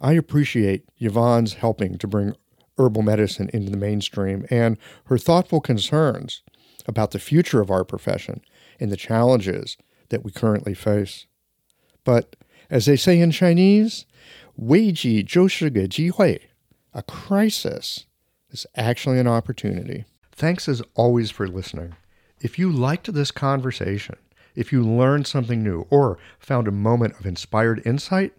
[0.02, 2.36] I appreciate Yvonne's helping to bring
[2.76, 4.76] herbal medicine into the mainstream and
[5.06, 6.42] her thoughtful concerns
[6.84, 8.42] about the future of our profession
[8.78, 9.78] and the challenges
[10.12, 11.26] that we currently face.
[12.04, 12.36] But
[12.70, 14.04] as they say in Chinese,
[14.56, 16.40] 危机就是个机会.
[16.92, 18.04] A crisis
[18.50, 20.04] is actually an opportunity.
[20.30, 21.94] Thanks as always for listening.
[22.38, 24.16] If you liked this conversation,
[24.54, 28.32] if you learned something new, or found a moment of inspired insight,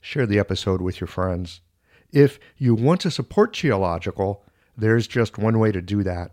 [0.00, 1.60] share the episode with your friends.
[2.10, 4.40] If you want to support Qiological,
[4.76, 6.32] there's just one way to do that